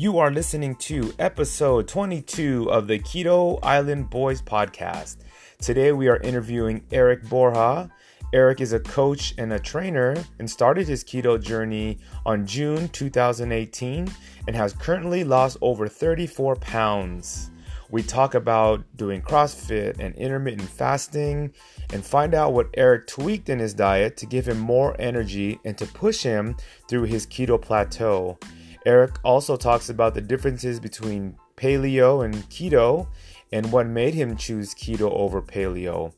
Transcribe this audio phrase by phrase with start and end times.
[0.00, 5.18] You are listening to episode 22 of the Keto Island Boys podcast.
[5.60, 7.90] Today we are interviewing Eric Borja.
[8.32, 14.10] Eric is a coach and a trainer and started his keto journey on June 2018
[14.46, 17.50] and has currently lost over 34 pounds.
[17.90, 21.52] We talk about doing CrossFit and intermittent fasting
[21.92, 25.76] and find out what Eric tweaked in his diet to give him more energy and
[25.76, 26.56] to push him
[26.88, 28.38] through his keto plateau.
[28.86, 33.06] Eric also talks about the differences between paleo and keto
[33.52, 36.12] and what made him choose keto over paleo.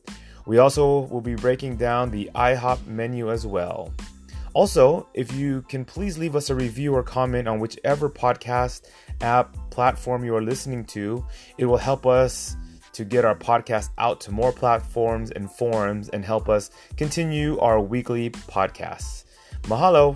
[0.45, 3.93] We also will be breaking down the IHOP menu as well.
[4.53, 8.83] Also, if you can please leave us a review or comment on whichever podcast
[9.21, 11.25] app platform you are listening to,
[11.57, 12.55] it will help us
[12.91, 17.79] to get our podcast out to more platforms and forums and help us continue our
[17.81, 19.23] weekly podcasts.
[19.63, 20.15] Mahalo!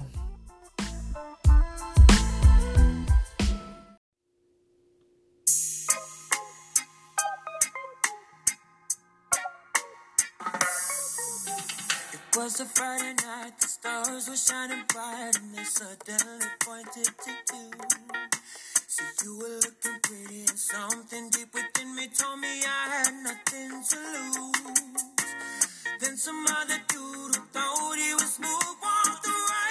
[12.59, 17.71] Was a Friday night, the stars were shining bright, and they suddenly pointed to you.
[18.87, 23.83] So you were looking pretty, and something deep within me told me I had nothing
[23.89, 23.99] to
[24.33, 25.03] lose.
[25.99, 29.66] Then some other dude who thought he was smooth walked right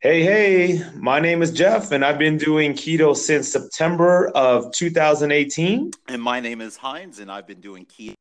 [0.00, 5.90] Hey, hey, my name is Jeff, and I've been doing keto since September of 2018.
[6.06, 8.14] And my name is Hines, and I've been doing keto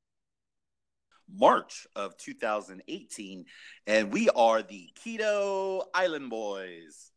[1.31, 3.45] March of 2018,
[3.86, 7.11] and we are the Keto Island Boys.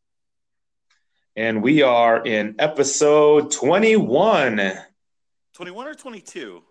[1.35, 4.73] And we are in episode 21.
[5.53, 6.61] 21 or 22?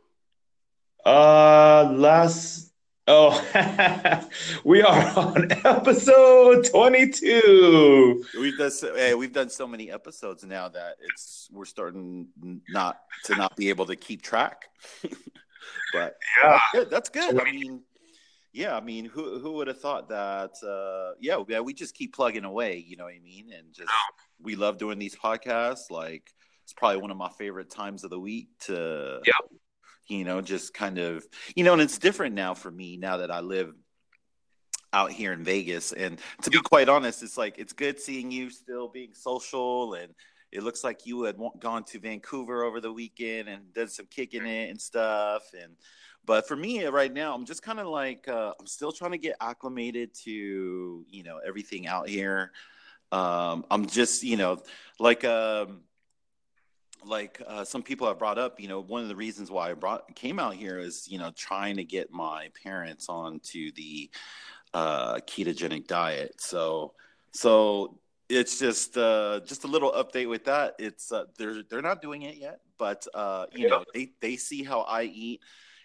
[1.04, 2.69] Uh, last.
[3.12, 4.22] Oh,
[4.64, 8.24] we are on episode 22.
[8.38, 12.28] We've done so, hey, we've done so many episodes now that it's we're starting
[12.68, 14.68] not to not be able to keep track.
[15.92, 16.60] but Yeah.
[16.62, 16.90] that's good.
[16.90, 17.40] That's good.
[17.40, 17.82] I mean,
[18.52, 20.52] yeah, I mean, who who would have thought that?
[20.62, 22.76] Uh, yeah, yeah, we just keep plugging away.
[22.86, 23.52] You know what I mean?
[23.52, 23.90] And just
[24.40, 25.90] we love doing these podcasts.
[25.90, 26.30] Like
[26.62, 29.59] it's probably one of my favorite times of the week to, Yep.
[30.10, 33.30] You know, just kind of, you know, and it's different now for me now that
[33.30, 33.72] I live
[34.92, 35.92] out here in Vegas.
[35.92, 40.14] And to be quite honest, it's like it's good seeing you still being social and.
[40.52, 44.44] It looks like you had gone to Vancouver over the weekend and done some kicking
[44.44, 45.44] it and stuff.
[45.54, 45.76] And
[46.24, 49.18] but for me right now, I'm just kind of like uh, I'm still trying to
[49.18, 52.52] get acclimated to you know everything out here.
[53.12, 54.62] Um, I'm just you know
[54.98, 55.82] like um,
[57.04, 58.60] like uh, some people have brought up.
[58.60, 61.30] You know, one of the reasons why I brought came out here is you know
[61.36, 64.10] trying to get my parents onto the
[64.74, 66.40] uh, ketogenic diet.
[66.40, 66.94] So
[67.32, 70.76] so it's just uh, just a little update with that.
[70.78, 74.62] It's uh, they're they're not doing it yet, but uh, you know they they see
[74.62, 75.40] how I eat,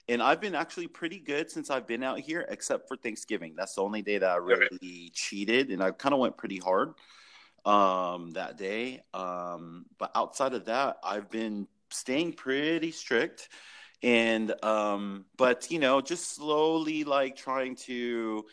[0.07, 3.53] and I've been actually pretty good since I've been out here, except for Thanksgiving.
[3.55, 6.93] That's the only day that I really cheated, and I kind of went pretty hard
[7.65, 9.01] um, that day.
[9.13, 13.49] Um, but outside of that, I've been staying pretty strict,
[14.03, 18.45] and um, but you know just slowly like trying to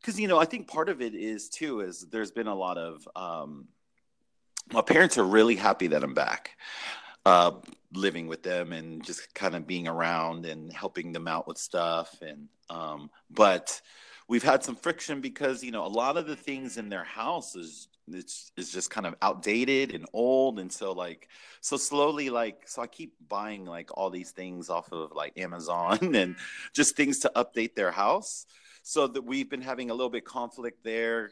[0.00, 2.78] because you know i think part of it is too is there's been a lot
[2.78, 3.66] of um
[4.72, 6.56] my parents are really happy that i'm back
[7.26, 7.52] uh
[7.92, 12.22] living with them and just kind of being around and helping them out with stuff
[12.22, 13.80] and um but
[14.28, 17.54] we've had some friction because you know a lot of the things in their house
[17.56, 20.58] is it's is just kind of outdated and old.
[20.58, 21.28] And so like
[21.60, 25.98] so slowly like so i keep buying like all these things off of like amazon
[26.14, 26.36] and
[26.74, 28.46] just things to update their house.
[28.82, 31.30] So that we've been having a little bit conflict there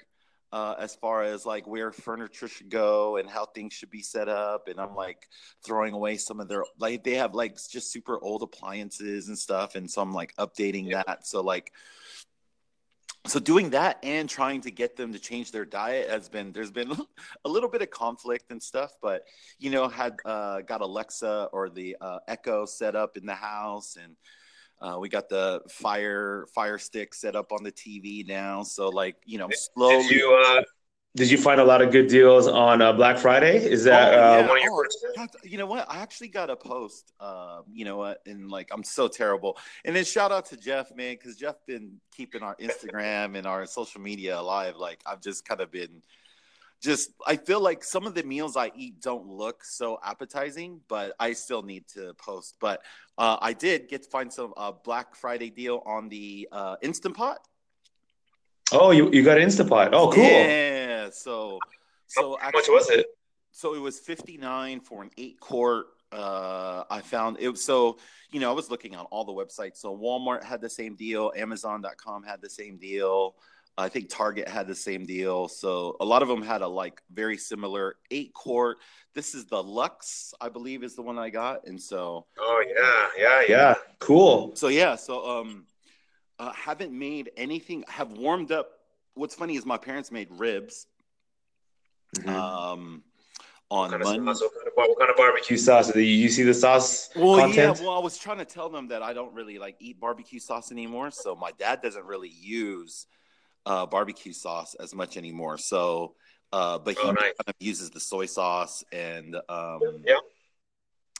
[0.52, 4.28] uh, as far as like where furniture should go and how things should be set
[4.28, 4.68] up.
[4.68, 5.28] And i'm like
[5.64, 9.74] throwing away some of their like they have like just super old appliances and stuff.
[9.74, 11.26] And so i'm like updating that.
[11.26, 11.72] So like
[13.26, 16.70] so doing that and trying to get them to change their diet has been there's
[16.70, 16.90] been
[17.44, 19.24] a little bit of conflict and stuff but
[19.58, 23.96] you know had uh, got alexa or the uh, echo set up in the house
[24.02, 24.16] and
[24.80, 28.62] uh, we got the fire fire stick set up on the tv now.
[28.62, 30.62] So like you know slowly Did you, uh,
[31.18, 33.56] did you find a lot of good deals on uh, Black Friday?
[33.56, 34.84] Is that Oh, uh, one of your Oh,
[35.16, 35.36] first?
[35.42, 35.84] You know what?
[35.90, 37.12] I actually got a post.
[37.18, 38.22] Um, you know what?
[38.24, 39.58] And like, I'm so terrible.
[39.84, 43.66] And then shout out to Jeff, man, because Jeff been keeping our Instagram and our
[43.66, 44.76] social media alive.
[44.76, 46.02] Like, I've just kind of been
[46.80, 47.10] just.
[47.26, 51.32] I feel like some of the meals I eat don't look so appetizing, but I
[51.32, 52.54] still need to post.
[52.60, 52.80] But
[53.18, 57.16] uh, I did get to find some uh, Black Friday deal on the uh, Instant
[57.16, 57.40] Pot.
[58.72, 59.90] Oh, you, you got Instapot.
[59.92, 60.24] Oh, cool.
[60.24, 61.10] Yeah.
[61.10, 61.58] So
[62.06, 63.06] so How much was it?
[63.52, 65.86] So it was 59 for an eight quart.
[66.10, 67.98] Uh, I found it was so,
[68.30, 69.76] you know, I was looking on all the websites.
[69.78, 73.34] So Walmart had the same deal, Amazon.com had the same deal.
[73.76, 75.48] I think Target had the same deal.
[75.48, 78.78] So a lot of them had a like very similar eight quart.
[79.14, 81.66] This is the Lux, I believe, is the one I got.
[81.66, 83.74] And so, Oh, yeah, yeah, yeah.
[83.98, 84.54] Cool.
[84.56, 85.66] so yeah, so um,
[86.38, 87.84] uh, haven't made anything.
[87.88, 88.70] Have warmed up.
[89.14, 90.86] What's funny is my parents made ribs.
[92.16, 92.28] Mhm.
[92.28, 93.02] Um,
[93.68, 94.32] What on kind, of Monday.
[94.32, 95.92] sauce, what, kind of, bar- what kind of barbecue sauce?
[95.92, 97.78] Do you see the sauce Well, content?
[97.78, 97.84] yeah.
[97.86, 100.72] Well, I was trying to tell them that I don't really like eat barbecue sauce
[100.72, 101.10] anymore.
[101.10, 103.06] So my dad doesn't really use
[103.66, 105.58] uh, barbecue sauce as much anymore.
[105.58, 106.14] So,
[106.52, 107.22] uh, but he Oh, nice.
[107.24, 110.16] kind of uses the soy sauce and um, Yeah.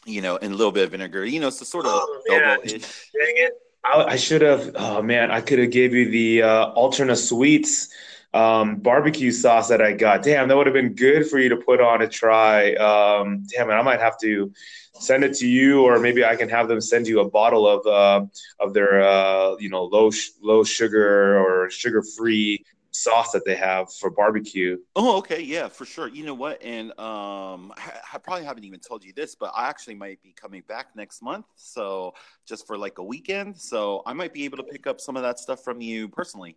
[0.06, 1.26] you know, and a little bit of vinegar.
[1.26, 2.60] You know, it's so sort of Oh, man.
[2.64, 2.72] ish.
[2.72, 3.52] Dang it.
[3.84, 4.72] I, I should have.
[4.74, 7.88] Oh man, I could have gave you the uh, AlternaSweets
[8.34, 10.22] um, barbecue sauce that I got.
[10.22, 12.74] Damn, that would have been good for you to put on a try.
[12.74, 14.52] Um, damn it, I might have to
[14.92, 17.86] send it to you, or maybe I can have them send you a bottle of
[17.86, 18.26] uh,
[18.60, 20.10] of their uh, you know low
[20.42, 24.78] low sugar or sugar free sauce that they have for barbecue.
[24.96, 26.08] Oh, okay, yeah, for sure.
[26.08, 26.62] You know what?
[26.62, 30.32] And um, I, I probably haven't even told you this, but I actually might be
[30.32, 32.14] coming back next month, so
[32.46, 33.58] just for like a weekend.
[33.58, 36.56] So I might be able to pick up some of that stuff from you personally.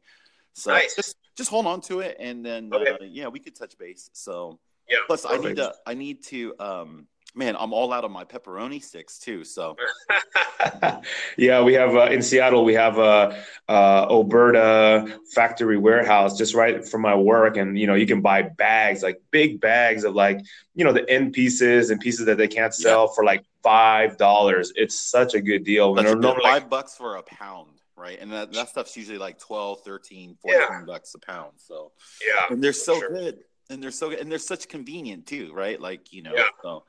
[0.54, 0.96] So Nice.
[0.96, 2.92] just just hold on to it, and then Okay.
[2.92, 4.10] uh, yeah, we could touch base.
[4.14, 5.00] So Yeah.
[5.08, 8.84] plus, I need to I need to um, man, I'm all out of my pepperoni
[8.84, 9.44] sticks too.
[9.44, 9.76] So
[11.38, 12.64] yeah, we have uh, in Seattle.
[12.66, 13.36] We have a uh,
[13.70, 18.44] uh, Alberta factory warehouse just right from my work, and you know you can buy
[18.44, 20.42] bags, like big bags of like
[20.76, 24.72] you know the end pieces and pieces that they can't sell for like five dollars.
[24.76, 25.94] It's such a good deal.
[25.94, 26.22] that's good.
[26.22, 28.18] normally- five bucks for a pound, right?
[28.20, 30.82] And that, that stuff's usually like 12, 13, 14 Yeah.
[30.86, 31.54] bucks a pound.
[31.58, 31.92] So
[32.26, 33.10] yeah, and they're so sure.
[33.10, 33.40] good
[33.70, 36.44] and they're so good and they're such convenient too right like you know Yeah.
[36.62, 36.84] so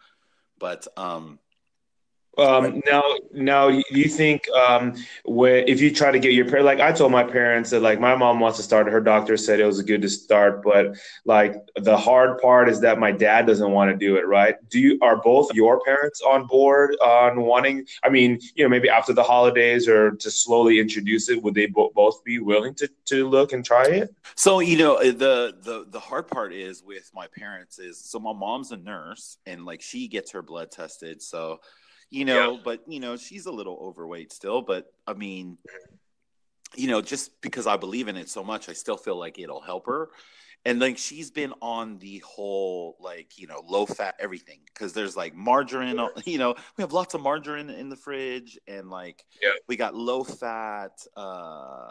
[0.62, 1.40] but um
[2.38, 3.02] Um, now,
[3.32, 4.94] now, do you think um,
[5.24, 8.00] when if you try to get your parents, like I told my parents that like
[8.00, 10.96] my mom wants to start, her doctor said it was good to start, but
[11.26, 14.26] like the hard part is that my dad doesn't want to do it.
[14.26, 14.56] Right?
[14.70, 17.86] Do you are both your parents on board on wanting?
[18.02, 21.66] I mean, you know, maybe after the holidays or to slowly introduce it, would they
[21.66, 24.14] bo- both be willing to to look and try it?
[24.34, 28.18] so you know uh, the the the hard part is with my parents is so
[28.18, 31.60] my mom's a nurse and like she gets her blood tested so
[32.12, 35.56] you know but you know she's a little overweight still but i mean
[36.76, 39.60] you know just because i believe in it so much i still feel like it'll
[39.60, 40.10] help her
[40.64, 45.16] and like she's been on the whole like you know low fat everything because there's
[45.16, 49.50] like margarine you know we have lots of margarine in the fridge and like Yeah.
[49.66, 51.90] we got low fat uh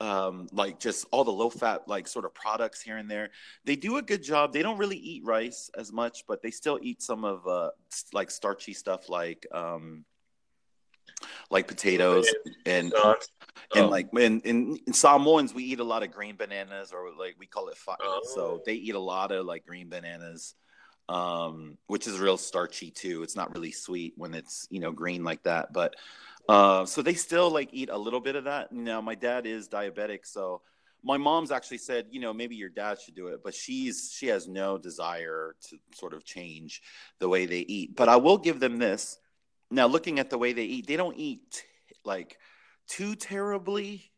[0.00, 3.30] um like just all the low fat like sort of products here and there
[3.64, 6.78] they do a good job they don't really eat rice as much but they still
[6.82, 7.70] eat some of uh
[8.12, 10.04] like starchy stuff like um
[11.50, 12.26] like potatoes
[12.66, 12.92] and
[13.74, 13.88] and Oh.
[13.88, 17.46] like in, in in Samoans we eat a lot of green bananas or like we
[17.46, 17.96] call it fa'i.
[18.00, 18.20] Oh.
[18.34, 20.54] So they eat a lot of like green bananas,
[21.08, 23.22] um, which is real starchy too.
[23.22, 25.96] It's not really sweet when it's you know green like that, but
[26.48, 28.72] uh, so they still like eat a little bit of that.
[28.72, 30.62] Now my dad is diabetic, so
[31.02, 34.26] my mom's actually said you know maybe your dad should do it, but she's she
[34.28, 36.82] has no desire to sort of change
[37.18, 37.96] the way they eat.
[37.96, 39.18] But I will give them this.
[39.70, 41.64] Now looking at the way they eat, they don't eat
[42.04, 42.38] like
[42.88, 44.10] too terribly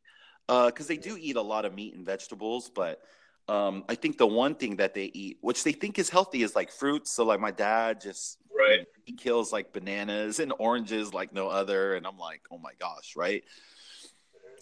[0.47, 3.01] because they do eat a lot of meat and vegetables but
[3.49, 6.55] um, i think the one thing that they eat which they think is healthy is
[6.55, 8.87] like fruits so like my dad just Right.
[9.05, 13.15] he kills like bananas and oranges like no other and i'm like oh my gosh
[13.17, 13.45] right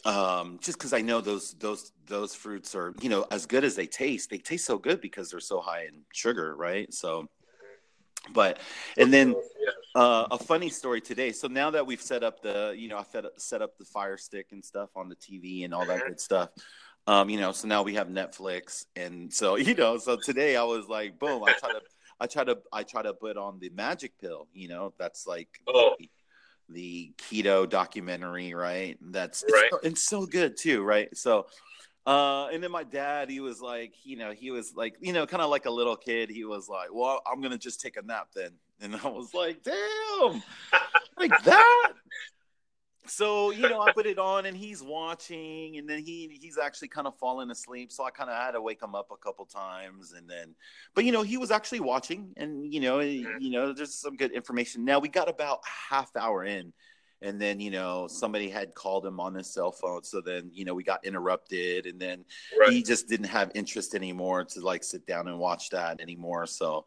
[0.04, 3.74] um just because i know those those those fruits are you know as good as
[3.74, 7.26] they taste they taste so good because they're so high in sugar right so
[8.32, 8.58] but
[8.96, 9.34] and then
[9.96, 11.32] uh, a funny story today.
[11.32, 14.18] So now that we've set up the, you know, I set set up the Fire
[14.18, 16.50] Stick and stuff on the TV and all that good stuff.
[17.06, 20.64] Um, you know, so now we have Netflix, and so you know, so today I
[20.64, 21.80] was like, boom, I try to,
[22.20, 24.48] I try to, I try to put on the Magic Pill.
[24.52, 25.96] You know, that's like Oh.
[26.68, 28.98] the keto documentary, right?
[29.00, 29.70] That's Right.
[29.72, 31.14] It's, it's so good too, right?
[31.16, 31.46] So.
[32.06, 35.26] Uh, and then my dad, he was like, you know, he was like, you know,
[35.26, 36.30] kind of like a little kid.
[36.30, 38.50] He was like, well, I'm going to just take a nap then.
[38.80, 40.40] And I was like, damn,
[41.18, 41.92] like that.
[43.08, 46.88] So, you know, I put it on and he's watching and then he he's actually
[46.88, 47.92] kind of falling asleep.
[47.92, 50.54] So I kind of had to wake him up a couple times and then
[50.94, 53.40] but you know, he was actually watching and you know, eh, mm.
[53.40, 54.84] you know, there's some good information.
[54.84, 56.72] Now we got about half hour in
[57.22, 60.64] and then you know somebody had called him on his cell phone so then you
[60.64, 62.24] know we got interrupted and then
[62.58, 62.70] Right.
[62.70, 66.84] he just didn't have interest anymore to like sit down and watch that anymore so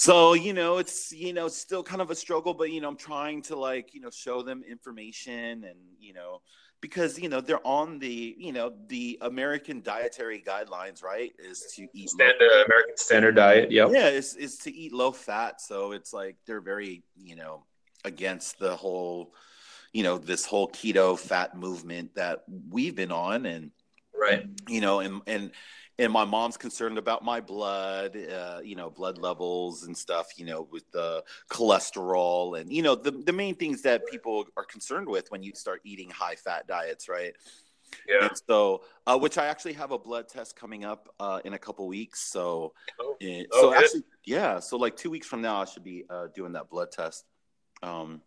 [0.00, 2.96] so you know it's you know still kind of a struggle but you know i'm
[2.96, 6.40] trying to like you know show them information and you know
[6.80, 11.82] because you know they're on the you know the american dietary guidelines right is to
[11.92, 13.70] eat low- Standard American Standard Diet.
[13.70, 13.90] Yep.
[13.92, 17.66] yeah is, is to eat low fat so it's like they're very you know
[18.06, 19.34] against the whole
[19.92, 23.70] you know this whole keto fat movement that we've been on and
[24.18, 24.46] Right.
[24.68, 25.50] you know and and
[26.00, 30.46] and my mom's concerned about my blood uh, you know blood levels and stuff you
[30.46, 35.06] know with the cholesterol and you know the, the main things that people are concerned
[35.08, 37.34] with when you start eating high fat diets right
[38.08, 38.28] Yeah.
[38.28, 41.58] and so uh, which i actually have a blood test coming up uh, in a
[41.58, 43.16] couple weeks so Oh.
[43.20, 46.28] eh, Oh, so actually yeah so like two weeks from now i should be uh,
[46.34, 47.24] doing that blood test
[47.82, 48.22] um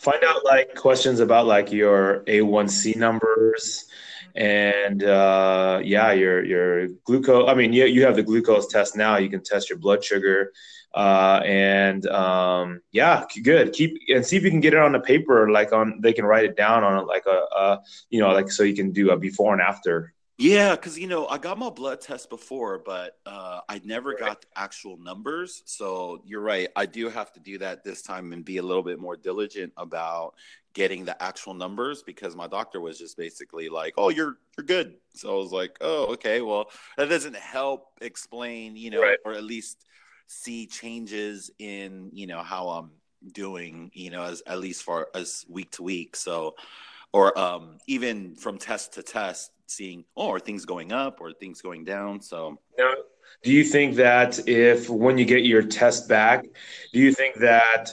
[0.00, 3.86] Find out like questions about like your A1C numbers
[4.34, 7.48] and uh, yeah, your your glucose.
[7.48, 9.16] I mean, you you have the glucose test now.
[9.16, 10.52] You can test your blood sugar,
[10.94, 13.72] uh, and um, yeah, good.
[13.72, 15.50] Keep and see if you can get it on the paper.
[15.50, 18.62] Like on, they can write it down on like a, a you know, like so
[18.62, 20.14] you can do a before and after.
[20.40, 24.42] Yeah, because you know I got my blood test before, but uh, I never got
[24.42, 25.62] the actual numbers.
[25.66, 28.84] So you're right, I do have to do that this time and be a little
[28.84, 30.34] bit more diligent about
[30.74, 34.94] getting the actual numbers because my doctor was just basically like, "Oh, you're you're good."
[35.12, 39.18] So I was like, "Oh, okay." Well, that doesn't help explain, you know, Right.
[39.24, 39.84] or at least
[40.28, 42.92] see changes in you know how I'm
[43.32, 46.14] doing, you know, as at least for as week to week.
[46.14, 46.54] So
[47.12, 51.60] or um, even from test to test, seeing, oh, are things going up or things
[51.60, 52.20] going down?
[52.20, 52.94] So, Now,
[53.42, 56.44] do you think that if when you get your test back,
[56.92, 57.92] do you think that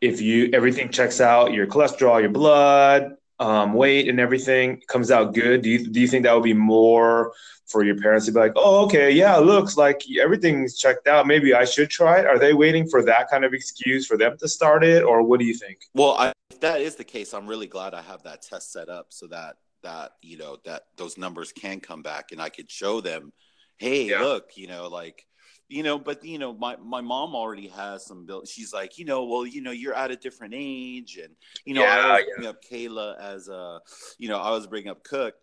[0.00, 5.34] if you everything checks out, your cholesterol, your blood, um, weight, and everything comes out
[5.34, 7.32] good, do you do you think that would be more
[7.66, 11.26] for your parents to be like, oh, okay, yeah, it looks like everything's checked out.
[11.26, 12.26] Maybe I should try it.
[12.26, 15.40] Are they waiting for that kind of excuse for them to start it, or what
[15.40, 15.78] do you think?
[15.94, 18.88] well, I, if that is the case, I'm really glad I have that test set
[18.88, 22.70] up so that that you know that those numbers can come back and I could
[22.70, 23.32] show them,
[23.76, 24.22] hey, Yeah.
[24.22, 25.26] look, you know, like.
[25.68, 28.44] You know, but you know, my, my mom already has some bill.
[28.44, 31.82] She's like, you know, well, you know, you're at a different age, and you know,
[31.82, 32.34] Yeah, I always yeah.
[32.36, 33.80] bring up Kayla as a,
[34.16, 35.34] you know, I was bringing up Cook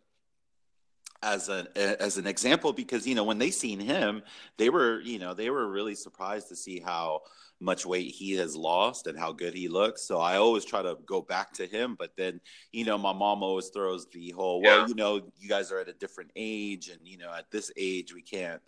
[1.24, 4.22] as an as an example because you know when they seen him
[4.58, 7.22] they were you know they were really surprised to see how
[7.63, 10.98] much weight he has lost and how good he looks so i always try to
[11.05, 12.39] go back to him but then
[12.72, 14.88] you know my mom always throws the whole well Yeah.
[14.88, 18.13] you know you guys are at a different age and you know at this age
[18.13, 18.62] we can't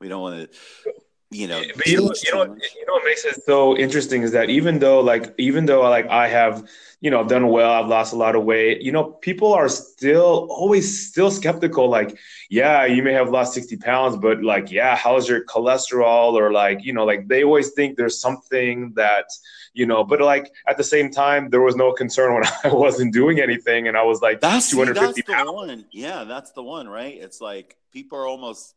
[0.00, 0.92] we don't want to
[1.30, 4.32] you know But you know, you know, you know what makes it so interesting is
[4.32, 6.68] that even though, like, even though like I have,
[7.00, 8.80] you know, done well, I've lost a lot of weight.
[8.80, 11.88] You know, people are still always still skeptical.
[11.88, 12.16] Like,
[12.48, 16.32] yeah, you may have lost sixty pounds, but like, yeah, how's your cholesterol?
[16.32, 19.26] Or like, you know, like they always think there's something that,
[19.74, 23.12] you know, but like at the same time, there was no concern when I wasn't
[23.12, 25.84] doing anything, and I was like That's 250 see, that's fifty the one.
[25.90, 27.14] Yeah, that's the one, right?
[27.14, 28.74] It's like people are almost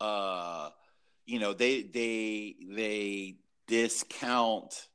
[0.00, 0.70] uh
[1.26, 3.36] you know, they they they
[3.68, 4.88] discount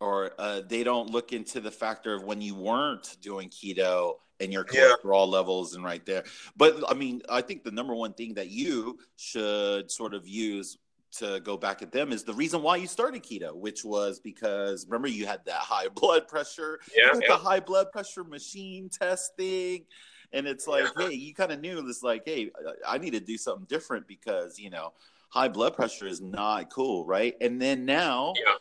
[0.00, 4.52] or uh, they don't look into the factor of when you weren't doing keto and
[4.52, 4.92] your Yeah.
[5.04, 6.24] cholesterol levels and right there.
[6.56, 10.78] But I mean, I think the number one thing that you should sort of use
[11.10, 14.86] to go back at them is the reason why you started keto, which was because
[14.86, 17.28] remember you had that high blood pressure Yeah, yeah.
[17.28, 19.86] the high blood pressure machine testing
[20.32, 22.50] and it's like hey you kind of knew this like hey
[22.86, 24.92] i need to do something different because you know
[25.28, 27.34] high blood pressure is not cool right?
[27.40, 28.54] And then now Yeah.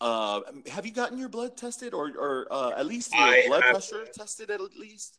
[0.00, 3.62] uh have you gotten your blood tested or or uh, at least your I blood
[3.62, 5.18] pressure tested at least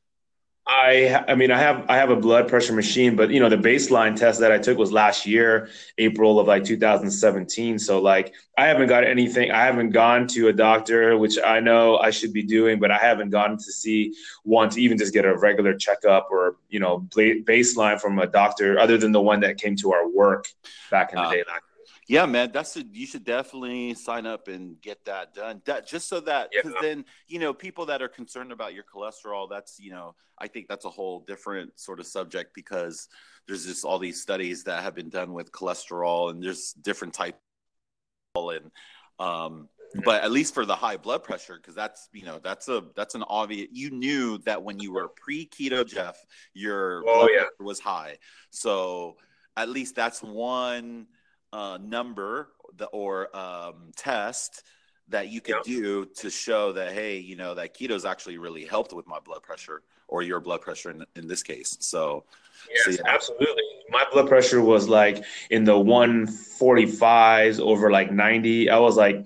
[0.68, 3.56] I I mean I have I have a blood pressure machine, but you know the
[3.58, 5.70] baseline test that I took was last year,
[6.00, 7.78] April of like 2017.
[7.78, 9.52] So like I haven't got anything.
[9.52, 12.98] I haven't gone to a doctor, which I know I should be doing, but I
[12.98, 17.02] haven't gone to see one to even just get a regular checkup or you know
[17.12, 20.48] baseline from a doctor other than the one that came to our work
[20.90, 21.32] back in the Ah.
[21.32, 21.44] day.
[21.48, 21.62] Like,
[22.08, 25.62] Yeah, man, that's a, you should definitely sign up and get that done.
[25.66, 26.82] That just so that because Yeah.
[26.82, 29.50] then you know people that are concerned about your cholesterol.
[29.50, 33.08] That's you know I think that's a whole different sort of subject because
[33.48, 37.38] there's just all these studies that have been done with cholesterol and there's different types
[38.36, 38.72] and
[39.20, 39.70] um
[40.04, 43.16] but at least for the high blood pressure because that's you know that's a that's
[43.16, 46.18] an obvious you knew that when you were pre keto jeff
[46.54, 47.40] your Oh, blood yeah.
[47.44, 48.18] pressure was high
[48.50, 49.16] so
[49.56, 51.08] at least that's one
[51.56, 54.64] uh, number the, or um, test
[55.08, 58.92] that you could do to show that hey you know that keto's actually really helped
[58.92, 61.78] with my blood pressure or your blood pressure in, in this case.
[61.80, 62.26] So
[62.70, 63.14] yes so, yeah.
[63.14, 63.64] absolutely.
[63.90, 69.26] My blood pressure was like in the 145s over like 90 i was like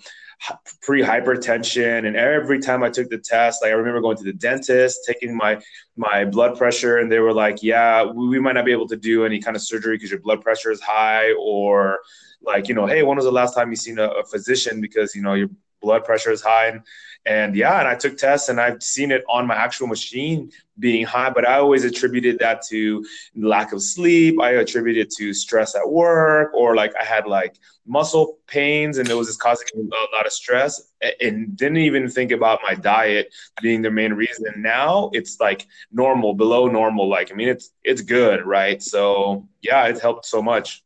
[0.81, 4.33] pre hypertension and every time i took the test like i remember going to the
[4.33, 5.59] dentist taking my
[5.97, 9.25] my blood pressure and they were like yeah we, might not be able to do
[9.25, 11.99] any kind of surgery because your blood pressure is high or
[12.41, 15.13] like you know hey when was the last time you seen a, a physician because
[15.13, 15.49] you know your
[15.81, 16.67] blood pressure is high?
[16.67, 16.81] And,
[17.25, 21.05] and yeah and i took tests and i've seen it on my actual machine being
[21.05, 24.39] high but i always attributed that to lack of sleep.
[24.41, 29.15] I attributed to stress at work or like i had like muscle pains and it
[29.15, 33.81] was just causing a lot of stress and didn't even think about my diet being
[33.81, 34.53] the main reason.
[34.57, 38.81] Now it's like normal below normal like i mean it's it's good right?
[38.81, 40.83] So yeah it helped so much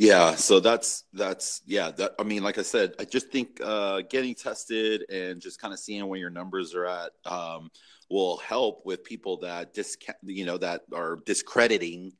[0.00, 1.90] yeah, so that's that's yeah.
[1.90, 5.74] That I mean, like I said, I just think uh, getting tested and just kind
[5.74, 7.70] of seeing where your numbers are at um,
[8.08, 12.14] will help with people that discount, you know, that are discrediting,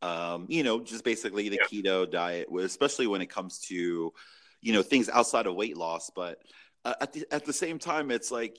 [0.00, 1.82] um, you know, just basically the yeah.
[1.82, 4.14] keto diet, especially when it comes to,
[4.62, 6.10] you know, things outside of weight loss.
[6.16, 6.38] But
[6.86, 8.56] uh, at the at the same time, it's like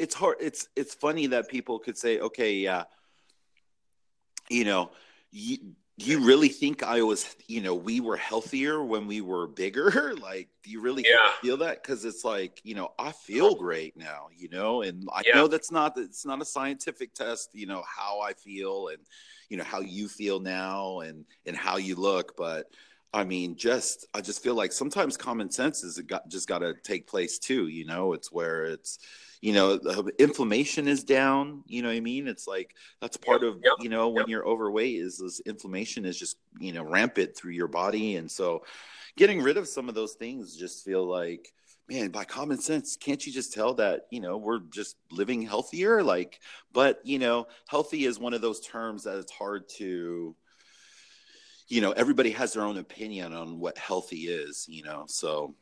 [0.00, 0.38] it's hard.
[0.40, 2.84] It's it's funny that people could say, okay, yeah,
[4.48, 4.90] you know.
[5.32, 5.58] You,
[6.00, 10.14] do you really think I was, you know, we were healthier when we were bigger?
[10.22, 11.32] like, do you really yeah.
[11.42, 11.82] feel that?
[11.82, 15.34] Because it's like, you know, I feel great now, you know, and I yeah.
[15.34, 18.98] know that's not it's not a scientific test, you know, how I feel and
[19.50, 22.70] you know how you feel now and and how you look, but
[23.12, 26.74] I mean, just I just feel like sometimes common sense is got just got to
[26.82, 27.66] take place too.
[27.68, 29.00] You know, it's where it's
[29.40, 32.28] you know the inflammation is down you know what i mean?
[32.28, 36.04] It's like that's part yep, of yep, you know when you're overweight is this inflammation
[36.04, 38.16] is just you know rampant through your body.
[38.16, 38.64] And so
[39.16, 41.52] getting rid of some of those things just feel like
[41.88, 46.02] man by common sense can't you just tell that you know we're just living healthier?
[46.02, 46.40] Like
[46.72, 50.36] but you know healthy is one of those terms that it's hard to
[51.68, 55.04] you know everybody has their own opinion on what healthy is you know?
[55.08, 55.54] So.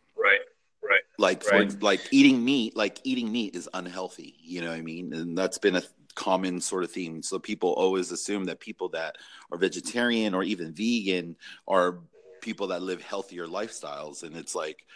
[1.18, 1.72] Like right.
[1.72, 4.36] For, like eating meat, like eating meat is unhealthy.
[4.40, 5.12] You know what I mean?
[5.12, 5.82] And that's been a
[6.14, 7.22] common sort of theme.
[7.22, 9.16] So people always assume that people that
[9.50, 11.98] are vegetarian or even vegan are
[12.40, 14.22] people that live healthier lifestyles.
[14.22, 14.86] And it's like,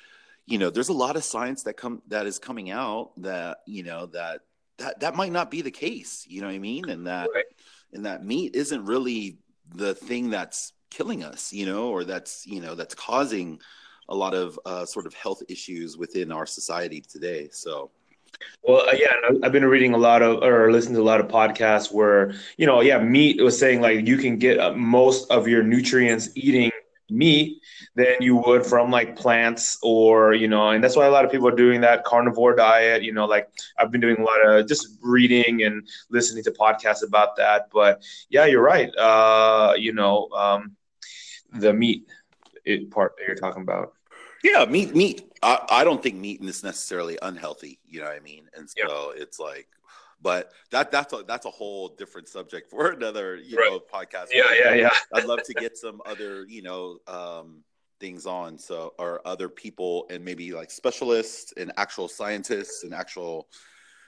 [0.47, 3.83] you know, there's a lot of science that come that is coming out that, you
[3.83, 4.41] know, that
[4.79, 6.25] that that might not be the case.
[6.29, 6.89] You know what I mean?
[6.89, 7.45] And that right.
[7.93, 9.39] and that meat isn't really
[9.75, 13.61] the thing that's killing us, you know, or that's, you know, that's causing
[14.09, 17.49] a lot of uh, sort of health issues within our society today.
[17.51, 17.91] So.
[18.63, 19.13] Well, uh, yeah,
[19.43, 22.67] I've been reading a lot of or listening to a lot of podcasts where you
[22.67, 26.71] know, yeah, meat was saying like you can get uh, most of your nutrients eating
[27.13, 27.61] meat
[27.95, 31.31] than you would from like plants or you know, and that's why a lot of
[31.31, 33.03] people are doing that carnivore diet.
[33.03, 37.07] You know, like I've been doing a lot of just reading and listening to podcasts
[37.07, 37.69] about that.
[37.73, 38.95] But yeah, you're right.
[38.97, 40.77] Uh, you know, um,
[41.53, 42.07] the meat
[42.65, 43.95] it part that you're talking about.
[44.43, 44.95] Yeah, meat.
[44.95, 45.33] Meat.
[45.43, 47.79] I, I don't think meat is necessarily unhealthy.
[47.85, 48.49] You know what I mean?
[48.57, 49.23] And so yeah.
[49.23, 49.69] it's like,
[50.21, 53.71] but that that's a that's a whole different subject for another you right.
[53.71, 54.29] know podcast.
[54.33, 54.91] Yeah, yeah, yeah.
[55.15, 57.63] I'd love to get some other you know um,
[58.01, 63.49] things on so or other people and maybe like specialists and actual scientists and actual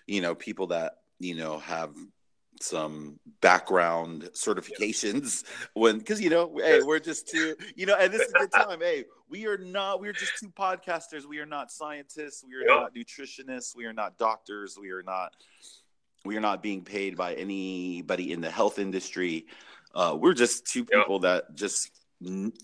[0.06, 1.94] you know people that you know have
[2.60, 8.22] some background certifications when because you know hey we're just two you know and this
[8.22, 11.24] is the time hey we are not we're just two podcasters.
[11.24, 12.44] We are not scientists.
[12.46, 13.74] We are not nutritionists.
[13.74, 14.78] We are not doctors.
[14.80, 15.34] We are not
[16.24, 19.46] we are not being paid by anybody in the health industry.
[19.94, 21.90] Uh, we're just two people that just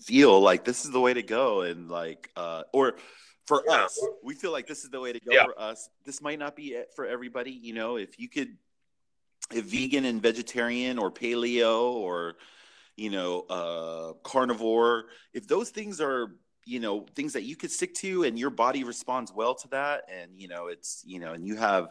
[0.05, 2.95] feel like this is the way to go and like uh, or
[3.45, 3.83] for yeah.
[3.83, 5.89] us we feel like this is the way to go for us.
[6.05, 8.55] This might not be it for everybody you know if you could
[9.49, 12.35] vegan and vegetarian or paleo or
[12.95, 17.93] you know uh, carnivore if those things are you know things that you could stick
[17.93, 21.45] to and your body responds well to that and you know it's you know and
[21.45, 21.89] you have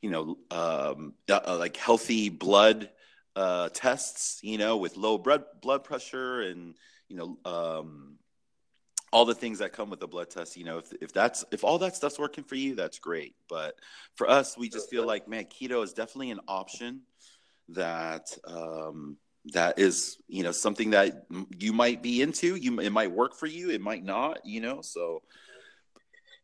[0.00, 2.90] you know um, uh, like healthy blood
[3.34, 6.74] uh, tests you know with low blood blood pressure and
[7.08, 8.18] you know um,
[9.16, 11.64] all the things that come with the blood test you know if, if that's if
[11.64, 13.34] all that stuff's working for you that's great.
[13.48, 13.74] But
[14.14, 17.00] for us we just feel like man keto is definitely an option
[17.70, 19.16] that um
[19.54, 21.24] that is you know something that
[21.58, 22.56] you might be into.
[22.56, 23.70] You it might work for you.
[23.70, 25.22] It might not you know so.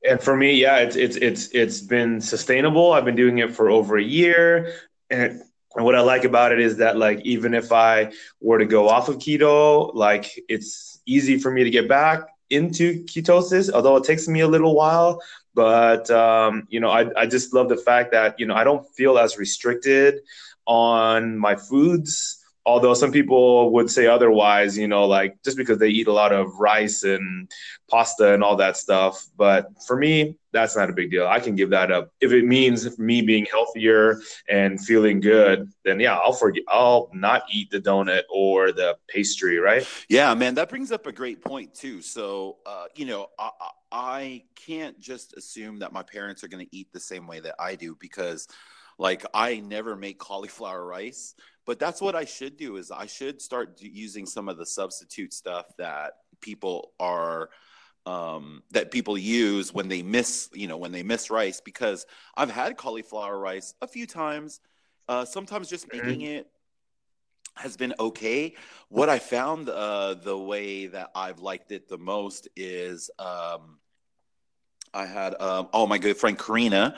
[0.09, 2.93] And for me yeah it's it's it's it's been sustainable.
[2.93, 4.73] I've been doing it for over a year.
[5.11, 5.43] And
[5.75, 8.89] and what I like about it is that like even if I were to go
[8.89, 14.05] off of keto, like it's easy for me to get back into ketosis, although it
[14.05, 15.21] takes me a little while.
[15.55, 18.87] but um, you know, I, I just love the fact that you know I don't
[18.95, 20.21] feel as restricted
[20.67, 25.89] on my foods although some people would say otherwise you know like just because they
[25.89, 27.51] eat a lot of rice and
[27.91, 29.27] pasta and all that stuff.
[29.37, 31.27] But for me that's not a big deal.
[31.27, 32.11] I can give that up.
[32.21, 37.43] If it means me being healthier and feeling good then yeah i'll forget i'll not
[37.51, 39.87] eat the donut or the pastry right?
[40.09, 42.03] Yeah man that brings up a great point too.
[42.03, 43.51] So uh, you know I,
[43.91, 47.55] I can't just assume that my parents are going to eat the same way that
[47.59, 48.49] i do because
[49.03, 51.35] like I never make cauliflower rice,
[51.67, 55.35] but that's what I should do is I should start using some of the substitute
[55.35, 57.51] stuff that people are
[58.07, 62.51] um, that people use when they miss, you know, when they miss rice because I've
[62.51, 64.61] had cauliflower rice a few times.
[65.09, 66.07] Uh, sometimes just mm-hmm.
[66.07, 66.47] making it
[67.57, 68.55] has been okay.
[68.89, 73.79] What I found uh, the way that I've liked it the most is um,
[74.95, 76.97] I had um, oh my good friend Karina.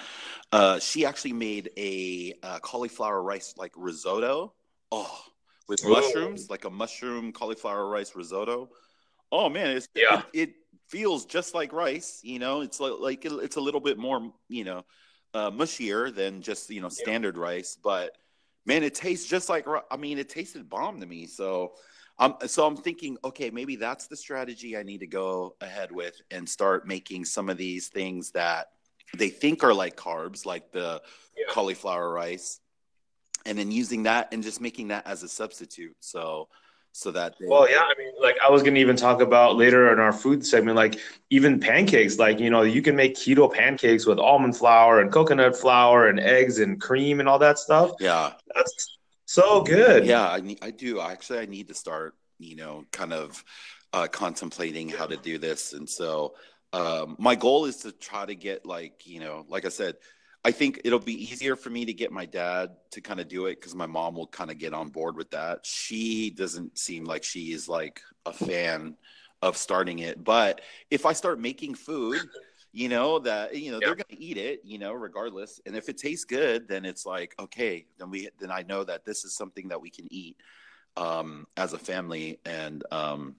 [0.53, 4.55] Uh, she actually made a uh, cauliflower rice like risotto.
[4.93, 5.21] Oh,
[5.69, 5.91] with Ooh.
[5.91, 8.71] mushrooms, like a mushroom cauliflower rice risotto.
[9.33, 10.23] Oh man, it's, yeah.
[10.33, 10.55] It, it,
[10.89, 12.21] feels just like rice.
[12.23, 14.85] You know, it's like, like it's a little bit more you know
[15.33, 17.43] uh, mushier than just you know standard yeah.
[17.43, 18.13] rice, but
[18.67, 19.67] man, it tastes just like.
[19.91, 21.27] I mean, it tasted bomb to me.
[21.27, 21.73] So
[22.19, 26.21] um, so I'm thinking, okay, maybe that's the strategy I need to go ahead with
[26.31, 28.69] and start making some of these things that
[29.17, 31.03] they think are like carbs, like the
[31.37, 31.53] yeah.
[31.53, 32.61] cauliflower rice,
[33.47, 35.97] and then using that and just making that as a substitute.
[36.01, 36.49] So,
[36.93, 37.47] so that they...
[37.49, 40.47] well, yeah, I mean, like I was gonna even talk about later in our food
[40.47, 41.01] segment, like
[41.31, 42.19] even pancakes.
[42.19, 46.21] Like you know, you can make keto pancakes with almond flour and coconut flour and
[46.21, 47.91] eggs and cream and all that stuff.
[47.99, 50.07] Yeah, that's so good.
[50.07, 51.01] Yeah, I I do.
[51.01, 53.43] Actually, I need to start, you know, kind of
[53.93, 55.73] uh, contemplating how to do this.
[55.73, 56.35] And so
[56.73, 59.95] um, my goal is to try to get like, you know, like I said,
[60.45, 63.47] I think it'll be easier for me to get my dad to kind of do
[63.47, 65.65] it because my mom will kind of get on board with that.
[65.65, 68.97] She doesn't seem like she is like a fan
[69.41, 70.23] of starting it.
[70.23, 70.61] But
[70.91, 72.21] if I start making food,
[72.75, 75.61] you know that you know they're going to eat it you know regardless.
[75.65, 79.05] And if it tastes good then it's like okay then we then i know that
[79.05, 80.37] this is something that we can eat
[80.97, 82.41] um as a family.
[82.45, 83.37] And um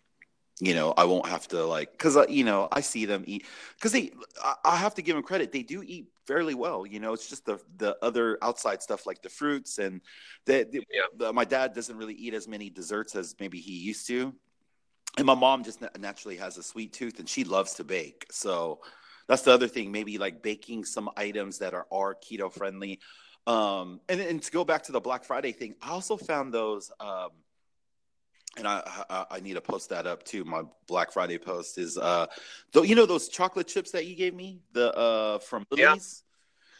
[0.61, 3.45] you know i won't have to like because uh, you know i see them eat
[3.75, 5.51] because they I, I have to give them credit.
[5.51, 7.11] They do eat fairly well you know.
[7.11, 9.99] It's just the the other outside stuff like the fruits and
[10.45, 11.31] the, the, yeah.
[11.31, 14.33] my dad doesn't really eat as many desserts as maybe he used to.
[15.17, 18.25] And my mom just naturally has a sweet tooth and she loves to bake.
[18.31, 18.79] So
[19.27, 19.91] that's the other thing.
[19.91, 22.99] Maybe like baking some items that are, are keto friendly.
[23.47, 26.91] Um, and, and to go back to the Black Friday thing, I also found those.
[26.99, 27.29] Um,
[28.57, 30.45] and I, I, I need to post that up too.
[30.45, 32.27] My Black Friday post is uh,
[32.71, 36.23] though you know those chocolate chips that you gave me the uh from Lily's.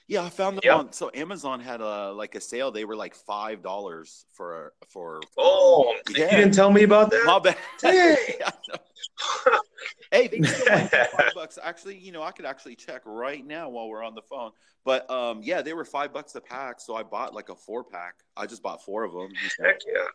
[0.07, 0.75] Yeah, I found them yep.
[0.75, 0.93] on.
[0.93, 2.71] So Amazon had a like a sale.
[2.71, 5.19] They were like five dollars for for.
[5.37, 6.25] Oh, yeah.
[6.25, 7.23] you didn't tell me about that.
[7.25, 7.57] My bad.
[10.11, 11.57] hey, they like five bucks.
[11.61, 14.51] Actually, you know, I could actually check right now while we're on the phone.
[14.83, 16.79] But um, yeah, they were five bucks a pack.
[16.79, 18.15] So I bought like a four pack.
[18.37, 19.31] I just bought four of them.
[19.59, 20.05] Heck yeah.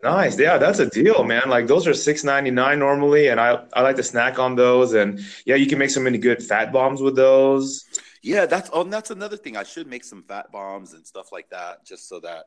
[0.00, 0.38] Nice.
[0.38, 1.48] Yeah, that's a deal, man.
[1.48, 4.94] Like those are six ninety nine normally, and I, I like to snack on those.
[4.94, 7.84] And yeah, you can make so many good fat bombs with those.
[8.22, 9.56] Yeah, that's oh, that's another thing.
[9.56, 12.46] I should make some fat bombs and stuff like that, just so that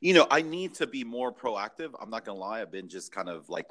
[0.00, 1.90] you know I need to be more proactive.
[2.00, 3.66] I'm not gonna lie, I've been just kind of like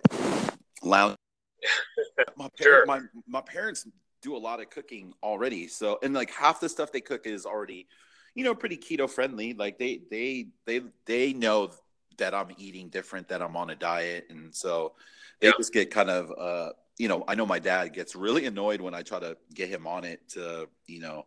[0.81, 1.15] lounge.
[2.37, 2.85] my, sure.
[2.85, 3.87] my my parents
[4.21, 7.45] do a lot of cooking already, so and like half the stuff they cook is
[7.45, 7.87] already,
[8.33, 9.53] you know, pretty keto friendly.
[9.53, 11.71] Like they they they they know
[12.17, 14.93] that I'm eating different, that I'm on a diet, and so
[15.41, 18.79] they just get kind of uh you know, I know my dad gets really annoyed
[18.79, 21.25] when I try to get him on it to, you know,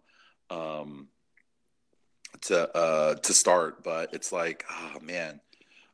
[0.51, 1.09] um,
[2.43, 5.41] to uh, to start, but it's like, oh man.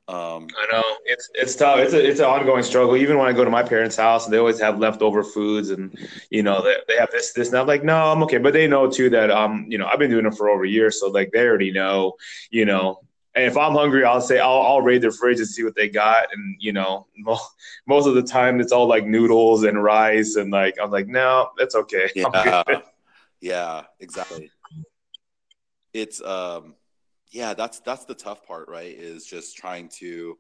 [0.07, 1.79] Um, I know it's it's tough.
[1.79, 2.95] It's a, it's an ongoing struggle.
[2.95, 5.97] Even when I go to my parents' house, they always have leftover foods, and
[6.29, 7.49] you know they, they have this this.
[7.49, 8.37] And I'm like, no, I'm okay.
[8.37, 10.69] But they know too that um, you know, I've been doing it for over a
[10.69, 12.15] year, so like they already know,
[12.51, 13.01] you know.
[13.35, 15.89] And if I'm hungry, I'll say I'll, I'll raid their fridge and see what they
[15.89, 16.27] got.
[16.35, 17.07] And you know,
[17.87, 21.49] most of the time it's all like noodles and rice, and like I'm like, no,
[21.57, 22.11] that's okay.
[22.15, 22.63] Yeah,
[23.45, 24.51] yeah, exactly
[25.95, 26.75] it's um
[27.31, 30.37] yeah that's that's the tough part right is just trying to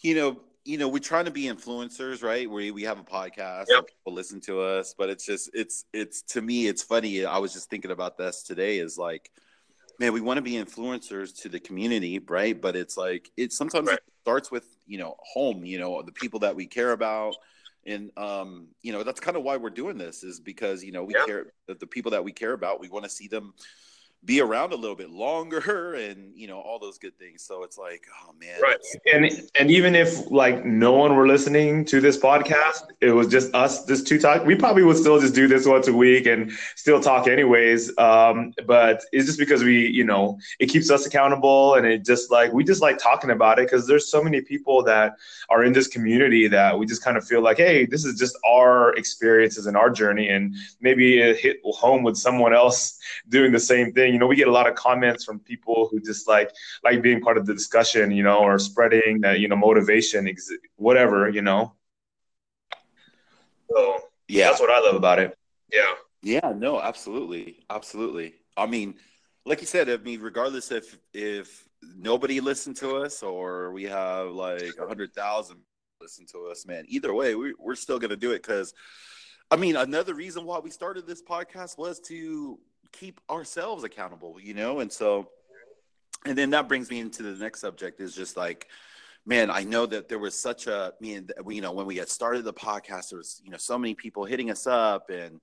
[0.00, 3.66] you know you know we're trying to be influencers right we we have a podcast
[3.68, 3.86] yep.
[3.86, 7.52] people listen to us but it's just it's it's to me it's funny i was
[7.52, 9.30] just thinking about this today is like
[10.00, 13.88] man we want to be influencers to the community right but it's like it sometimes
[13.88, 13.98] right.
[13.98, 17.34] it starts with you know home you know the people that we care about
[17.86, 21.04] and um, you know that's kind of why we're doing this is because you know
[21.04, 21.24] we Yeah.
[21.24, 23.54] care that the people that we care about we want to see them
[24.24, 27.76] be around a little bit longer and you know all those good things so it's
[27.76, 28.78] like oh man Right.
[29.12, 33.52] And and even if like no one were listening to this podcast, it was just
[33.54, 34.44] us, just two talk.
[34.46, 37.96] We probably would still just do this once a week and still talk anyways.
[37.98, 42.30] Um, but it's just because we, you know, it keeps us accountable and it just
[42.30, 45.16] like we just like talking about it because there's so many people that
[45.48, 48.38] are in this community that we just kind of feel like, hey, this is just
[48.46, 53.60] our experiences and our journey, and maybe it hit home with someone else doing the
[53.60, 54.11] same thing.
[54.12, 56.50] You know, we get a lot of comments from people who just like
[56.84, 60.50] like being part of the discussion, you know, or spreading that, you know, motivation, ex-
[60.76, 61.74] whatever, you know.
[63.70, 65.36] So yeah that's what I love about it.
[65.72, 65.94] Yeah.
[66.24, 68.34] Yeah, no, absolutely, absolutely.
[68.56, 68.94] I mean,
[69.44, 74.30] like you said, I mean, regardless if if nobody listened to us or we have
[74.30, 75.58] like a hundred thousand
[76.00, 76.84] listen to us, man.
[76.88, 78.74] Either way, we, we're still gonna do it because,
[79.50, 82.58] I mean, another reason why we started this podcast was to
[82.92, 85.28] keep ourselves accountable, you know, and so,
[86.24, 88.68] and then that brings me into the next subject is just like.
[89.24, 92.08] Man, I know that there was such a, I mean, you know, when we had
[92.08, 95.40] started the podcast, there was, you know, so many people hitting us up and,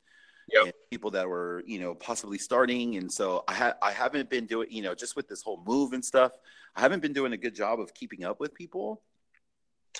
[0.51, 0.75] Yep.
[0.89, 4.67] people that were you know possibly starting and so i ha- i haven't been doing
[4.71, 6.31] you know just with this whole move and stuff
[6.75, 8.99] i haven't been doing a good job of keeping up with people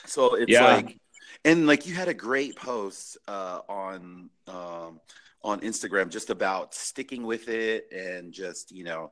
[0.08, 0.66] so it's Yeah.
[0.66, 0.98] like
[1.46, 5.00] and like you had a great post uh on um
[5.44, 9.12] on instagram just about sticking with it and just you know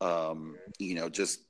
[0.00, 1.40] um you know just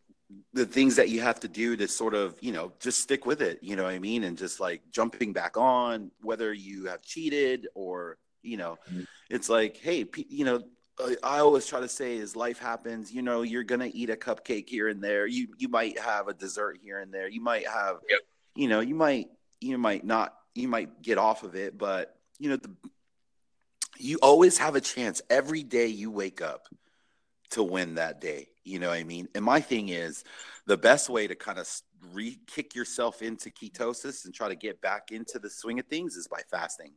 [0.53, 3.41] the things that you have to do to sort of you know just stick with
[3.43, 7.03] it you know what i mean and just like jumping back on whether you have
[7.03, 9.07] cheated or you know Mhm.
[9.29, 10.63] it's like hey you know
[10.99, 14.17] I- I always try to say is life happens you know you're gonna eat a
[14.17, 17.67] cupcake here and there you you might have a dessert here and there you might
[17.67, 18.21] have Yep.
[18.57, 19.29] you know you might
[19.61, 22.71] you might not you might get off of it but you know the,
[24.01, 26.69] you always have a chance every day you wake up
[27.51, 28.49] to win that day.
[28.65, 29.29] You know what i mean?
[29.35, 30.25] And my thing is
[30.67, 31.69] the best way to kind of
[32.13, 36.17] re kick yourself into ketosis and try to get back into the swing of things
[36.17, 36.93] is by fasting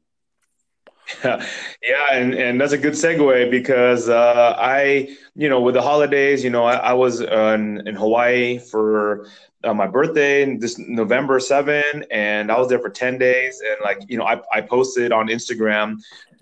[1.24, 6.44] yeah, and, and that's a good segue because uh, I, you know, with the holidays,
[6.44, 9.28] you know, I, I was uh, in, in Hawaii for
[9.64, 13.62] uh, my birthday, this November 7, and I was there for 10 days.
[13.62, 15.98] And like, you know, I, I posted on Instagram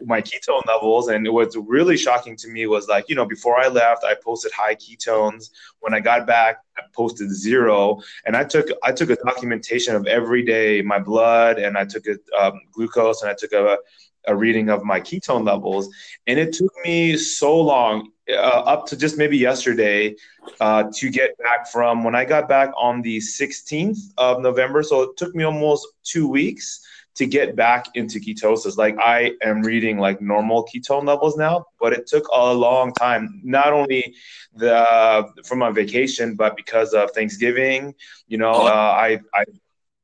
[0.06, 1.08] my ketone levels.
[1.10, 4.52] And what's really shocking to me was like, you know, before I left, I posted
[4.52, 5.52] high ketones.
[5.80, 8.02] When I got back, I posted zero.
[8.26, 12.06] And I took, I took a documentation of every day, my blood, and I took
[12.08, 13.78] a um, glucose, and I took a,
[14.27, 15.89] a reading of my ketone levels.
[16.27, 20.15] And it took me so long, uh, up to just maybe yesterday,
[20.60, 24.84] uh, to get back from when I got back on the 16th of November.
[24.84, 26.81] So it took me almost two weeks
[27.15, 28.77] to get back into ketosis.
[28.77, 33.41] Like I am reading like normal ketone levels now, but it took a long time.
[33.43, 34.15] Not only
[34.55, 37.93] the from my vacation, but because of Thanksgiving.
[38.27, 39.43] You know, uh, I I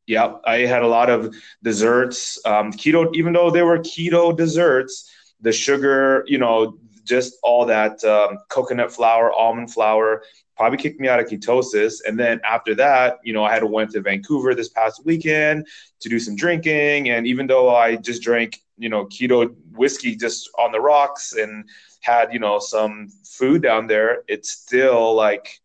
[0.07, 2.39] yeah, I had a lot of desserts.
[2.45, 8.03] Um, keto, even though they were keto desserts, the sugar, you know, just all that
[8.05, 10.23] um, coconut flour, almond flour,
[10.55, 11.99] probably kicked me out of ketosis.
[12.05, 15.67] And then after that, you know, I had to went to Vancouver this past weekend
[15.99, 17.09] to do some drinking.
[17.09, 21.69] And even though I just drank, you know, keto whiskey just on the rocks and
[22.01, 25.59] had, you know, some food down there, it's still like,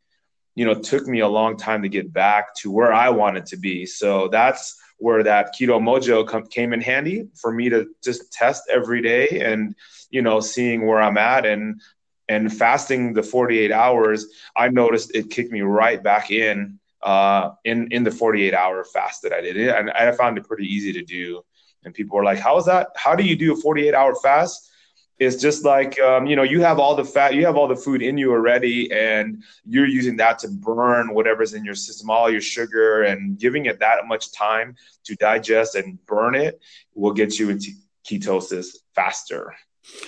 [0.55, 3.57] you know, took me a long time to get back to where I wanted to
[3.57, 3.87] be.
[3.87, 8.65] So that's where that keto mojo com- came in handy for me to just test
[8.71, 9.75] every day and,
[10.11, 11.81] you know, seeing where I'm at and,
[12.29, 17.89] and fasting the 48 hours, I noticed it kicked me right back in, uh, in,
[17.91, 19.57] in the 48 hour fast that I did.
[19.57, 21.43] And I found it pretty easy to do.
[21.85, 22.89] And people were like, how is that?
[22.95, 24.71] How do you do a 48 hour fast?
[25.19, 27.77] It's just like um, you know you have all the fat, you have all the
[27.77, 32.31] food in you already, and you're using that to burn whatever's in your system, all
[32.31, 36.61] your sugar, and giving it that much time to digest and burn it
[36.95, 37.71] will get you into
[38.05, 39.55] ketosis faster,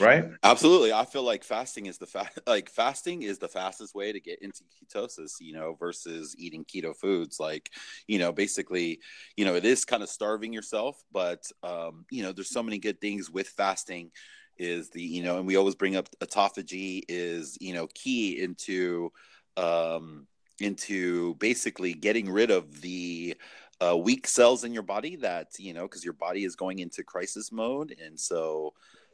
[0.01, 0.27] right?
[0.43, 0.93] Absolutely.
[0.93, 4.41] I feel like fasting is the fa- like fasting is the fastest way to get
[4.43, 7.39] into ketosis, you know, versus eating keto foods.
[7.39, 7.71] Like,
[8.07, 9.01] you know, basically,
[9.37, 12.79] you know, it is kind of starving yourself, but um, you know, there's so many
[12.79, 14.11] good things with fasting
[14.59, 19.13] is the, you know, and we always bring up autophagy is, you know, key into
[19.57, 20.27] um
[20.61, 23.37] into basically getting rid of the
[23.81, 27.03] uh, weak cells in your body that you know because your body is going into
[27.03, 27.95] crisis mode.
[28.05, 28.73] And so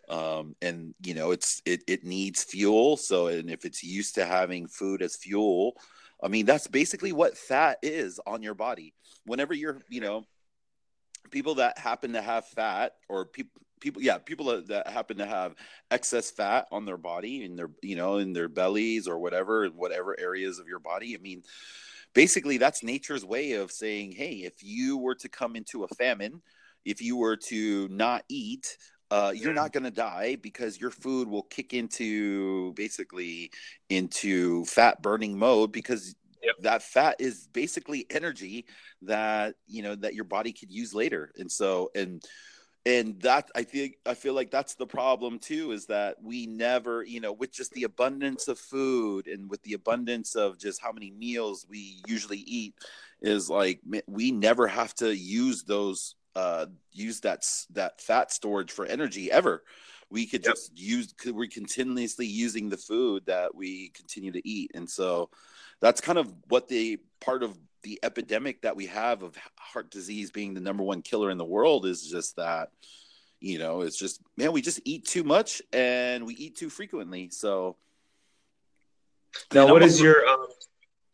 [0.08, 2.96] um, and you know it's it, it needs fuel.
[2.96, 5.76] So and if it's used to having food as fuel
[6.22, 8.94] i mean that's basically what fat is on your body.
[9.24, 10.24] Whenever you're you know
[11.30, 15.26] people that happen to have fat or people people yeah people that, that happen to
[15.26, 15.54] have
[15.90, 19.72] excess fat on their body in their you know in their bellies or whatever in
[19.72, 21.42] whatever areas of your body i mean
[22.14, 26.42] basically that's nature's way of saying hey if you were to come into a famine
[26.84, 28.76] if you were to not eat
[29.10, 33.50] uh, you're not going to die because your food will kick into basically
[33.88, 36.54] into fat burning mode because yep.
[36.60, 38.66] that fat is basically energy
[39.02, 42.22] that you know that your body could use later and so and
[42.86, 47.02] and that i think i feel like that's the problem too is that we never
[47.02, 50.90] you know with just the abundance of food and with the abundance of just how
[50.90, 52.74] many meals we usually eat
[53.20, 58.86] is like we never have to use those uh use that that fat storage for
[58.86, 59.62] energy ever
[60.08, 60.54] we could yep.
[60.54, 65.28] just use we're continuously using the food that we continue to eat and so
[65.80, 70.30] that's kind of what the part of the epidemic that we have of heart disease
[70.30, 72.70] being the number one killer in the world is just that
[73.40, 77.30] you know it's just man we just eat too much and we eat too frequently.
[77.30, 77.76] So
[79.52, 80.46] now what is your um,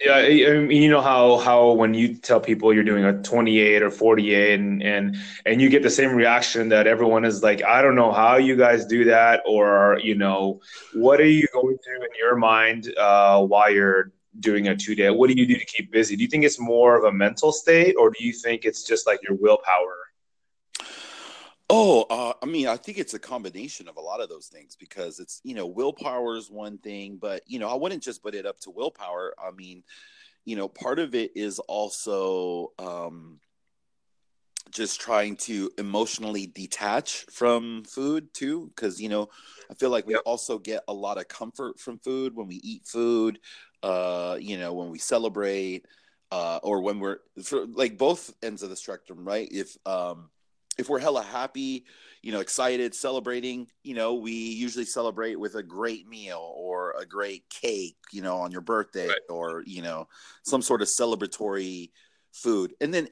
[0.00, 3.83] yeah I mean, you know how how when you tell people you're doing a 28
[3.83, 7.81] or 48 and and and you get the same reaction that everyone is like i
[7.81, 10.61] don't know how you guys do that or you know
[10.94, 15.11] what are you going through in your mind uh, while you're doing a two day?
[15.11, 16.16] What do you do to keep busy?
[16.16, 19.07] Do you think it's more of a mental state, or do you think it's just
[19.07, 19.96] like your willpower?
[21.68, 24.77] Oh, uh, I mean, I think it's a combination of a lot of those things
[24.77, 28.35] because it's you know willpower is one thing, but you know I wouldn't just put
[28.35, 29.35] it up to willpower.
[29.38, 29.83] I mean,
[30.44, 33.40] you know, part of it is also um,
[34.70, 39.29] just trying to emotionally detach from food too because you know
[39.70, 40.22] i feel like we yep.
[40.27, 43.38] also get a lot of comfort from food when we eat food
[43.83, 45.87] uh, you know, when we celebrate,
[46.33, 49.49] uh, or when we're for, like both ends of the spectrum, right?
[49.51, 50.31] If um,
[50.79, 51.85] if we're hella happy,
[52.23, 57.07] you know, excited, celebrating, you know, we usually celebrate with a great meal or a
[57.07, 59.19] great cake, you know, on your birthday right.
[59.29, 60.09] or, you know,
[60.43, 61.91] some sort of celebratory
[62.33, 62.75] food.
[62.81, 63.09] And then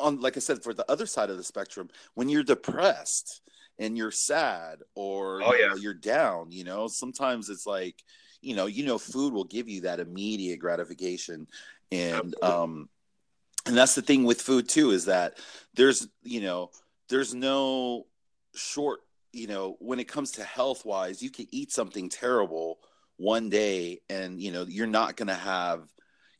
[0.00, 3.42] on like I said, for the other side of the spectrum, when you're depressed
[3.78, 5.58] and you're sad or oh, yeah.
[5.58, 8.02] you know, you're down, you know, sometimes it's like
[8.42, 11.46] you know you know food will give you that immediate gratification.
[11.90, 12.88] And um
[13.66, 15.38] and that's the thing with food too is that
[15.74, 16.70] there's you know
[17.08, 18.06] there's no
[18.54, 19.00] short
[19.32, 22.78] you know when it comes to health wise you can eat something terrible
[23.16, 25.88] one day and you know you're not going to have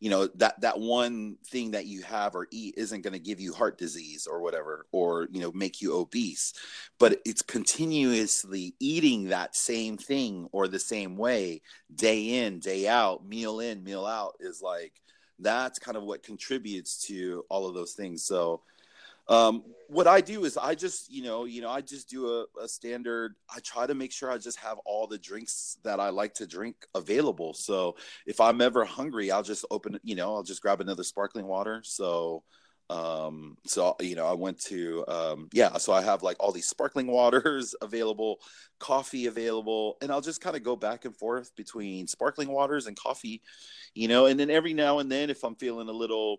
[0.02, 3.38] you know that that one thing that you have or eat isn't going to give
[3.38, 6.54] you heart disease or whatever or you know make you obese.
[6.98, 11.62] But it's continuously eating that same thing or the same way
[11.94, 14.92] day in day out meal in meal out is like
[15.38, 18.24] that's kind of what contributes to all of those things.
[18.24, 18.62] So
[19.28, 22.46] um, what I do is I just, you know, you know, I just do a,
[22.62, 23.34] a, standard.
[23.54, 26.46] I try to make sure I just have all the drinks that I like to
[26.46, 27.52] drink available.
[27.54, 31.46] So if I'm ever hungry, I'll just open, you know, I'll just grab another sparkling
[31.46, 31.82] water.
[31.84, 32.42] So,
[32.88, 36.68] um, so you know, I went to, um, yeah, so I have like all these
[36.68, 38.38] sparkling waters available,
[38.78, 42.96] coffee available, and I'll just kind of go back and forth between sparkling waters and
[42.96, 43.42] coffee,
[43.94, 46.38] you know, and then every now and then, if I'm feeling a little,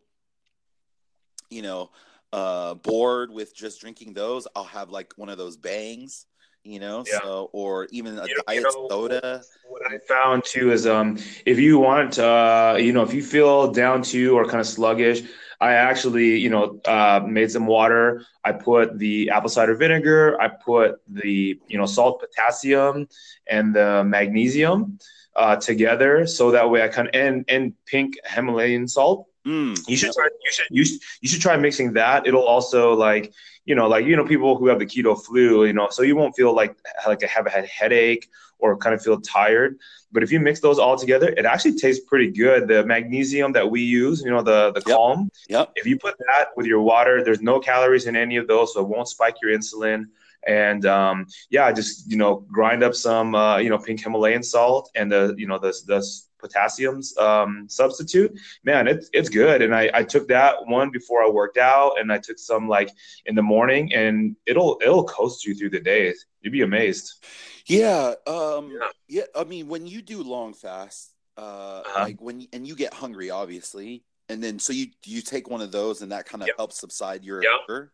[1.50, 1.91] you know
[2.34, 6.26] uh, bored with just drinking those, I'll have like one of those bangs,
[6.63, 7.19] you know, yeah.
[7.22, 9.43] so or even a you diet know, soda.
[9.69, 13.72] What I found too is um if you want uh you know if you feel
[13.72, 15.22] down to or kind of sluggish,
[15.62, 18.26] I actually you know uh, made some water.
[18.43, 20.41] I put the apple cider vinegar.
[20.41, 23.08] I put the you know salt, potassium,
[23.48, 24.98] and the magnesium
[25.36, 29.97] uh, together, so that way I kind of and and pink Himalayan salt Mm, you
[29.97, 32.25] should try, you should you should you should try mixing that.
[32.25, 33.34] It'll also like
[33.65, 36.15] you know like you know people who have the keto flu, you know, so you
[36.15, 36.75] won't feel like
[37.06, 38.29] like have a headache
[38.60, 39.77] or kind of feel tired.
[40.13, 42.67] But if you mix those all together, it actually tastes pretty good.
[42.67, 44.95] The magnesium that we use, you know, the the yep.
[44.95, 45.29] calm.
[45.49, 45.71] Yep.
[45.75, 48.81] If you put that with your water, there's no calories in any of those, so
[48.81, 50.06] it won't spike your insulin.
[50.48, 54.89] And um, yeah, just you know, grind up some uh, you know pink Himalayan salt
[54.96, 56.02] and the you know the the
[56.44, 59.62] potassium's um, substitute, man, it's it's good.
[59.62, 62.91] And I, I took that one before I worked out, and I took some like
[63.25, 66.13] in the morning, and it'll it'll coast you through the day.
[66.41, 67.25] You'd be amazed.
[67.65, 68.87] Yeah, um, yeah.
[69.08, 69.23] yeah.
[69.35, 71.41] I mean, when you do long fasts, uh,
[71.85, 72.04] uh-huh.
[72.04, 75.71] like when and you get hungry, obviously, and then so you you take one of
[75.71, 76.58] those, and that kind of yep.
[76.58, 77.91] helps subside your hunger.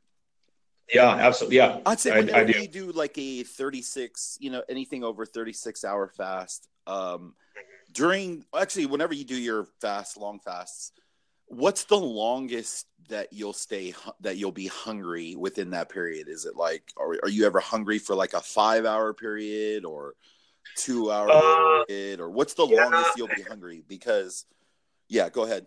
[0.94, 1.58] Yeah, absolutely.
[1.58, 2.60] Yeah, I'd say whenever I, I do.
[2.60, 7.36] you do like a 36, you know, anything over 36 hour fast, um,
[7.92, 10.92] during actually whenever you do your fast long fasts
[11.50, 16.30] what's the longest that you'll stay that you'll be hungry within that period?
[16.30, 20.14] Is it like are, are you ever hungry for like a five hour period or
[20.76, 22.84] two hour Uh, period or what's the yeah.
[22.84, 23.84] longest you'll be hungry?
[23.88, 24.46] Because
[25.08, 25.66] yeah, go ahead.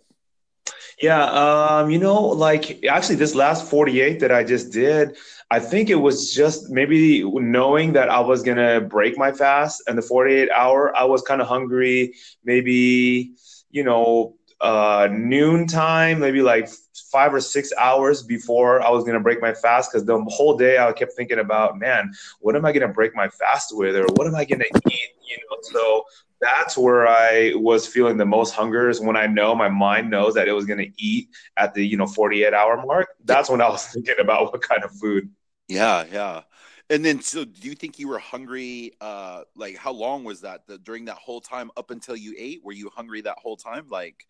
[1.03, 5.16] Yeah, um, you know, like actually this last 48 that I just did,
[5.50, 9.98] I think it was just maybe knowing that I was gonna break my fast and
[9.98, 13.32] the 48 hour, I was kind of hungry, maybe,
[13.70, 16.68] you know, uh noon time, maybe like
[17.11, 20.78] five or six hours before I was gonna break my fast because the whole day
[20.78, 24.28] I kept thinking about, man, what am I gonna break my fast with or what
[24.28, 25.12] am I gonna eat?
[25.29, 26.05] You know, so
[26.41, 30.35] that's where I was feeling the most hunger is when I know my mind knows
[30.35, 33.09] that it was going to eat at the you know 48 hour mark.
[33.25, 35.31] That's when I was thinking about what kind of food.
[35.68, 36.43] Yeah, yeah.
[36.91, 40.66] And then so do you think you were hungry uh like how long was that
[40.66, 42.61] the, during that whole time up until you ate?
[42.64, 43.87] Were you hungry that whole time?
[43.89, 44.27] Like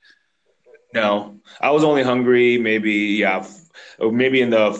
[0.94, 3.68] No, I was only hungry maybe yeah, f-
[3.98, 4.72] maybe in the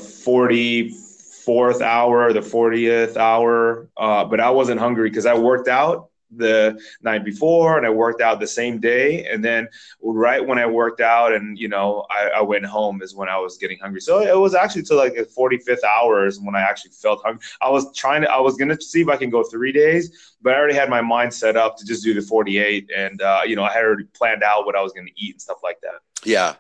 [1.47, 6.81] 44th hour, the 40th hour, uh, but I wasn't hungry because I worked out the
[7.03, 9.27] night before and I worked out the same day.
[9.27, 9.69] And then
[10.03, 13.39] right when I worked out and, you know, I, I went home is when I
[13.39, 14.01] was getting hungry.
[14.01, 17.45] So it was actually to like the 45th hours when I actually felt hungry.
[17.61, 20.35] I was trying to, I was going to see if I can go three days,
[20.41, 22.91] but I already had my mind set up to just do the 48.
[22.97, 25.35] And, uh, you know, I had already planned out what I was going to eat
[25.35, 26.01] and stuff like that.
[26.25, 26.55] Yeah.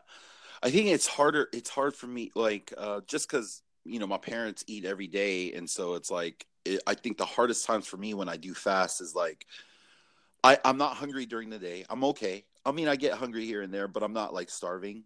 [0.62, 4.18] I think it's harder it's hard for me like uh just cuz you know my
[4.18, 7.96] parents eat every day and so it's like it, I think the hardest times for
[7.96, 9.46] me when I do fast is like
[10.44, 11.84] I I'm not hungry during the day.
[11.90, 12.44] I'm okay.
[12.64, 15.04] I mean I get hungry here and there but I'm not like starving.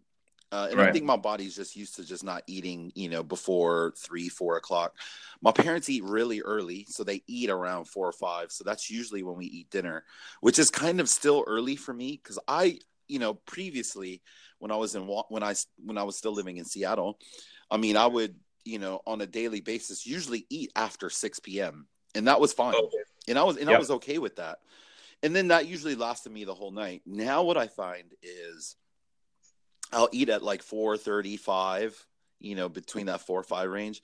[0.52, 3.92] Uh, and I think my body's just used to just not eating, you know, before
[3.96, 4.94] three, four o'clock.
[5.42, 8.52] My parents eat really early, so they eat around four or five.
[8.52, 10.04] So that's usually when we eat dinner,
[10.40, 14.22] which is kind of still early for me because I, you know, previously
[14.60, 15.54] when I was in when I
[15.84, 17.18] when I was still living in Seattle,
[17.70, 18.36] I mean, I would,
[18.66, 21.86] you know, on a daily basis usually eat after six p.m.
[22.14, 22.74] and that was fine,
[23.28, 24.58] and I was and I was okay with that.
[25.22, 27.02] And then that usually lasted me the whole night.
[27.06, 28.76] Now what I find is
[29.92, 31.94] I'll eat at like 4:35,
[32.40, 34.02] you know, between that 4 or 5 range.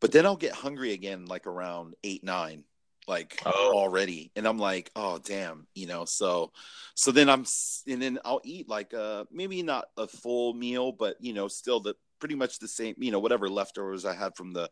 [0.00, 2.64] But then I'll get hungry again like around 8 9
[3.06, 3.72] like Oh.
[3.74, 6.04] already and I'm like, "Oh, damn," you know.
[6.06, 6.52] So
[6.94, 7.44] so then I'm
[7.86, 11.80] and then I'll eat like uh maybe not a full meal, but you know, still
[11.80, 11.94] the
[12.24, 14.70] pretty much the same, you know, whatever leftovers I had from the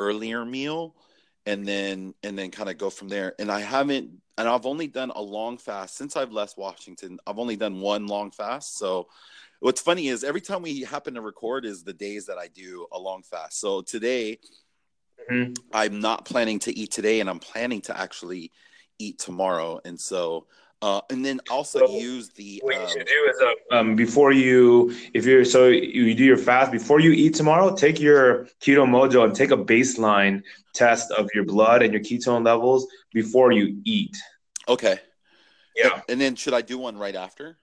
[0.00, 0.96] earlier meal
[1.46, 3.34] and then and then kind of go from there.
[3.38, 7.20] And I haven't and I've only done a long fast since I've left Washington.
[7.24, 8.78] I've only done one long fast.
[8.78, 9.06] So
[9.60, 12.88] what's funny is every time we happen to record is the days that I do
[12.90, 13.60] a long fast.
[13.60, 14.40] So today
[15.30, 15.56] Mhm.
[15.72, 18.50] I'm not planning to eat today and I'm planning to actually
[18.98, 19.80] eat tomorrow.
[19.84, 20.48] And so
[20.80, 23.96] uh and then also So, use the What you um, should do is uh, um,
[23.96, 28.44] before you, if you're so you do your fast before you eat tomorrow, take your
[28.60, 30.42] Keto Mojo and take a baseline
[30.74, 34.16] test of your blood and your ketone levels before you eat.
[34.68, 35.00] okay.
[35.76, 36.00] Yeah.
[36.08, 37.56] And then should I do one right after?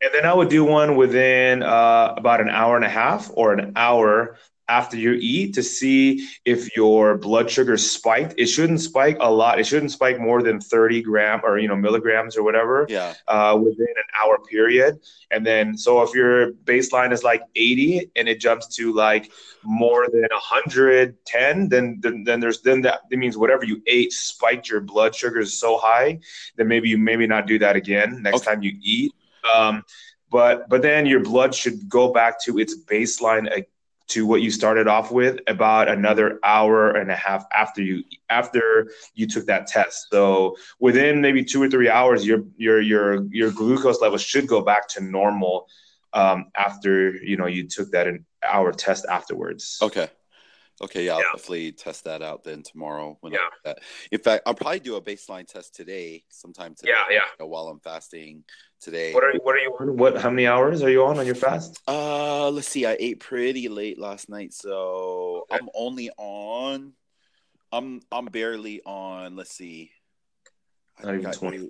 [0.00, 3.52] And then I would do one within uh, about an hour and a half or
[3.52, 4.38] an hour
[4.68, 8.34] after you eat to see if your blood sugar spiked.
[8.36, 9.58] It shouldn't spike a lot.
[9.58, 13.14] It shouldn't spike more than 30 gram or you know milligrams or whatever Yeah.
[13.26, 15.00] uh, within an hour period.
[15.30, 19.30] And then so if your baseline is like 80 and it jumps to like
[19.64, 24.68] more than 110, then then, then there's then that, that means whatever you ate spiked
[24.68, 26.18] your blood sugars so high
[26.56, 28.50] that maybe you maybe not do that again next Okay.
[28.52, 29.12] time you eat.
[29.54, 29.82] Um,
[30.30, 33.62] but but then your blood should go back to its baseline uh,
[34.08, 38.90] to what you started off with about another hour and a half after you after
[39.14, 40.08] you took that test.
[40.10, 44.62] So within maybe two or three hours, your your your your glucose level should go
[44.62, 45.68] back to normal
[46.12, 49.78] um, after you know you took that an hour test afterwards.
[49.82, 50.08] Okay.
[50.80, 51.32] Okay, yeah, I'll Yeah.
[51.32, 53.18] definitely test that out then tomorrow.
[53.20, 53.40] When Yeah.
[53.40, 53.78] I do that.
[54.12, 56.92] In fact, I'll probably do a baseline test today, sometime today.
[56.92, 57.14] Yeah, yeah.
[57.16, 58.44] you know, while I'm fasting
[58.80, 59.12] today.
[59.12, 59.96] What are you, what are you on?
[59.96, 61.80] What how many hours are you on on your fast?
[61.86, 62.86] Uh, let's see.
[62.86, 65.60] I ate pretty late last night, so Okay.
[65.60, 66.92] I'm only on.
[67.72, 69.36] I'm I'm barely on.
[69.36, 69.90] Let's see.
[70.98, 71.68] I Not even twenty.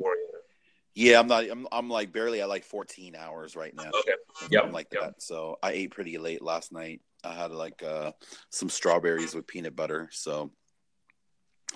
[0.94, 1.44] Yeah, I'm not.
[1.44, 3.90] I'm I'm like barely at like 14 hours right now.
[4.00, 4.12] Okay.
[4.50, 5.02] Yep, like yep.
[5.02, 5.22] that.
[5.22, 7.02] So I ate pretty late last night.
[7.22, 8.12] I had like uh
[8.50, 10.09] some strawberries with peanut butter.
[10.12, 10.50] So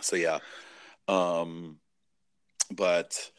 [0.01, 0.39] so yeah.
[1.07, 1.79] Um
[2.73, 3.31] but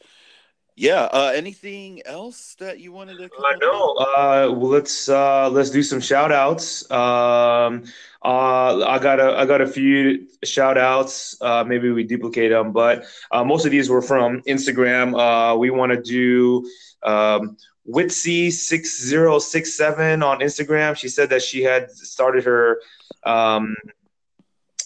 [0.76, 5.70] yeah, uh anything else that you wanted to Uh, no, uh, well, let's uh, let's
[5.70, 6.90] do some shout outs.
[6.90, 7.84] Um,
[8.24, 11.36] uh, I got a I got a few shout outs.
[11.40, 15.14] Uh, maybe we duplicate them, but uh, most of these were from Instagram.
[15.14, 16.68] Uh, we want to do
[17.02, 17.56] um,
[17.88, 20.96] Witsy6067 on Instagram.
[20.96, 22.80] She said that she had started her
[23.24, 23.74] um,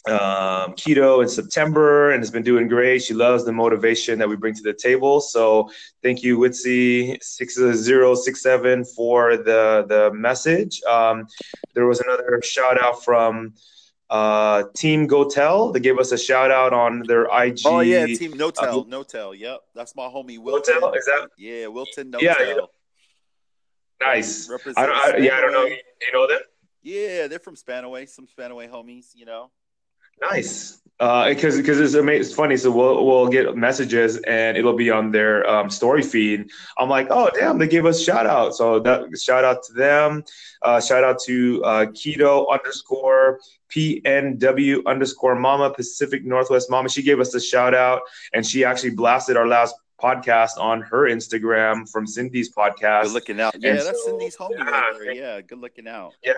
[0.09, 3.03] um, keto in September and has been doing great.
[3.03, 5.21] She loves the motivation that we bring to the table.
[5.21, 5.71] So
[6.03, 10.81] thank you, Witsy6067 for the, the message.
[10.83, 11.27] Um,
[11.75, 13.53] there was another shout out from
[14.11, 15.73] uh, Team GoTel.
[15.73, 17.61] They gave us a shout out on their IG.
[17.65, 19.39] Oh yeah, Team Notel, uh, Notel.
[19.39, 20.77] Yep, that's my homie Wilton.
[20.77, 21.29] Notel, is that?
[21.37, 22.23] Yeah, Wilton Notel.
[22.23, 22.55] Yeah, yeah.
[24.01, 24.51] Nice.
[24.77, 25.65] I don't, I, yeah, I don't know.
[25.65, 26.41] You know them?
[26.83, 28.09] Yeah, they're from Spanaway.
[28.09, 29.51] Some Spanaway homies, you know.
[30.21, 32.21] Nice, because uh, because it's amazing.
[32.23, 32.57] It's funny.
[32.57, 36.51] So we'll we'll get messages and it'll be on their um, story feed.
[36.77, 38.57] I'm like, oh damn, they gave us shout out.
[38.57, 40.25] So that shout out to them.
[40.63, 43.39] Uh, shout out to uh, keto underscore
[43.71, 46.89] PNW underscore Mama Pacific Northwest Mama.
[46.89, 48.01] She gave us a shout out
[48.33, 53.05] and she actually blasted our last podcast on her Instagram from Cindy's podcast.
[53.05, 53.55] Good looking out.
[53.59, 55.17] Yeah, and that's so, Cindy's homie yeah, right.
[55.17, 56.15] Yeah, good looking out.
[56.25, 56.35] Yeah.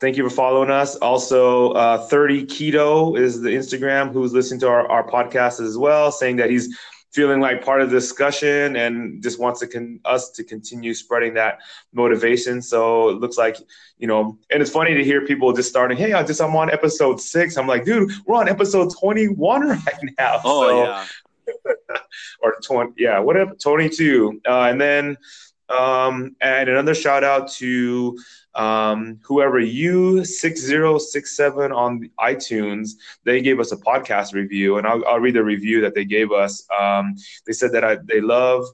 [0.00, 0.94] Thank you for following us.
[0.96, 6.12] Also, uh, 30 Keto is the Instagram who's listening to our, our podcast as well,
[6.12, 6.78] saying that he's
[7.12, 11.34] feeling like part of the discussion and just wants to con- us to continue spreading
[11.34, 11.58] that
[11.92, 12.62] motivation.
[12.62, 13.56] So it looks like,
[13.98, 16.70] you know, and it's funny to hear people just starting, hey, I just I'm on
[16.70, 17.56] episode six.
[17.56, 19.82] I'm like, dude, we're on episode 21 right
[20.16, 20.40] now.
[20.44, 21.06] Oh so, yeah.
[22.40, 24.42] or 20, yeah, whatever, 22.
[24.46, 25.16] Uh, and then
[25.68, 28.18] um, and another shout out to
[28.58, 32.90] um, whoever you6067 on iTunes,
[33.24, 36.32] they gave us a podcast review, and I'll, I'll read the review that they gave
[36.32, 36.66] us.
[36.78, 37.14] Um,
[37.46, 38.66] they said that I, they love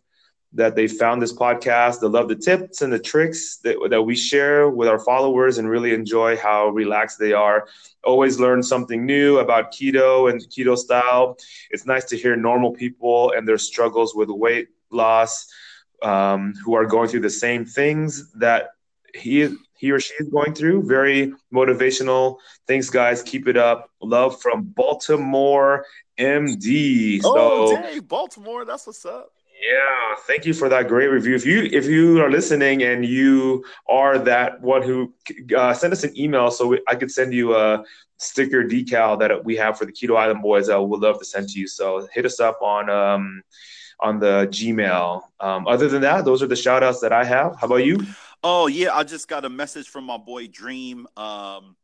[0.54, 2.00] that they found this podcast.
[2.00, 5.68] They love the tips and the tricks that, that we share with our followers and
[5.68, 7.66] really enjoy how relaxed they are.
[8.04, 11.36] Always learn something new about keto and keto style.
[11.70, 15.46] It's nice to hear normal people and their struggles with weight loss
[16.02, 18.70] um, who are going through the same things that
[19.14, 19.54] he
[19.84, 20.82] he or she is going through.
[20.82, 22.38] Very motivational.
[22.66, 23.22] Thanks, guys.
[23.22, 23.90] Keep it up.
[24.00, 25.84] Love from Baltimore,
[26.18, 27.20] MD.
[27.22, 28.64] Oh, so, dang, Baltimore.
[28.64, 29.30] That's what's up.
[29.70, 31.34] Yeah, thank you for that great review.
[31.34, 35.12] If you if you are listening and you are that one who
[35.56, 37.84] uh, send us an email so we, I could send you a
[38.18, 40.68] sticker decal that we have for the Keto Island Boys.
[40.70, 41.68] I would love to send to you.
[41.68, 43.42] So hit us up on um,
[44.00, 45.22] on the Gmail.
[45.40, 47.56] Um, other than that, those are the shout outs that I have.
[47.60, 47.98] How about you?
[48.46, 51.06] Oh yeah, I just got a message from my boy Dream.
[51.16, 51.76] Um,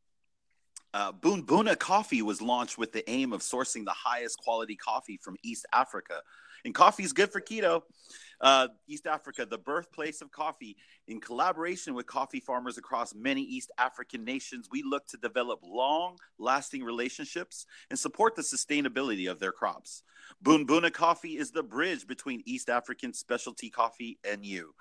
[0.92, 5.18] uh, Boon Boona Coffee was launched with the aim of sourcing the highest quality coffee
[5.22, 6.20] from East Africa,
[6.66, 7.80] and coffee is good for keto.
[8.40, 10.76] Uh, East Africa, the birthplace of coffee.
[11.08, 16.16] In collaboration with coffee farmers across many East African nations, we look to develop long
[16.38, 20.02] lasting relationships and support the sustainability of their crops.
[20.40, 24.74] Boon Boona Coffee is the bridge between East African specialty coffee and you.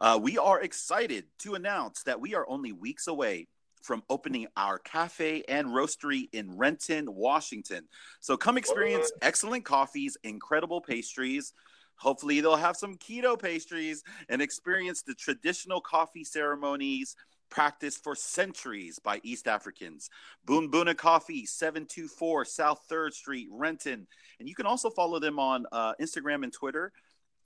[0.00, 3.48] Uh, we are excited to announce that we are only weeks away
[3.82, 7.86] from opening our cafe and roastery in Renton, Washington.
[8.20, 11.52] So come experience excellent coffees, incredible pastries,
[11.96, 17.16] Hopefully, they'll have some keto pastries and experience the traditional coffee ceremonies
[17.50, 20.10] practiced for centuries by East Africans.
[20.44, 24.06] Boon Boona Coffee, 724 South 3rd Street, Renton.
[24.40, 26.92] And you can also follow them on uh, Instagram and Twitter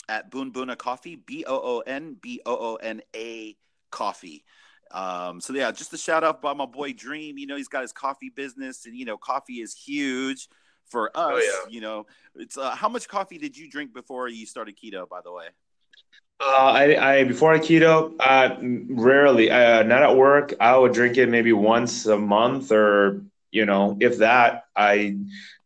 [0.08, 3.56] at Boon Boona Coffee, B O O N B O O N A
[3.90, 4.44] Coffee.
[4.90, 7.36] Um, so yeah, just a shout out by my boy Dream.
[7.36, 10.48] You know, he's got his coffee business, and you know, coffee is huge
[10.90, 11.32] for us.
[11.34, 11.70] Oh, yeah.
[11.70, 15.08] You know, it's uh, how much coffee did you drink before you started keto?
[15.08, 15.46] By the way.
[16.40, 18.56] Uh, I, I before I keto, uh,
[18.88, 20.54] rarely, uh, not at work.
[20.60, 24.64] I would drink it maybe once a month, or you know, if that.
[24.76, 25.16] I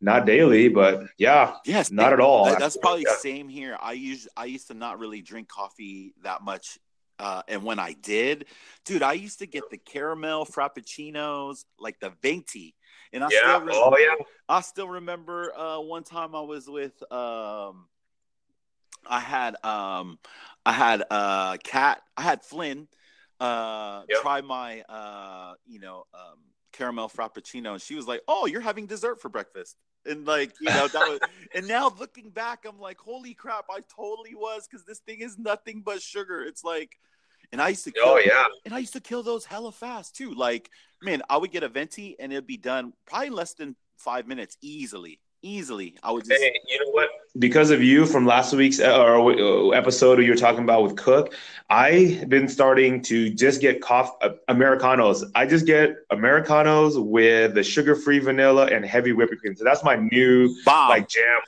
[0.01, 2.47] not daily, but yeah, yes, not at all.
[2.47, 3.16] That, that's probably yeah.
[3.16, 3.77] same here.
[3.79, 6.79] I used I used to not really drink coffee that much
[7.23, 8.47] uh, and when I did,
[8.85, 12.75] dude, I used to get the caramel frappuccinos, like the venti.
[13.12, 13.38] And I yeah.
[13.40, 14.24] still remember, oh, yeah.
[14.48, 17.86] I still remember uh, one time I was with um,
[19.06, 20.18] I had um,
[20.64, 22.88] I had uh cat I had Flynn
[23.40, 24.20] uh yep.
[24.20, 26.38] try my uh you know um,
[26.72, 30.68] caramel frappuccino and she was like, "Oh, you're having dessert for breakfast." And like, you
[30.68, 31.20] know, that was
[31.54, 35.38] and now looking back, I'm like, "Holy crap, I totally was cuz this thing is
[35.38, 36.98] nothing but sugar." It's like
[37.53, 40.16] and I used to kill, oh yeah, and I used to kill those hella fast
[40.16, 40.34] too.
[40.34, 40.70] Like,
[41.03, 44.57] man, I would get a venti and it'd be done probably less than five minutes
[44.61, 45.20] easily.
[45.44, 46.40] Easily, I would just.
[46.40, 47.09] Hey, you know what?
[47.36, 50.96] Because of you from last week's uh, or uh, episode you were talking about with
[50.96, 51.34] Cook,
[51.68, 55.24] I've been starting to just get coffee uh, americanos.
[55.34, 59.57] I just get americanos with the sugar-free vanilla and heavy whipping cream.
[59.57, 60.90] So that's my new Bomb.
[60.90, 61.40] like jam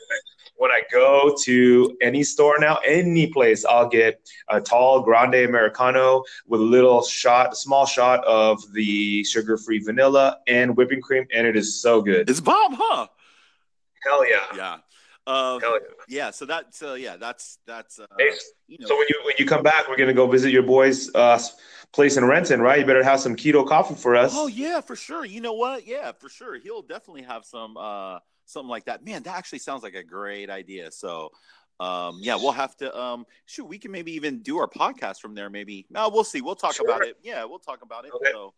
[0.56, 6.24] when I go to any store now, any place, I'll get a tall grande americano
[6.46, 11.46] with a little shot, a small shot of the sugar-free vanilla and whipping cream, and
[11.46, 12.30] it is so good.
[12.30, 13.08] It's bomb, huh?
[14.04, 14.36] Hell yeah!
[14.54, 14.76] Yeah.
[15.26, 15.78] Uh, Hell
[16.08, 16.30] yeah.
[16.30, 16.74] So that.
[16.74, 17.98] So yeah, that's that's.
[17.98, 18.30] Uh, Hey,
[18.68, 21.12] you know, So when you when you come back, we're gonna go visit your boys'
[21.14, 21.38] uh,
[21.92, 22.80] place in Renton, right?
[22.80, 24.32] You better have some keto coffee for us.
[24.34, 25.24] Oh yeah, for sure.
[25.24, 25.86] You know what?
[25.86, 26.58] Yeah, for sure.
[26.58, 29.04] He'll definitely have some uh something like that.
[29.04, 30.90] Man, that actually sounds like a great idea.
[30.90, 31.30] So
[31.80, 35.34] um yeah, we'll have to um shoot, we can maybe even do our podcast from
[35.34, 35.86] there maybe.
[35.90, 36.40] No, we'll see.
[36.40, 36.86] We'll talk Sure.
[36.88, 37.16] about it.
[37.22, 38.12] Yeah, we'll talk about it.
[38.14, 38.30] Okay.
[38.32, 38.54] So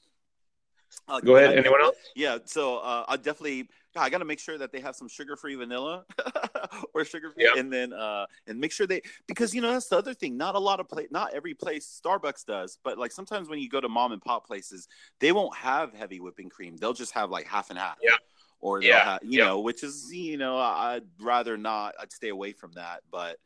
[1.09, 1.51] uh, Go ahead.
[1.51, 1.97] I- Anyone else?
[2.14, 3.68] Yeah, so uh, I definitely
[3.99, 6.05] I got to make sure that they have some sugar-free vanilla
[6.95, 10.12] or sugar-free, and then uh, and make sure they because you know that's the other
[10.12, 10.37] thing.
[10.37, 13.70] Not a lot of place, not every place Starbucks does, but like sometimes when you
[13.70, 14.87] go to mom and pop places,
[15.18, 16.76] they won't have heavy whipping cream.
[16.76, 17.97] They'll just have like half and half.
[18.03, 18.16] Yeah.
[18.61, 19.04] Or Yeah.
[19.04, 19.46] have, you Yeah.
[19.46, 21.94] know, which is you know I'd rather not.
[22.00, 23.38] I'd stay away from that, but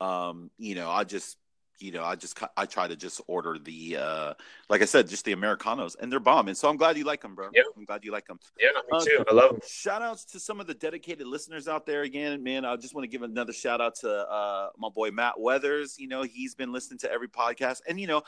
[0.00, 1.36] um, you know I just
[1.80, 4.34] you know I just I try to just order the uh
[4.68, 7.20] like I said just the Americanos and they're bomb and so I'm glad you like
[7.22, 7.48] them, bro.
[7.52, 7.62] Yeah.
[7.76, 8.38] I'm glad you like them.
[8.56, 9.24] Yeah, me Uh, too.
[9.28, 9.60] I love them.
[9.68, 12.64] Shout outs to some of the dedicated listeners out there again, man.
[12.64, 15.98] I just want to give another shout out to uh, my boy Matt Weathers.
[15.98, 18.22] You know, he's been listening to every podcast, and you know,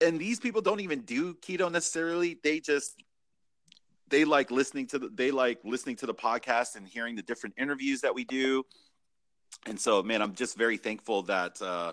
[0.00, 2.38] and these people don't even do keto necessarily.
[2.42, 3.02] They just
[4.10, 7.54] they like listening to the they like listening to the podcast and hearing the different
[7.58, 8.64] interviews that we do.
[9.66, 11.92] And so, man, I'm just very thankful that uh,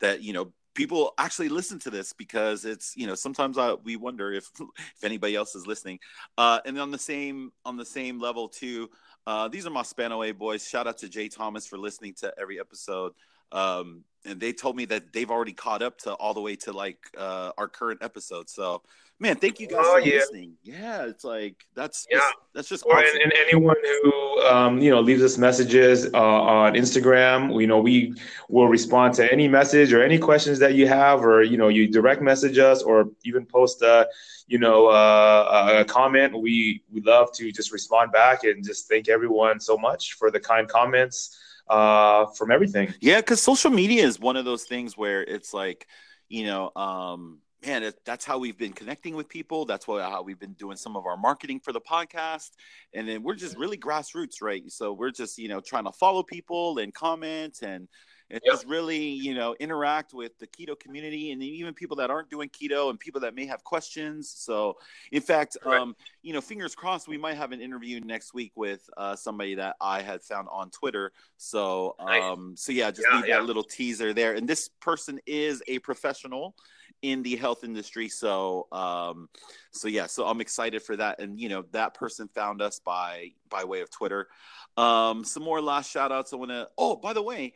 [0.00, 3.96] that you know people actually listen to this because it's you know sometimes I, we
[3.96, 5.98] wonder if if anybody else is listening.
[6.38, 8.90] Uh, and on the same on the same level too,
[9.26, 10.66] uh, these are my Spanaway boys.
[10.66, 13.12] Shout out to Jay Thomas for listening to every episode.
[13.52, 16.72] Um, and they told me that they've already caught up to all the way to
[16.72, 18.50] like uh, our current episode.
[18.50, 18.82] So,
[19.20, 20.14] man, thank you guys Oh, for yeah.
[20.16, 20.54] listening.
[20.64, 22.18] Yeah, it's like that's Yeah.
[22.18, 23.20] just, that's just Or awesome.
[23.22, 27.78] and, and anyone who um, you know leaves us messages uh, on Instagram, you know
[27.80, 28.14] we
[28.48, 31.86] will respond to any message or any questions that you have, or you know you
[31.88, 34.08] direct message us, or even post a
[34.48, 36.36] you know uh, a comment.
[36.36, 40.40] We we love to just respond back and just thank everyone so much for the
[40.40, 41.38] kind comments
[41.68, 42.94] uh, from everything.
[43.00, 45.86] Yeah, because social media is one of those things where it's like,
[46.28, 49.64] you know, um, man, it, that's how we've been connecting with people.
[49.64, 52.50] That's what, how we've been doing some of our marketing for the podcast.
[52.94, 54.62] And then we're just really grassroots, right?
[54.70, 57.88] So we're just, you know, trying to follow people and comment and,
[58.30, 58.52] and Yep.
[58.54, 62.48] just really, you know, interact with the keto community and even people that aren't doing
[62.48, 64.28] keto and people that may have questions.
[64.28, 64.78] So,
[65.12, 68.88] in fact, um, you know, fingers crossed, we might have an interview next week with
[68.96, 71.12] uh, somebody that I had found on Twitter.
[71.36, 72.22] So, Nice.
[72.22, 73.36] um, so yeah, just Yeah, leave yeah.
[73.38, 74.34] that little teaser there.
[74.34, 76.56] And this person is a professional
[77.02, 78.08] in the health industry.
[78.08, 79.28] So, um,
[79.70, 81.20] so yeah, so I'm excited for that.
[81.20, 84.28] And you know, that person found us by by way of Twitter.
[84.76, 86.32] Um, some more last shout outs.
[86.32, 86.68] I want to.
[86.76, 87.52] Oh, by the way,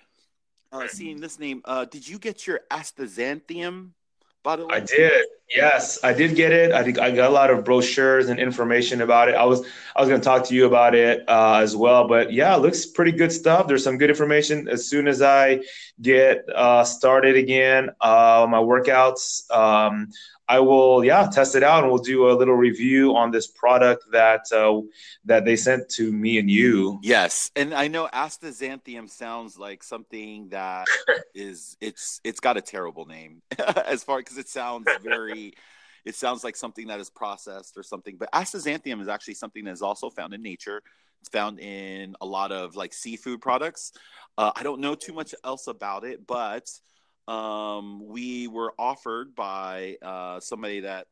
[0.72, 3.90] uh, seeing this name, uh, did you get your astaxanthium?
[4.42, 5.26] By the way, I did.
[5.54, 6.72] Yes, I did get it.
[6.72, 9.34] I think I got a lot of brochures and information about it.
[9.34, 12.08] I was I was going to talk to you about it uh, as well.
[12.08, 13.66] But yeah, it looks pretty good stuff.
[13.66, 14.68] There's some good information.
[14.68, 15.60] As soon as I
[16.00, 20.08] get uh, started again, uh, my workouts, um,
[20.50, 24.02] I will yeah test it out and we'll do a little review on this product
[24.10, 24.80] that uh,
[25.24, 26.98] that they sent to me and you.
[27.04, 30.88] Yes, and I know astaxanthium sounds like something that
[31.36, 33.42] is it's it's got a terrible name
[33.86, 35.54] as far because it sounds very
[36.04, 38.16] it sounds like something that is processed or something.
[38.18, 40.82] But astaxanthium is actually something that is also found in nature.
[41.20, 43.92] It's found in a lot of like seafood products.
[44.36, 46.68] Uh, I don't know too much else about it, but
[47.30, 51.06] um, we were offered by uh, somebody that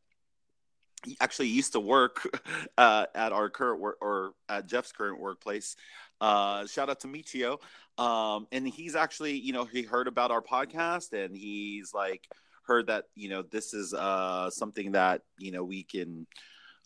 [1.20, 2.28] actually used to work
[2.78, 5.76] uh, at our current work or at Jeff's current workplace.
[6.20, 7.58] Uh, shout out to Michio.
[8.02, 12.26] Um, and he's actually, you know, he heard about our podcast and he's like
[12.64, 16.26] heard that, you know, this is uh, something that, you know, we can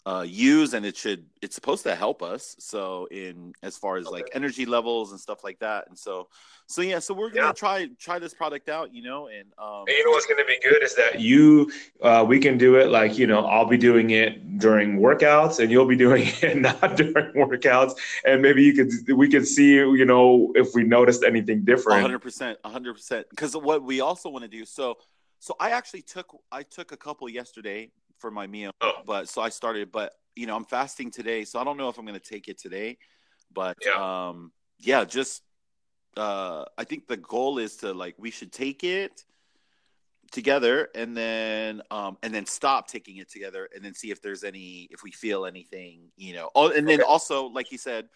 [0.05, 2.57] uh, use and it should, it's supposed to help us.
[2.59, 5.89] So in, as far as like energy levels and stuff like that.
[5.89, 6.29] And so,
[6.67, 7.53] so yeah, so we're to Yeah.
[7.53, 10.59] try, try this product out, you know, and, um, And you know what's to be
[10.69, 11.71] good is that you,
[12.03, 15.71] uh, we can do it like, you know, I'll be doing it during workouts and
[15.71, 17.93] you'll be doing it not during workouts.
[18.25, 22.01] And maybe you could, we could see, you know, if we noticed anything different.
[22.01, 23.27] hundred percent, hundred percent.
[23.31, 24.99] Because what we also want to do, so
[25.39, 27.91] so I actually took I took a couple yesterday
[28.23, 29.03] for my meal, Oh.
[29.05, 31.99] but so I started, but you know I'm fasting today, so I don't know if
[31.99, 32.97] I'm going to take it today,
[33.53, 34.29] but Yeah.
[34.29, 35.43] um yeah, just
[36.17, 39.25] uh I think the goal is to like we should take it
[40.31, 44.45] together and then um and then stop taking it together and then see if there's
[44.45, 47.07] any if we feel anything you know oh and then Okay.
[47.07, 48.09] also like you said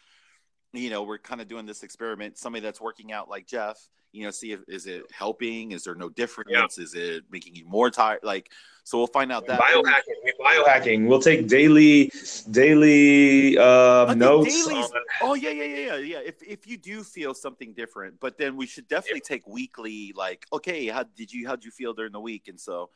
[0.78, 2.38] you know, we're kind of doing this experiment.
[2.38, 3.78] Somebody that's working out like Jeff,
[4.12, 5.72] you know, see if is it helping?
[5.72, 6.50] Is there no difference?
[6.52, 6.82] Yeah.
[6.84, 8.20] Is it making you more tired?
[8.22, 8.50] Like,
[8.84, 9.60] so we'll find out that.
[9.60, 10.16] biohacking.
[10.24, 11.06] We biohacking.
[11.08, 12.10] We'll take daily
[12.50, 14.66] daily um, notes.
[14.68, 14.90] on-
[15.22, 16.18] Oh yeah, yeah, yeah, yeah, yeah.
[16.24, 20.12] If if you do feel something different, but then we should definitely take weekly.
[20.14, 22.48] Like, okay, how did you how did you feel during the week?
[22.48, 22.90] And so,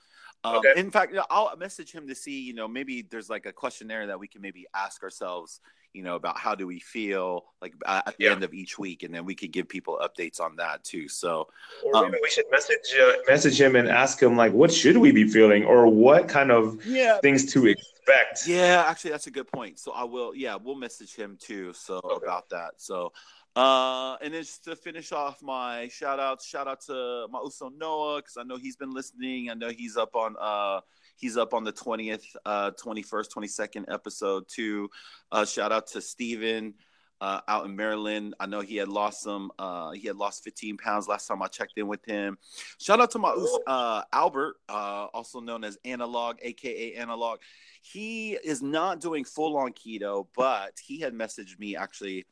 [0.45, 0.72] um, Okay.
[0.76, 2.41] in fact, I'll message him to see.
[2.41, 5.61] You know, maybe there's like a questionnaire that we can maybe ask ourselves.
[5.93, 8.32] You know, about how do we feel like uh, at the Yeah.
[8.32, 11.09] end of each week, and then we could give people updates on that too.
[11.09, 11.49] So,
[11.82, 14.97] Or Um, maybe we should message uh, message him and ask him like, what should
[14.97, 18.47] we be feeling, or what kind of yeah, things to expect.
[18.47, 19.78] Yeah, actually, that's a good point.
[19.78, 21.72] So I will, yeah, we'll message him too.
[21.72, 22.24] So Okay.
[22.24, 22.74] about that.
[22.76, 23.12] So,
[23.57, 27.68] uh, and then just to finish off my shout outs, shout out to my Uso
[27.68, 29.51] Noah because I know he's been listening.
[29.51, 30.80] I know he's up on, uh,
[31.21, 34.91] he's up on the twentieth, uh, twenty first, twenty second episode too.
[35.31, 36.75] Uh, shout out to Steven.
[37.23, 39.53] Uh, out in Maryland, I know he had lost some.
[39.59, 42.39] Uh, he had lost 15 pounds last time I checked in with him.
[42.79, 47.41] Shout out to my uh, Albert, uh, also known as Analog, aka Analog
[47.83, 52.27] he is not doing full on keto, but he had messaged me actually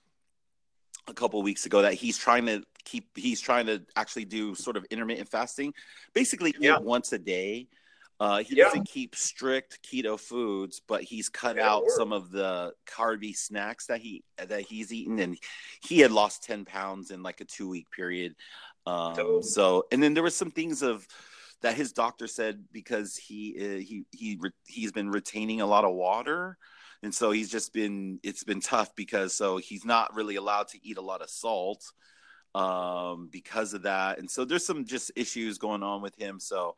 [1.06, 4.76] a couple weeks ago that he's trying to keep he's trying to actually do sort
[4.76, 5.72] of intermittent fasting,
[6.12, 6.78] basically Yeah.
[6.78, 7.68] once a day.
[8.20, 8.64] Uh, he Yeah.
[8.64, 13.86] doesn't keep strict keto foods, but he's cut That'll out some of the carby snacks
[13.86, 15.38] that he that he's eaten, and
[15.82, 18.34] he had lost ten pounds in like a two week period.
[18.86, 19.44] Um, Dope.
[19.44, 21.06] so, and then there were some things of
[21.60, 25.84] that his doctor said because he uh, he he re- he's been retaining a lot
[25.84, 26.56] of water
[27.02, 30.78] and so he's just been it's been tough because so he's not really allowed to
[30.86, 31.84] eat a lot of salt
[32.54, 36.76] um because of that and so there's some just issues going on with him so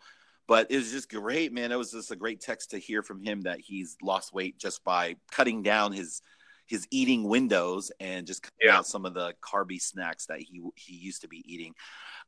[0.50, 3.22] but it was just great man it was just a great text to hear from
[3.22, 6.22] him that he's lost weight just by cutting down his
[6.66, 8.78] his eating windows and just cutting Yeah.
[8.78, 11.72] out some of the carby snacks that he he used to be eating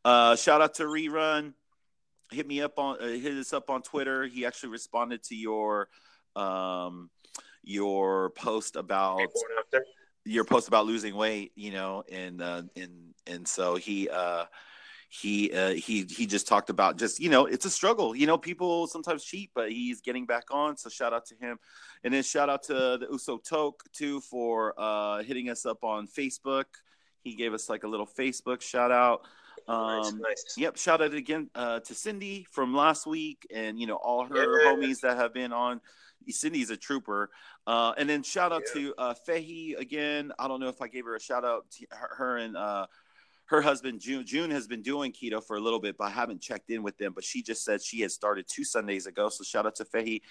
[0.04, 1.52] uh shout out to rerun
[2.30, 4.24] hit me up on uh, hit us up on Twitter.
[4.26, 5.88] He actually responded to your
[6.34, 7.10] um
[7.62, 9.84] your post about Before and after.
[10.24, 14.44] your post about losing weight, you know, and uh and and so he uh
[15.20, 18.38] he uh he he just talked about just you know it's a struggle you know
[18.38, 21.58] people sometimes cheat but he's getting back on so shout out to him
[22.02, 26.06] and then shout out to the uso toke too for uh hitting us up on
[26.06, 26.64] facebook
[27.22, 29.20] he gave us like a little facebook shout out
[29.68, 30.54] um nice.
[30.56, 30.76] Yep.
[30.76, 34.72] Shout out again uh, to Cindy from last week, and you know all her Yeah.
[34.72, 35.80] homies that have been on.
[36.28, 37.30] Cindy's a trooper,
[37.66, 38.80] uh, and then shout out Yeah.
[38.80, 40.32] to uh, Fehi again.
[40.38, 42.86] I don't know if I gave her a shout out to her, her and uh,
[43.52, 44.24] her husband June.
[44.24, 46.96] June has been doing keto for a little bit, but I haven't checked in with
[46.96, 47.12] them.
[47.12, 49.28] But she just said she had started two Sundays ago.
[49.28, 50.22] So shout out to Fehi,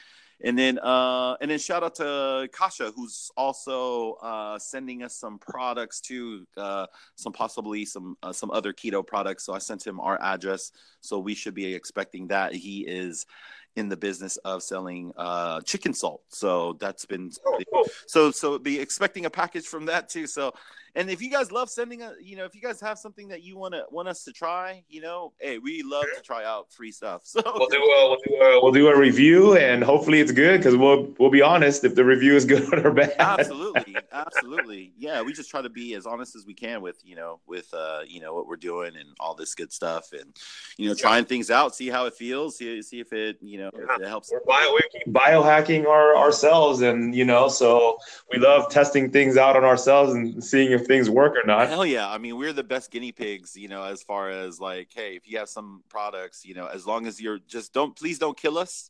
[0.44, 5.38] and then uh, and then shout out to Kasha, who's also uh, sending us some
[5.38, 6.48] products too.
[6.58, 9.46] Uh, some possibly some uh, some other keto products.
[9.46, 12.56] So I sent him our address, so we should be expecting that.
[12.56, 13.28] He is
[13.76, 17.32] in the business of selling uh, chicken salt, so that's been
[17.74, 20.26] Oh, so so be expecting a package from that too.
[20.28, 20.54] So,
[20.96, 23.44] and if you guys love sending a, you know, if you guys have something that
[23.44, 26.72] you want to want us to try, you know, hey, we love to try out
[26.72, 27.22] free stuff.
[27.32, 30.58] So We'll do a we'll do a we'll do a review, and hopefully it's good
[30.58, 33.16] because we'll we'll be honest if the review is good or bad.
[33.20, 37.16] absolutely absolutely yeah we just try to be as honest as we can with you
[37.16, 40.36] know with uh you know what we're doing and all this good stuff and
[40.78, 43.70] you know trying things out see how it feels see, see if it you know
[43.74, 47.98] if it helps We're bio we keep biohacking our ourselves, and you know, so
[48.32, 51.68] we love testing things out on ourselves and seeing if things work or not.
[51.68, 52.10] Hell yeah.
[52.10, 55.30] I mean, we're the best guinea pigs, you know, as far as like, hey, if
[55.30, 58.58] you have some products, you know, as long as you're just don't please don't kill
[58.58, 58.90] us.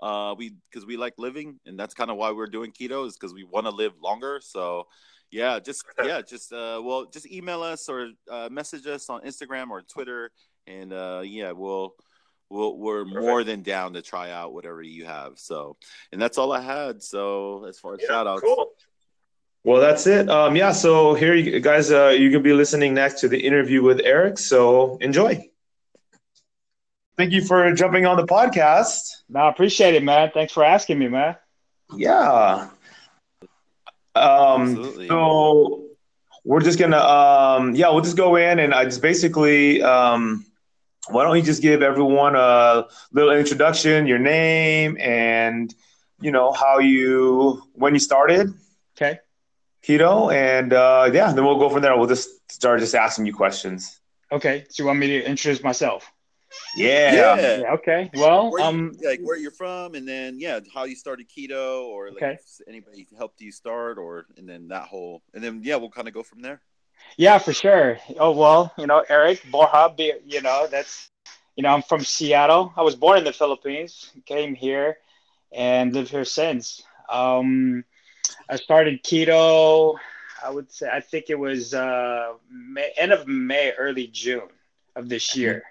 [0.00, 3.16] Uh we because we like living and that's kind of why we're doing keto is
[3.16, 4.40] because we want to live longer.
[4.42, 4.86] So
[5.30, 9.70] yeah, just yeah, just uh well just email us or uh message us on Instagram
[9.70, 10.30] or Twitter
[10.66, 11.94] and uh yeah, we'll
[12.50, 15.38] we'll we're more than down to try out whatever you have.
[15.38, 15.76] So
[16.12, 17.02] and that's all I had.
[17.02, 18.42] So as far as shout outs.
[18.42, 18.71] Cool.
[19.64, 20.28] Well, that's it.
[20.28, 20.72] Um, yeah.
[20.72, 24.38] So here, you guys, uh, you can be listening next to the interview with Eric.
[24.38, 25.48] So enjoy.
[27.16, 29.22] Thank you for jumping on the podcast.
[29.28, 30.30] No, I appreciate it, man.
[30.34, 31.36] Thanks for asking me, man.
[31.94, 32.70] Yeah.
[34.14, 35.08] Um, Absolutely.
[35.08, 35.84] so
[36.44, 40.44] we're just gonna, um, yeah, we'll just go in and I just basically, um,
[41.08, 45.72] why don't you just give everyone a little introduction, your name, and
[46.20, 48.61] you know how you when you started Okay.
[49.82, 51.96] Keto, and uh, yeah, then we'll go from there.
[51.96, 54.00] We'll just start just asking you questions.
[54.30, 54.64] Okay.
[54.70, 56.10] So you want me to introduce myself?
[56.76, 57.14] Yeah.
[57.14, 57.36] Yeah.
[57.60, 58.10] Yeah, Okay.
[58.14, 61.84] Well, Where you- um, like where you're from, and then yeah, how you started keto,
[61.84, 62.32] or like Okay.
[62.34, 66.08] if anybody helped you start, or and then that whole, and then yeah, we'll kind
[66.08, 66.60] of go from there.
[67.16, 67.98] yeah, for sure.
[68.18, 69.94] Oh well, you know, Eric Borja.
[70.24, 71.10] You know, that's
[71.56, 72.72] you know, I'm from Seattle.
[72.76, 74.96] I was born in the Philippines, came here,
[75.52, 76.82] and lived here since.
[77.10, 77.84] Um,
[78.48, 79.96] I started keto.
[80.44, 84.48] I would say I think it was uh, May, end of May, early June
[84.96, 85.62] of this year.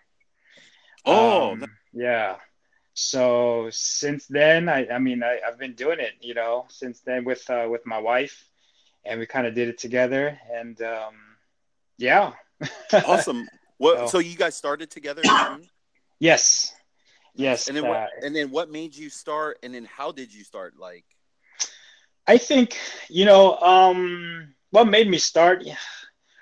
[1.05, 2.37] Oh, Um, yeah.
[2.93, 7.23] So since then, I, I mean, I, I've been doing it, you know, since then
[7.23, 8.45] with uh, with my wife,
[9.05, 11.15] and we kind of did it together, and um,
[11.97, 12.33] yeah.
[13.05, 13.47] awesome.
[13.77, 13.97] What?
[13.97, 14.05] Oh.
[14.05, 15.23] So you guys started together,
[16.19, 16.71] yes.
[17.33, 17.67] Yes.
[17.67, 18.09] and then uh, what?
[18.23, 19.57] And then what made you start?
[19.63, 20.75] And then how did you start?
[20.77, 21.03] Like,
[22.27, 22.77] I think
[23.09, 25.63] you know um, what made me start.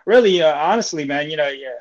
[0.06, 1.74] Really, uh, honestly, man, you know, yeah,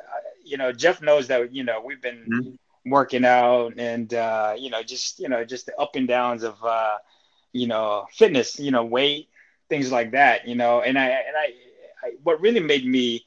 [0.44, 2.54] you know, Jeff knows that you know we've been Mm-hmm.
[2.86, 6.62] working out and uh, you know just you know just the up and downs of
[6.64, 6.96] uh,
[7.52, 9.28] you know fitness, you know, weight,
[9.68, 11.46] things like that, you know, and I and I,
[12.04, 13.24] I what really made me,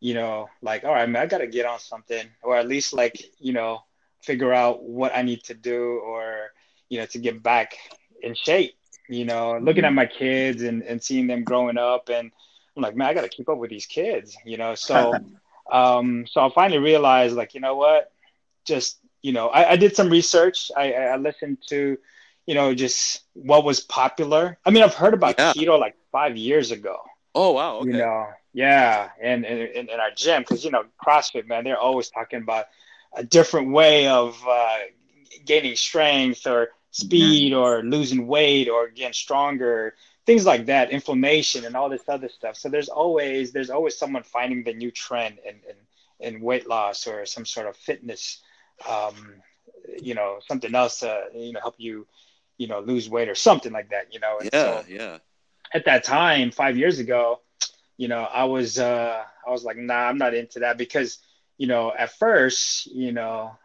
[0.00, 2.92] you know, like all right, man, I got to get on something, or at least
[2.92, 3.82] like you know
[4.22, 6.50] figure out what I need to do, or
[6.88, 7.76] you know to get back
[8.22, 8.74] in shape
[9.10, 12.32] you know, looking at my kids and, and seeing them growing up and
[12.76, 14.74] I'm like, man, I got to keep up with these kids, you know?
[14.74, 15.22] So,
[15.72, 18.12] um, so I finally realized like, you know what,
[18.66, 20.70] just, you know, I, I did some research.
[20.76, 21.98] I, I listened to,
[22.46, 24.58] you know, just what was popular.
[24.66, 25.52] I mean, I've heard about Yeah.
[25.54, 26.98] keto like five years ago,
[27.34, 28.28] oh wow, okay, you know?
[28.52, 29.10] Yeah.
[29.22, 32.66] And in our gym, cause you know, CrossFit, man, they're always talking about
[33.16, 34.78] a different way of, uh,
[35.46, 39.94] gaining strength or speed or losing weight or getting stronger
[40.26, 42.56] things like that inflammation and all this other stuff.
[42.56, 47.06] So there's always there's always someone finding the new trend in in, in weight loss
[47.06, 48.40] or some sort of fitness
[48.88, 49.14] um,
[50.00, 52.06] you know something else to you know help you
[52.58, 54.38] you know lose weight or something like that you know?
[54.40, 55.18] And yeah, so yeah,
[55.74, 57.40] at that time five years ago
[57.96, 61.18] you know i was uh i was like nah i'm not into that because
[61.58, 63.56] you know at first you know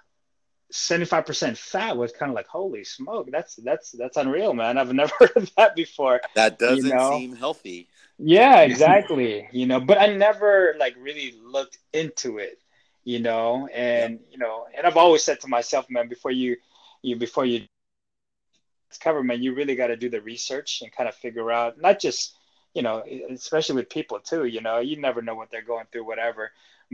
[0.74, 5.14] 75% fat was kind of like holy smoke that's that's that's unreal man i've never
[5.20, 7.12] heard of that before that doesn't know?
[7.18, 7.88] seem healthy.
[8.18, 12.60] yeah exactly you know but i never like really looked into it
[13.04, 16.58] you know and you know and i've always said to myself man before you
[17.04, 17.62] you before you
[19.00, 22.00] cover man you really got to do the research and kind of figure out not
[22.00, 22.36] just
[22.74, 26.06] you know especially with people too you know you never know what they're going through
[26.06, 26.52] whatever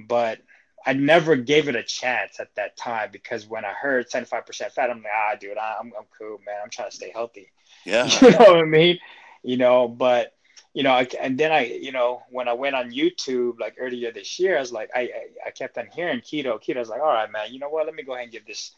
[0.08, 0.40] but
[0.86, 4.90] I never gave it a chance at that time because when I heard 75% fat,
[4.90, 6.56] I'm like, ah, dude, I'm, I'm cool, man.
[6.64, 7.52] I'm trying to stay healthy.
[7.86, 9.00] Yeah, You know what I mean?
[9.44, 10.34] You know, but
[10.74, 14.12] you know, I, and then I, you know, when I went on YouTube like earlier
[14.12, 15.10] this year, I was like, I, I,
[15.48, 16.78] I kept on hearing keto, keto.
[16.78, 17.86] I was like, all right, man, you know what?
[17.86, 18.74] Let me go ahead and give this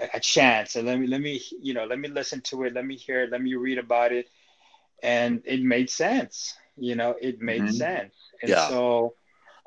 [0.00, 2.74] a, a chance, and let me, let me, you know, let me listen to it,
[2.74, 4.28] let me hear it, let me read about it,
[5.02, 6.54] and it made sense.
[6.76, 7.70] You know, it made Mhm.
[7.70, 8.58] sense, and Yeah.
[8.58, 9.14] so,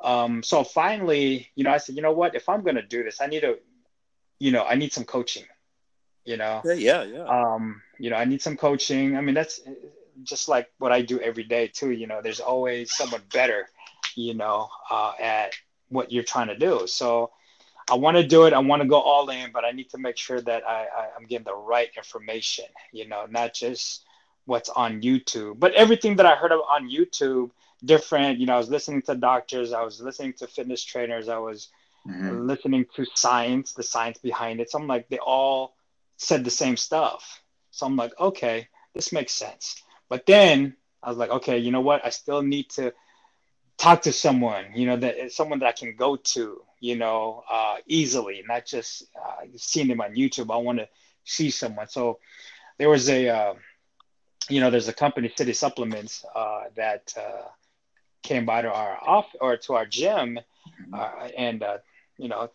[0.04, 2.36] um, so finally, you know, I said, you know what?
[2.36, 3.58] If I'm gonna do this, I need to,
[4.40, 5.46] you know, I need some coaching.
[6.26, 7.24] You know, yeah, yeah, yeah.
[7.24, 9.16] um, you know, I need some coaching.
[9.16, 9.62] I mean, that's
[10.24, 11.92] just like what I do every day too.
[11.92, 13.70] You know, there's always someone better,
[14.16, 15.54] you know, uh, at
[15.90, 16.86] what you're trying to do.
[16.86, 17.32] So
[17.90, 18.54] I want to do it.
[18.54, 21.08] I want to go all in, but I need to make sure that I, I,
[21.18, 24.04] I'm getting the right information, you know, not just
[24.46, 27.52] what's on YouTube, but everything that I heard of on YouTube,
[27.84, 31.38] different, you know, I was listening to doctors, I was listening to fitness trainers, I
[31.38, 31.70] was
[32.08, 32.48] Mhm.
[32.48, 34.72] listening to science, the science behind it.
[34.72, 35.76] So I'm like, they all
[36.18, 37.42] said the same stuff.
[37.72, 39.84] So I'm like, okay, this makes sense.
[40.10, 42.06] But then I was like, okay, you know what?
[42.06, 42.94] I still need to
[43.78, 47.78] talk to someone, you know, that someone that I can go to, you know, uh,
[47.88, 50.52] easily, not just uh, seeing them on YouTube.
[50.54, 50.90] I want to
[51.24, 51.88] see someone.
[51.88, 52.20] So
[52.78, 53.54] there was a, uh,
[54.50, 57.48] you know, there's a company, City Supplements, uh, that uh,
[58.24, 60.40] came by to our off or to our gym,
[60.94, 61.78] uh, and uh,
[62.18, 62.50] you know,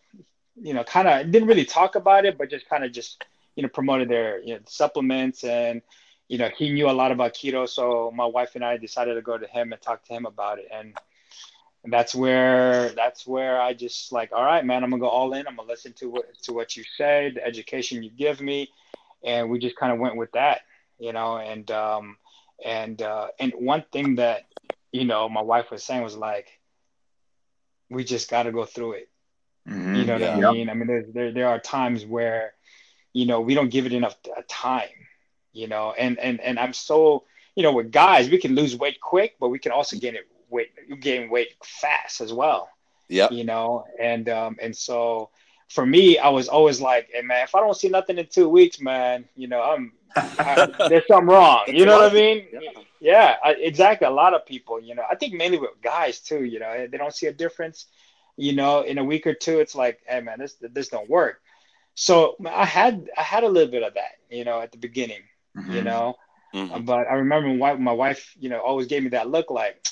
[0.61, 3.23] you know, kind of didn't really talk about it, but just kind of just
[3.55, 5.43] you know promoted their you know, supplements.
[5.43, 5.81] And
[6.27, 9.21] you know he knew a lot about keto, so my wife and I decided to
[9.21, 10.97] go to him and talk to him about it, and,
[11.83, 15.33] and that's where that's where I just like, all right, man, I'm gonna go all
[15.33, 15.47] in.
[15.47, 18.69] I'm gonna listen to what to what you say, the education you give me,
[19.23, 20.61] and we just kind of went with that,
[20.99, 22.17] you know, and um
[22.63, 24.45] and uh, and one thing that
[24.93, 26.47] you know my wife was saying was like,
[27.89, 29.09] we just got to go through it.
[29.69, 30.23] Mhm, You know what.
[30.23, 30.69] I mean?
[30.69, 32.53] I mean, there, there there are times where,
[33.13, 34.15] you know, we don't give it enough
[34.49, 34.89] time.
[35.53, 37.23] You know, and and and I'm so
[37.55, 40.27] you know with guys we can lose weight quick, but we can also gain it
[40.49, 40.69] weight
[41.01, 42.69] gain weight fast as well.
[43.09, 43.29] Yeah.
[43.31, 45.29] You know, and um and so
[45.69, 48.49] for me, I was always like, hey man, if I don't see nothing in two
[48.49, 51.65] weeks, man, you know, I'm I, there's something wrong.
[51.67, 52.47] You know what I mean?
[52.51, 52.59] Yeah.
[52.99, 54.07] Yeah, I, exactly.
[54.07, 56.43] A lot of people, you know, I think mainly with guys too.
[56.43, 57.85] You know, they don't see a difference.
[58.37, 61.41] You know, in a week or two, it's like, hey man, this this don't work.
[61.95, 65.21] So I had I had a little bit of that, you know, at the beginning,
[65.67, 65.83] you Mhm.
[65.83, 66.15] know.
[66.53, 66.85] Mhm.
[66.85, 69.85] But I remember my, my wife, you know, always gave me that look like,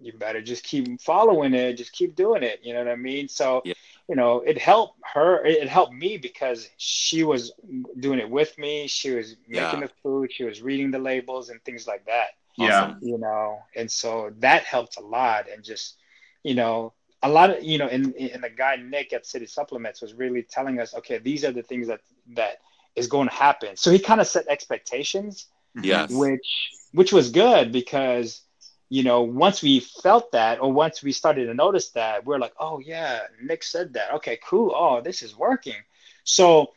[0.00, 2.60] you better just keep following it, just keep doing it.
[2.62, 3.28] You know what I mean?
[3.28, 3.74] So, Yeah.
[4.08, 5.44] You know, it helped her.
[5.44, 7.52] It helped me because she was
[7.98, 8.86] doing it with me.
[8.86, 9.86] She was making Yeah.
[9.86, 10.32] the food.
[10.32, 12.28] She was reading the labels and things like that.
[12.56, 12.82] Yeah.
[12.84, 12.98] Awesome.
[13.02, 15.48] You know, and so that helped a lot.
[15.50, 15.96] And just,
[16.42, 16.92] you know,
[17.22, 20.42] a lot of you know, and and the guy Nick at City Supplements was really
[20.42, 22.00] telling us, okay, these are the things that
[22.36, 22.58] that
[22.96, 23.76] is going to happen.
[23.76, 25.46] So he kind of set expectations
[25.82, 26.10] Yes.
[26.12, 28.42] which which was good because
[28.88, 32.54] you know once we felt that or once we started to notice that we're like
[32.58, 34.14] oh yeah nick said that.
[34.14, 34.72] Okay cool.
[34.74, 35.82] Oh this is working.
[36.24, 36.72] So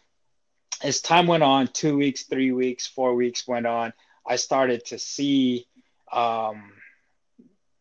[0.83, 3.91] as time went on two weeks three weeks four weeks went on
[4.27, 5.65] i started to see
[6.13, 6.71] um,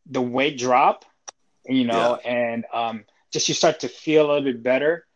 [0.06, 1.04] the weight drop
[1.68, 5.06] you know and um, just you start to feel a little bit better.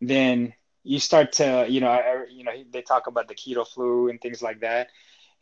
[0.00, 4.08] Then you start to you know I, you know they talk about the keto flu
[4.08, 4.88] and things like that.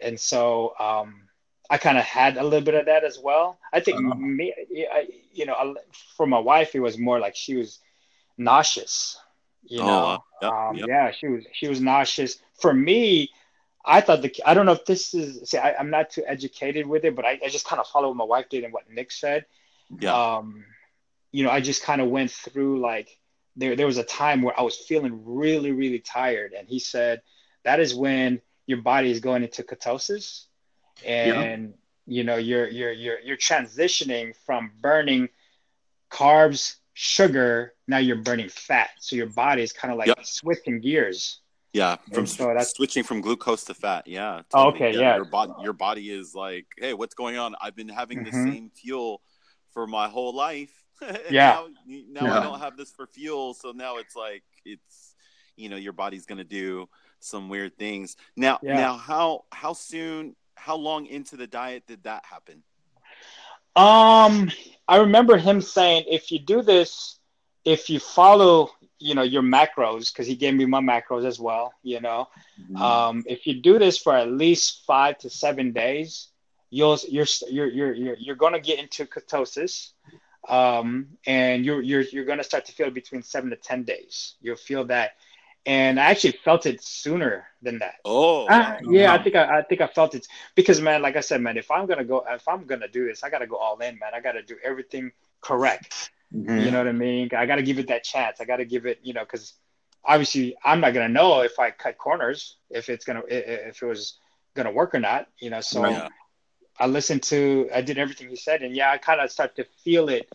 [0.00, 1.28] And so um,
[1.70, 3.58] I kind of had a little bit of that as well.
[3.72, 4.14] I think Uh-huh.
[4.16, 4.52] me,
[4.92, 5.76] I, you know,
[6.16, 7.80] for my wife, it was more like she was
[8.36, 9.18] nauseous.
[9.62, 10.24] You Oh, know, wow.
[10.40, 10.88] Yep, um, yep.
[10.88, 12.38] yeah, she was she was nauseous.
[12.60, 13.30] For me,
[13.84, 16.86] I thought the I don't know if this is see I, I'm not too educated
[16.86, 18.90] with it, but I, I just kind of followed what my wife did and what
[18.90, 19.46] Nick said.
[20.00, 20.14] Yeah.
[20.14, 20.64] Um,
[21.32, 23.18] you know, I just kind of went through like
[23.56, 27.22] there there was a time where I was feeling really really tired, and he said
[27.64, 30.46] that is when your body is going into ketosis,
[31.04, 31.74] and
[32.06, 35.28] you know you're you're you're you're transitioning from burning
[36.10, 37.74] carbs, sugar.
[37.86, 40.24] Now you're burning fat, so your body is kind of like Yep.
[40.24, 41.40] switching gears.
[41.72, 44.06] Yeah, from And so that's- switching from glucose to fat.
[44.06, 44.42] Yeah.
[44.54, 45.16] Oh, okay, yeah.
[45.16, 47.56] Your body, your body is like, hey, what's going on?
[47.60, 48.52] I've been having the Mhm.
[48.52, 49.20] same fuel
[49.72, 50.70] for my whole life.
[51.30, 51.50] Yeah.
[51.50, 52.38] Now, now Yeah.
[52.38, 55.16] I don't have this for fuel, so now it's like it's,
[55.56, 56.88] you know, your body's gonna do
[57.18, 58.16] some weird things.
[58.36, 58.74] Now, Yeah.
[58.74, 62.62] now, how how soon, how long into the diet did that happen?
[63.76, 64.50] Um,
[64.86, 67.18] I remember him saying, if you do this,
[67.64, 71.72] if you follow, you know, your macros, because he gave me my macros as well,
[71.82, 72.28] you know,
[72.76, 76.28] um, if you do this for at least five to seven days,
[76.70, 79.92] you'll you're you're you're you're, you're going to get into ketosis,
[80.48, 84.34] um, and you're you're you're going to start to feel between seven to ten days.
[84.40, 85.12] You'll feel that,
[85.66, 87.94] and I actually felt it sooner than that.
[88.04, 88.80] Oh, Uh, wow.
[88.82, 91.56] yeah, I think I, I think I felt it because man, like I said, man,
[91.56, 94.10] if I'm gonna go, if I'm gonna do this, I gotta go all in, man.
[94.14, 96.10] I gotta do everything correct.
[96.34, 96.64] Mhm.
[96.64, 97.30] You know what I mean?
[97.36, 98.40] I gotta give it that chance.
[98.40, 99.54] I gotta give it, you know, because
[100.04, 103.82] obviously I'm not gonna know if I cut corners if it's gonna i- i- if
[103.82, 104.18] it was
[104.54, 105.28] gonna work or not.
[105.38, 106.08] You know, so Yeah.
[106.78, 109.64] I listened to, I did everything he said, and yeah, I kind of start to
[109.84, 110.28] feel it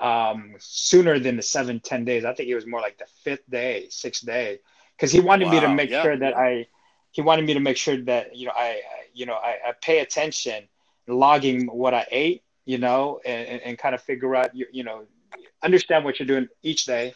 [0.00, 2.24] um, sooner than the seven, ten days.
[2.24, 4.60] I think it was more like the fifth day, sixth day,
[4.96, 6.36] because he wanted me to make yeah, sure that.
[6.36, 6.66] I,
[7.10, 8.80] he wanted me to make sure that you know I,
[9.14, 10.68] you know I, I pay attention,
[11.06, 15.04] logging what I ate, you know, and, and, kind of figure out you, you know,
[15.62, 17.14] understand what you're doing each day,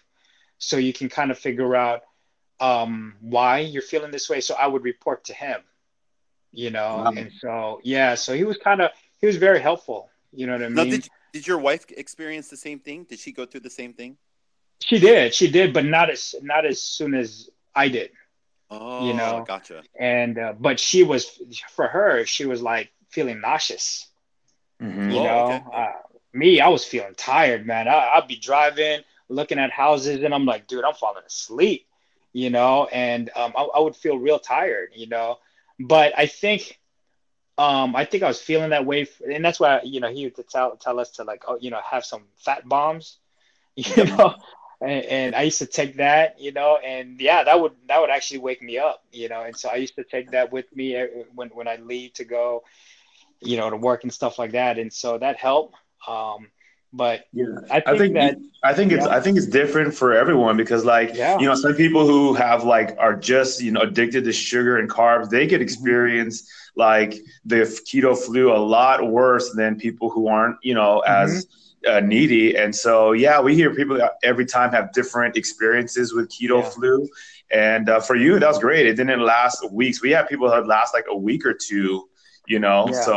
[0.58, 2.02] so you can kind of figure out
[2.58, 4.40] um, why you're feeling this way.
[4.40, 5.60] So I would report to him,
[6.52, 7.12] you know, Wow.
[7.16, 10.08] and so yeah, so he was kind of he was very helpful.
[10.32, 10.90] You know what I Now, mean?
[10.92, 13.04] did did your wife experience the same thing?
[13.04, 14.16] Did she go through the same thing?
[14.80, 18.10] She did, she did, but not as not as soon as I did.
[18.70, 19.82] Oh, you know, gotcha.
[19.98, 24.08] And uh, but she was for her, she was like feeling nauseous.
[24.80, 25.12] Mhm.
[25.12, 25.62] You Oh, know, okay.
[25.72, 25.92] uh,
[26.32, 27.86] me, I was feeling tired, man.
[27.88, 31.86] I, I'd be driving, looking at houses, and I'm like, dude, I'm falling asleep.
[32.32, 34.90] You know, and um, I, I would feel real tired.
[34.94, 35.38] You know,
[35.78, 36.78] but I think.
[37.62, 40.48] Um, I think I was feeling that way, and that's why you know he would
[40.48, 43.18] tell tell us to like, oh, you know, have some fat bombs,
[43.76, 44.34] you know,
[44.80, 48.10] and, and I used to take that, you know, and yeah, that would that would
[48.10, 50.96] actually wake me up, you know, and so I used to take that with me
[51.00, 51.06] uh,
[51.36, 52.64] when when I leave to go,
[53.40, 55.76] you know, to work and stuff like that, and so that helped.
[56.08, 56.48] Um,
[56.92, 57.46] but Yeah.
[57.70, 59.16] I think, I think that I think it's Yeah.
[59.16, 61.38] I think it's different for everyone because like Yeah.
[61.38, 64.88] you know some people who have like are just you know addicted to sugar and
[64.88, 65.50] carbs they Mm-hmm.
[65.50, 66.36] could experience
[66.76, 67.12] like
[67.44, 67.56] the
[67.88, 71.90] keto flu a lot worse than people who aren't you know as Mm-hmm.
[71.90, 72.92] uh, needy and so
[73.24, 76.70] yeah we hear people every time have different experiences with keto Yeah.
[76.74, 77.08] flu
[77.50, 80.66] and uh, for you that was great it didn't last weeks we have people that
[80.66, 81.88] last like a week or two
[82.52, 83.14] you know so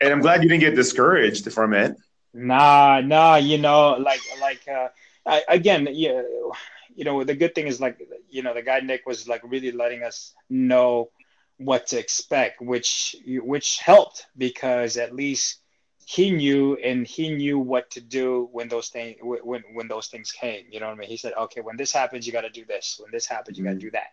[0.00, 1.90] and I'm glad you didn't get discouraged from it
[2.38, 4.88] Nah, nah, you know, like like uh
[5.26, 6.52] I, again, you,
[6.94, 9.72] you know, the good thing is like, you know, the guy Nick was like really
[9.72, 11.10] letting us know
[11.58, 15.58] what to expect, which which helped because at least
[16.06, 20.30] he knew and he knew what to do when those things when when those things
[20.30, 20.64] came.
[20.70, 21.08] You know what I mean?
[21.08, 23.00] He said, okay, when this happens, you got to do this.
[23.02, 24.12] When this happens, you got to do that.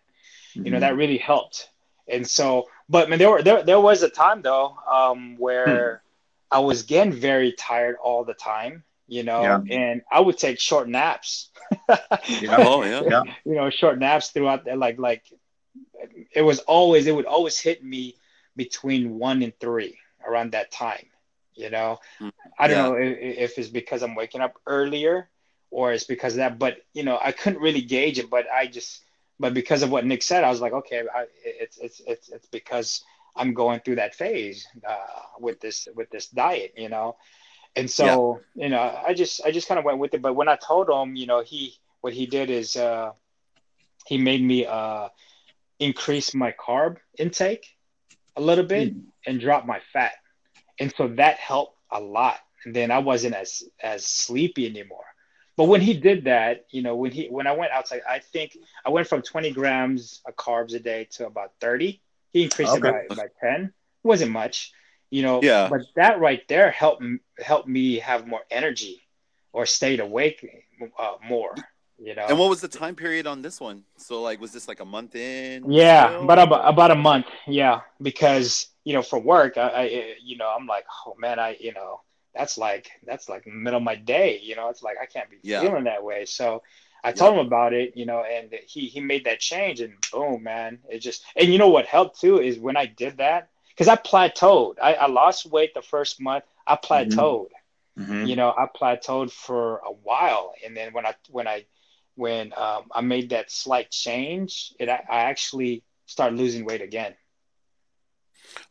[0.50, 0.66] Mm-hmm.
[0.66, 1.70] You know, that really helped.
[2.08, 6.02] And so, but I man, there were there there was a time though um, where
[6.50, 8.84] I was getting very tired all the time.
[9.08, 9.60] You know, Yeah.
[9.70, 11.50] and I would take short naps.
[12.40, 12.56] Yeah.
[12.58, 13.02] Oh yeah.
[13.08, 13.22] Yeah.
[13.44, 15.24] you know, short naps throughout the, like like
[16.32, 18.16] it was always it would always hit me
[18.56, 21.06] between one and three around that time.
[21.54, 22.82] You know, Mm, I don't yeah.
[22.82, 25.28] know if, if it's because I'm waking up earlier
[25.70, 28.28] or it's because of that, but you know, I couldn't really gauge it.
[28.28, 29.02] But I just,
[29.38, 32.46] but because of what Nick said, I was like, okay, I, it's it's it's it's
[32.48, 33.02] because
[33.36, 34.96] I'm going through that phase uh,
[35.38, 37.16] with this with this diet, you know.
[37.76, 40.22] And so, you know, I just I just kind of went with it.
[40.22, 43.12] But when I told him, you know, he what he did is uh,
[44.06, 45.08] he made me uh,
[45.78, 47.66] increase my carb intake
[48.36, 48.94] a little bit
[49.26, 50.12] and drop my fat,
[50.80, 52.38] and so that helped a lot.
[52.64, 55.04] And then I wasn't as as sleepy anymore.
[55.56, 58.56] But when he did that, you know, when he when I went outside, I think
[58.84, 62.00] I went from 20 grams of carbs a day to about 30.
[62.36, 62.88] He increased Okay.
[62.88, 63.64] it by, by 10.
[63.64, 63.72] It
[64.02, 64.72] wasn't much,
[65.08, 65.40] you know.
[65.42, 65.68] Yeah.
[65.70, 67.02] But that right there helped
[67.38, 69.00] helped me have more energy
[69.52, 70.46] or stayed awake
[70.98, 71.54] uh, more.
[71.98, 72.26] You know.
[72.28, 73.84] And what was the time period on this one?
[73.96, 75.72] So like, was this like a month in?
[75.72, 77.24] Yeah, but about, about a month.
[77.46, 81.56] Yeah, because you know, for work, I, I, you know, I'm like, oh man, I,
[81.58, 82.00] you know,
[82.34, 84.40] that's like that's like middle of my day.
[84.42, 85.62] You know, it's like I can't be Yeah.
[85.62, 86.26] feeling that way.
[86.26, 86.62] So
[87.06, 90.42] I told him about it, you know, and he he made that change, and boom,
[90.44, 91.24] man, it just.
[91.36, 94.76] And you know what helped too is when I did that because I plateaued.
[94.82, 96.44] I, I lost weight the first month.
[96.66, 97.48] I plateaued
[97.98, 98.26] Mhm.
[98.28, 101.64] you know i plateaued for a while and then when i when i
[102.16, 107.14] when um, i made that slight change it i I actually started losing weight again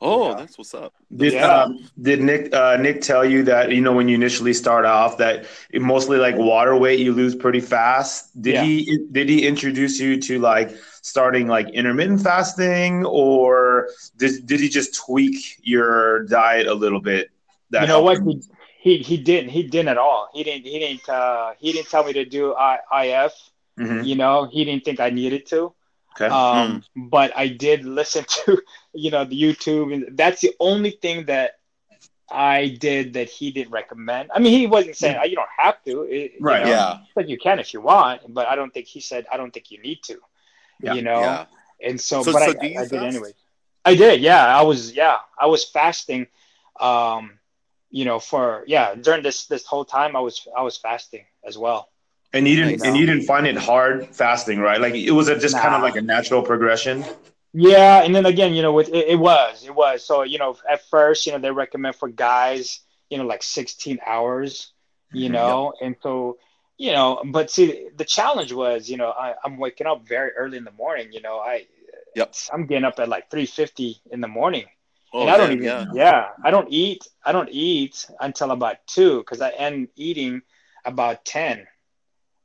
[0.01, 0.35] Oh, Yeah.
[0.35, 0.93] that's what's up.
[1.15, 1.47] Did Yeah.
[1.63, 5.17] um, did Nick uh, Nick tell you that you know when you initially start off
[5.17, 8.39] that it mostly like water weight you lose pretty fast?
[8.41, 8.63] Did Yeah.
[8.63, 10.71] he did he introduce you to like
[11.01, 17.29] starting like intermittent fasting or did did he just tweak your diet a little bit?
[17.71, 18.41] That you know what you?
[18.81, 21.89] he, he he didn't he didn't at all he didn't he didn't uh he didn't
[21.89, 22.79] tell me to do I,
[23.25, 23.33] if
[23.79, 24.05] Mhm.
[24.05, 25.73] you know he didn't think i needed to
[26.17, 26.27] Okay.
[26.33, 28.61] um but i did listen to
[28.93, 31.59] you know the youtube and that's the only thing that
[32.31, 35.83] i did that he didn't recommend i mean he wasn't saying oh, you don't have
[35.83, 36.63] to It- you Right.
[36.63, 36.97] know, Yeah.
[37.15, 39.71] but you can if you want but i don't think he said i don't think
[39.71, 40.19] you need to
[40.81, 40.93] Yeah.
[40.93, 41.45] you know Yeah.
[41.87, 43.33] and so, So- but so I, you I did anyway
[43.83, 46.27] i did yeah i was yeah i was fasting
[46.79, 47.39] um
[47.91, 51.57] you know for yeah during this this whole time i was i was fasting as
[51.57, 51.89] well
[52.35, 54.79] And you didn't and you didn't find it hard fasting, right?
[54.79, 57.05] Like it was a, just kind of like a natural progression.
[57.53, 60.05] Yeah, and then again, you know, with it, it was, it was.
[60.05, 63.99] So, you know, at first, you know, they recommend for guys, you know, like 16
[64.05, 64.73] hours,
[65.13, 65.33] you Mhm.
[65.33, 66.37] know, and so,
[66.77, 70.57] you know, but see, the challenge was, you know, I, I'm waking up very early
[70.57, 71.65] in the morning, you know, I,
[72.15, 72.33] Yep.
[72.51, 74.65] I'm getting up at like 3:50 in the morning,
[75.13, 75.85] Oh, and I don't even, yeah.
[75.93, 80.41] yeah, I don't eat, I don't eat until about two because I end eating
[80.83, 81.67] about 10,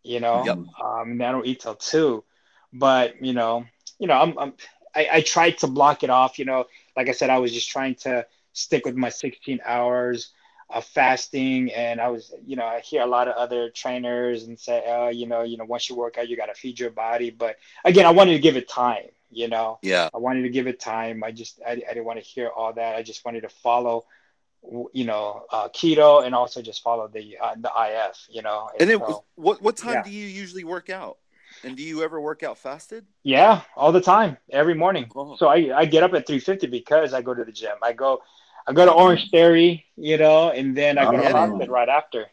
[0.03, 0.59] you know, Yep.
[0.83, 2.25] um, and I don't eat till two,
[2.73, 3.65] but you know,
[3.99, 4.53] you know, I'm, I'm
[4.95, 6.39] I, I tried to block it off.
[6.39, 10.33] You know, like I said, I was just trying to stick with my 16 hours
[10.69, 14.59] of fasting, and I was, you know, I hear a lot of other trainers and
[14.59, 16.91] say, oh, you know, you know, once you work out, you got to feed your
[16.91, 17.31] body.
[17.31, 19.07] But again, I wanted to give it time.
[19.31, 20.09] You know, Yeah.
[20.13, 21.23] I wanted to give it time.
[21.25, 22.97] I just, I, I didn't want to hear all that.
[22.97, 24.05] I just wanted to follow,
[24.93, 28.27] you know, uh, keto and also just follow the uh, the IF.
[28.31, 30.03] You know, And it so- what what time yeah.
[30.03, 31.19] do you usually work out?
[31.65, 33.05] And do you ever work out fasted?
[33.25, 35.11] Yeah, all the time, every morning.
[35.17, 35.37] Oh.
[35.37, 37.77] So I, I get up at 3:50 because I go to the gym.
[37.83, 38.23] I go
[38.67, 41.33] I go to Orange Theory, you know, and then I go to Oh.
[41.33, 42.27] CrossFit right after.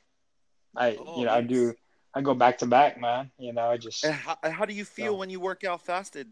[0.76, 1.74] I Oh, you know, I do
[2.14, 3.32] I go back to back, man.
[3.40, 5.82] You know, I just And how, how do you feel So- when you work out
[5.82, 6.28] fasted?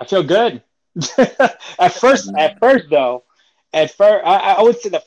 [0.00, 0.62] I feel good.
[1.18, 3.24] at first at first though,
[3.72, 5.02] at first I, I would say the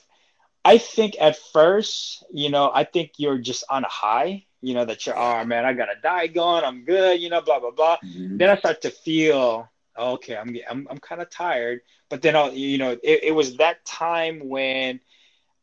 [0.67, 4.85] I think at first, you know, I think you're just on a high, you know,
[4.85, 7.71] that you're, oh man, I got a diet going, I'm good, you know, blah blah
[7.71, 7.97] blah.
[8.05, 8.37] Mm-hmm.
[8.37, 10.37] then I start to feel okay.
[10.37, 13.85] I'm I'm I'm kind of tired, but then I'll you know it, it was that
[13.85, 15.01] time when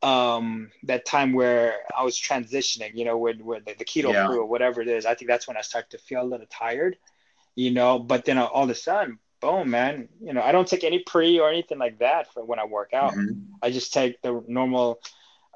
[0.03, 4.27] um that time where I was transitioning, you know, when when the, the keto Yeah.
[4.27, 5.07] flu or whatever it is.
[5.07, 6.97] I think that's when I start to feel a little tired,
[7.55, 7.99] you know.
[7.99, 11.01] But then uh, all of a sudden, boom, man, you know, I don't take any
[11.01, 13.13] pre or anything like that for when I work out.
[13.13, 13.37] Mhm.
[13.63, 15.01] I just take the normal,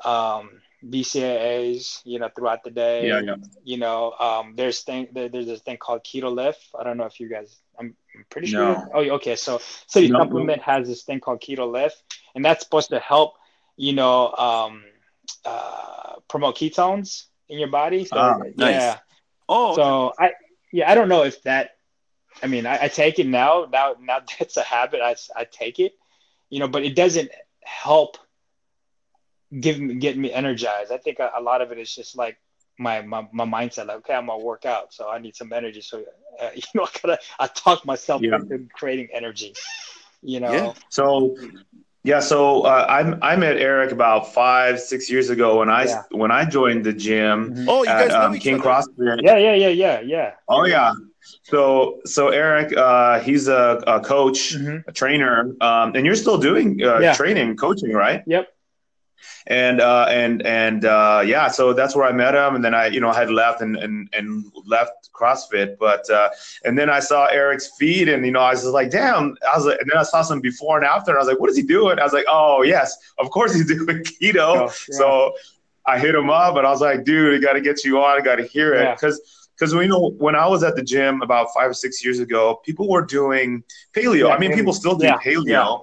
[0.05, 3.09] um, BCAAs, you know, throughout the day.
[3.09, 3.36] Yeah, yeah.
[3.65, 6.62] You know, um, there's thing there, there's this thing called Keto Lift.
[6.78, 7.56] I don't know if you guys.
[7.78, 8.60] I'm, I'm pretty sure.
[8.60, 8.90] No.
[8.94, 9.36] Oh, okay.
[9.36, 10.19] So City No.
[10.20, 12.01] Supplement has this thing called Keto Lift,
[12.35, 13.35] and that's supposed to help,
[13.77, 14.85] you know, um,
[15.44, 18.05] uh, promote ketones in your body.
[18.05, 18.82] So Ah, nice.
[18.82, 18.98] yeah.
[19.48, 19.81] Oh, okay.
[19.81, 20.32] So I
[20.73, 21.77] yeah, I don't know if that.
[22.43, 23.66] I mean, I, I take it now.
[23.73, 25.01] Now, now that's a habit.
[25.02, 25.93] I, I take it,
[26.51, 27.31] you know, but it doesn't
[27.62, 28.16] help
[29.59, 30.93] give me get me energized.
[30.93, 32.39] I think a, a lot of it is just like
[32.78, 33.86] my, my my mindset.
[33.86, 35.81] Like, okay, I'm gonna work out, so I need some energy.
[35.81, 36.02] So
[36.40, 38.36] uh, you know, I gotta I talk myself Yeah.
[38.36, 39.55] into creating energy.
[40.23, 40.73] You know, Yeah.
[40.90, 41.36] So,
[42.05, 42.86] yeah, so uh,
[43.23, 46.02] I I met Eric about five six years ago when I Yeah.
[46.10, 48.65] when I joined the gym oh, you at guys know um, each King other.
[48.65, 49.20] CrossFit.
[49.23, 50.35] yeah, yeah, yeah, yeah, yeah.
[50.48, 50.93] Oh yeah.
[51.44, 54.84] So so Eric, uh, he's a, a coach, Mhm.
[54.86, 57.14] a trainer, um, and you're still doing uh, Yeah.
[57.14, 58.22] training, coaching, right?
[58.26, 58.46] Yep.
[59.46, 62.86] and uh, and and uh, yeah, so that's where I met him, and then I,
[62.88, 66.28] you know, I had left and and, and left CrossFit, but uh,
[66.64, 69.56] and then I saw Eric's feed, and you know, I was just like, damn, I
[69.56, 71.50] was like, and then I saw some before and after, and I was like, what
[71.50, 71.98] is he doing?
[71.98, 74.38] I was like, oh yes, of course he's doing keto.
[74.38, 74.68] Oh, yeah.
[75.00, 75.34] So
[75.86, 78.20] I hit him up, and I was like, dude, I got to get you on,
[78.20, 78.94] I got to hear it, Yeah.
[79.59, 79.74] Because.
[79.74, 82.89] We know when I was at the gym about five or six years ago, people
[82.89, 83.64] were doing
[83.94, 84.28] paleo.
[84.28, 84.55] Yeah, I mean, paleo.
[84.56, 85.47] people still do Yeah, paleo.
[85.47, 85.76] yeah.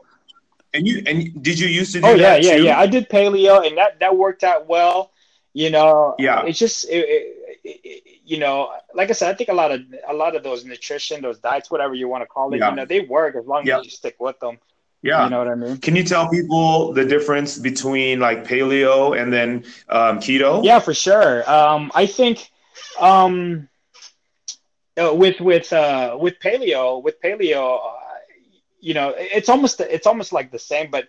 [0.73, 2.64] And you and did you used to do Oh yeah, yeah, too?
[2.64, 2.80] yeah.
[2.80, 5.11] I did paleo, and that that worked out well.
[5.53, 6.43] You know, Yeah.
[6.45, 9.80] It's just, it, it, it, you know, like I said, I think a lot of
[10.06, 12.85] a lot of those nutrition, those diets, whatever you want to call it, you know,
[12.85, 14.57] they work as long as you stick with them.
[15.02, 15.23] Yeah.
[15.23, 15.77] You know what I mean?
[15.77, 20.61] Can you tell people the difference between like paleo and then um, keto?
[20.65, 21.49] Yeah, for sure.
[21.49, 22.52] Um, I think
[22.99, 23.68] um,
[25.02, 27.91] uh, with with uh, with paleo, with paleo, uh,
[28.80, 31.07] you know, it's almost it's almost like the same, but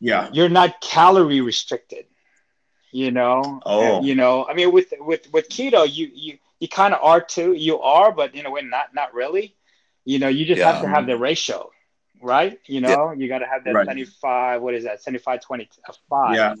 [0.00, 0.30] Yeah.
[0.30, 2.06] you're not calorie restricted
[2.92, 4.00] you know Oh.
[4.00, 7.52] you know i mean with with with keto you you you kind of are too
[7.52, 9.54] you are but in a way not not really
[10.04, 11.70] you know you just have to have the ratio
[12.22, 13.86] right you know you got to have that Right.
[13.86, 16.54] 75 what is that 75 20 uh, 5 Yeah.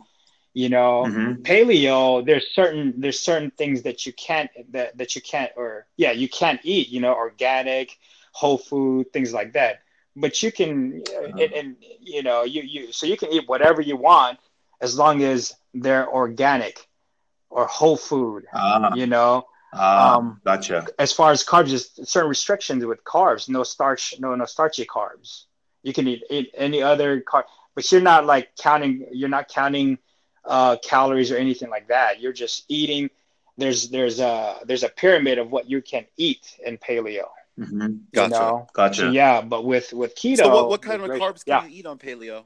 [0.54, 1.42] You know Mhm.
[1.42, 6.12] paleo there's certain there's certain things that you can't that, that you can't or yeah
[6.12, 7.98] you can't eat you know organic
[8.32, 9.80] whole food things like that
[10.16, 11.38] but you can Uh-huh.
[11.40, 14.38] and, and you know you you so you can eat whatever you want
[14.80, 16.88] as long as they're organic
[17.50, 20.90] or whole food Ah, you know ah, Um, gotcha.
[20.98, 25.44] as far as carbs there's certain restrictions with carbs no starch no no starchy carbs
[25.82, 27.44] you can eat, eat any other carb
[27.74, 29.98] but you're not like counting you're not counting
[30.46, 33.08] uh, calories or anything like that you're just eating
[33.56, 38.00] there's there's a there's a pyramid of what you can eat in paleo Mhm.
[38.12, 38.22] Gotcha.
[38.24, 39.00] you know Gotcha.
[39.02, 41.70] so yeah but with with keto So, what, what kind of with- carbs yeah can
[41.70, 42.44] you eat on paleo?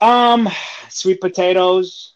[0.00, 0.48] um
[0.88, 2.14] sweet potatoes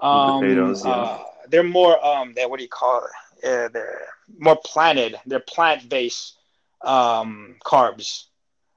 [0.00, 0.92] um potatoes, yeah.
[0.92, 3.04] uh, they're more um they what do you call
[3.42, 4.02] it uh, they're
[4.38, 6.36] more planted they're plant-based
[6.82, 8.24] um carbs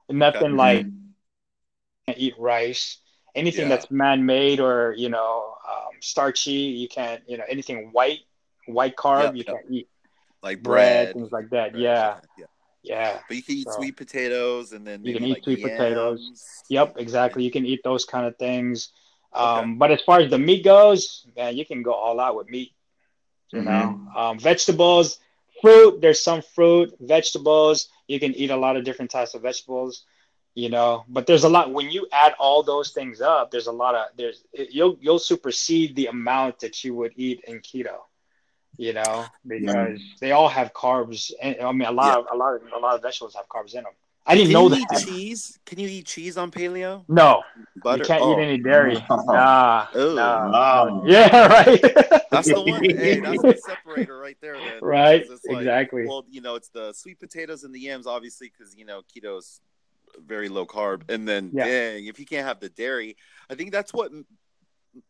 [0.08, 0.62] nothing Okay.
[0.66, 2.14] like Mhm.
[2.16, 2.98] eat rice
[3.34, 3.76] anything Yeah.
[3.76, 5.54] that's man-made or you know
[6.00, 6.50] starchy
[6.82, 8.20] you can't you know anything white
[8.66, 9.46] white carb Yep, you yep.
[9.46, 9.88] can't eat
[10.42, 12.46] Like bread, bread, things like that bread, yeah yeah.
[12.82, 15.62] yeah But you can eat So- sweet potatoes and then You can eat like sweet
[15.62, 16.62] potatoes.
[16.68, 17.42] Yep, exactly.
[17.44, 18.90] You can eat those kind of things.
[19.32, 19.72] Um, Okay.
[19.78, 22.72] But as far as the meat goes, man, you can go all out with meat.
[23.52, 25.18] You know, um, vegetables,
[25.62, 26.00] fruit.
[26.02, 27.88] There's some fruit, vegetables.
[28.06, 30.04] You can eat a lot of different types of vegetables.
[30.54, 33.50] You know, but there's a lot when you add all those things up.
[33.52, 37.60] There's a lot of there's you'll you'll supersede the amount that you would eat in
[37.60, 37.98] keto.
[38.76, 41.32] You know, because they all have carbs.
[41.42, 42.18] And, I mean, a lot Yeah.
[42.18, 43.92] of a lot of a lot of vegetables have carbs in them.
[44.26, 44.92] I didn't Can know you that.
[44.92, 45.58] eat cheese?
[45.64, 47.04] Can you eat cheese on paleo?
[47.08, 47.42] No,
[47.82, 48.02] Butter?
[48.02, 48.96] you can't oh, eat any dairy.
[49.10, 49.16] Oh.
[49.26, 50.50] Nah, nah.
[50.52, 51.02] Wow.
[51.06, 51.80] Yeah, right.
[52.30, 52.84] That's the one.
[52.84, 54.56] hey, that's the separator right there.
[54.60, 56.04] Then, Right, 'Cause it's like, exactly.
[56.06, 59.60] Well, you know, it's the sweet potatoes and the yams, obviously, because you know keto's
[60.18, 61.64] very low carb, and then Yeah.
[61.64, 63.16] dang, if you can't have the dairy,
[63.50, 64.12] I think that's what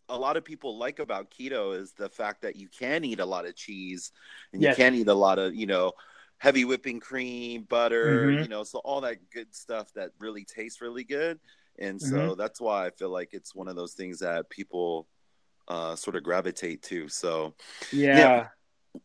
[0.09, 3.27] a lot of people like about keto is the fact that you can eat a
[3.27, 4.11] lot of cheese
[4.53, 4.77] and Yes.
[4.79, 5.93] you can eat a lot of you know
[6.39, 8.39] heavy whipping cream, butter, Mhm.
[8.39, 11.41] you know, so all that good stuff that really tastes really good,
[11.81, 12.35] and so Mm-hmm.
[12.37, 15.09] that's why I feel like it's one of those things that people
[15.69, 17.09] uh, sort of gravitate to.
[17.09, 17.55] So
[17.93, 18.49] yeah.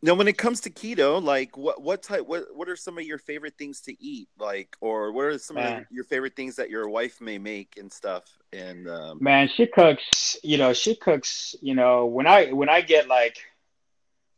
[0.01, 3.03] Now, when it comes to keto, like what what type what what are some of
[3.03, 4.27] your favorite things to eat?
[4.37, 7.91] Like, or what are some of your favorite things that your wife may make and
[7.91, 8.25] stuff?
[8.51, 10.37] And um, Man, she cooks.
[10.43, 11.55] You know, she cooks.
[11.61, 13.37] You know, when I when I get like,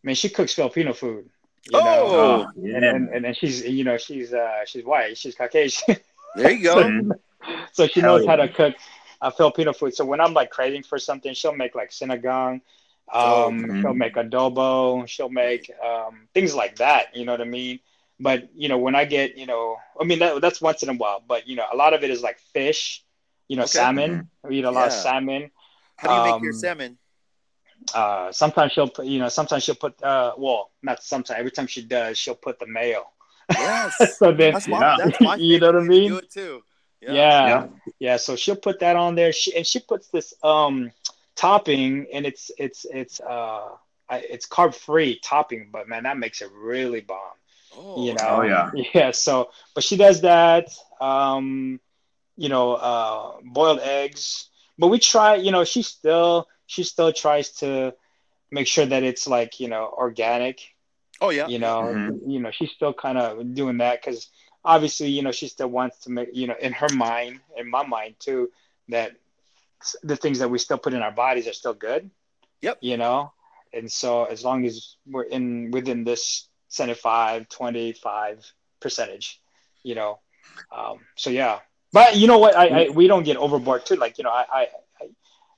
[0.03, 1.29] man, she cooks Filipino food.
[1.71, 2.75] You know, Oh, Oh, yeah.
[2.75, 5.17] and, and and then she's you know she's uh she's white.
[5.17, 5.97] She's Caucasian.
[6.35, 6.75] there you go.
[6.75, 7.11] Mhm.
[7.73, 8.75] so she Hell knows how to cook
[9.21, 9.95] uh, Filipino food.
[9.95, 12.61] So when I'm like craving for something, she'll make like sinigang,
[13.11, 13.81] Um, mhm.
[13.81, 15.07] She'll make adobo.
[15.07, 17.15] She'll make um, things like that.
[17.15, 17.79] You know what I mean?
[18.19, 20.93] But you know, when I get, you know, I mean that that's once in a
[20.93, 21.23] while.
[21.25, 23.03] But you know, a lot of it is like fish.
[23.47, 23.65] You know, Okay.
[23.65, 24.27] salmon.
[24.43, 25.51] We eat a lot of salmon.
[25.95, 26.97] How do you make your Um, salmon?
[27.93, 31.37] Uh, sometimes she'll put, you know, sometimes she'll put, uh, well, not sometimes.
[31.39, 33.05] Every time she does, she'll put the mayo.
[33.55, 33.97] Yes.
[34.17, 34.95] so then, That's my, Yeah.
[34.95, 36.11] that's my You know what I favorite way to mean?
[36.11, 36.63] Do it too.
[37.01, 37.67] yeah, Yeah.
[37.99, 39.31] yeah, So she'll put that on there.
[39.31, 40.91] She and she puts this um
[41.35, 43.69] topping, and it's it's it's uh
[44.11, 47.37] it's carb free topping, but man, that makes it really bomb.
[47.71, 48.69] Oh, you know Oh, yeah.
[48.93, 50.67] yeah so but she does that
[51.01, 51.79] um
[52.35, 57.49] you know uh boiled eggs but we try you know she still she still tries
[57.51, 57.93] to
[58.51, 60.59] make sure that it's like you know organic
[61.21, 61.49] Oh yeah.
[61.49, 62.19] you know Mhm.
[62.25, 64.29] you know she's still kind of doing that because
[64.63, 67.85] obviously you know she still wants to make you know in her mind in my
[67.85, 68.49] mind too
[68.89, 69.15] that s-
[70.03, 72.09] the things that we still put in our bodies are still good.
[72.61, 72.79] Yep.
[72.81, 73.31] you know?
[73.73, 79.39] And so as long as we're in within this 75 25 percentage
[79.83, 80.19] you know
[80.75, 81.59] um so yeah.
[81.93, 82.57] But you know what?
[82.57, 83.95] I, I we don't get overboard too.
[83.95, 84.61] Like you know I, I
[85.01, 85.09] I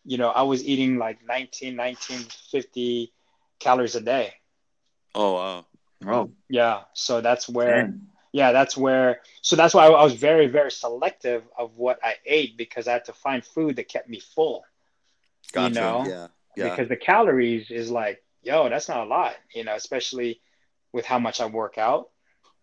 [0.06, 2.20] you know i was eating like 19 19
[2.52, 3.14] 50
[3.60, 4.34] calories a day.
[5.16, 5.66] Oh wow.
[6.06, 6.82] Oh, yeah.
[6.94, 8.08] So that's where dang.
[8.38, 12.56] Yeah that's where so that's why i was very very selective of what i ate
[12.58, 14.64] because i had to find food that kept me full
[15.54, 15.74] Gotcha.
[15.80, 16.28] know, yeah.
[16.56, 16.70] Yeah.
[16.70, 20.42] because the calories is like yo that's not a lot you know especially
[20.94, 22.10] with how much i work out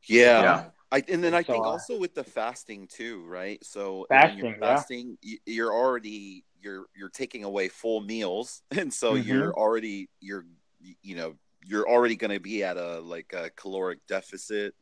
[0.07, 0.43] yeah.
[0.43, 0.65] Yeah.
[0.93, 3.59] I, and then I think So, uh, also with the fasting too, right?
[3.65, 4.61] So Fasting, you're yeah.
[4.61, 9.27] fasting, y- you're already you're you're taking away full meals, and so Mhm.
[9.27, 10.45] you're already you're
[11.03, 11.35] you know
[11.67, 14.75] you're already going to be at a like a caloric deficit.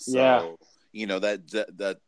[0.00, 0.64] So Yeah.
[0.92, 1.98] you know that that that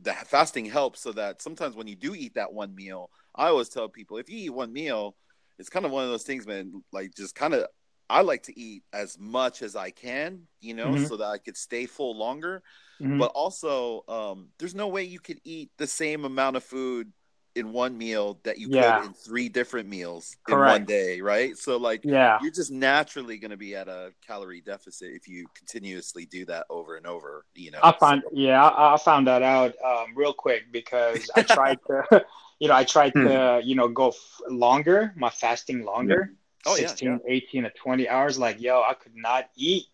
[0.00, 3.68] the fasting helps so that sometimes when you do eat that one meal, I always
[3.68, 5.16] tell people if you eat one meal,
[5.58, 6.82] it's kind of one of those things, man.
[6.92, 7.66] Like just kind of
[8.10, 11.08] I like to eat as much as I can, you know, Mhm.
[11.08, 12.62] so that I could stay full longer
[13.00, 13.18] Mhm.
[13.18, 17.12] but also um, there's no way you could eat the same amount of food
[17.54, 19.00] in one meal that you Yeah.
[19.00, 23.36] could in three different meals in one day right so like yeah you're just naturally
[23.38, 27.44] going to be at a calorie deficit if you continuously do that over and over
[27.54, 31.30] you know I found So- yeah, I, I found that out um, real quick because
[31.36, 32.24] I tried to,
[32.58, 36.32] you know, I tried to, you know, go f- longer, my fasting longer,
[36.64, 37.34] Oh, yeah, 16, yeah.
[37.34, 38.38] 18 to 20 hours.
[38.38, 39.86] Like, yo, I could not eat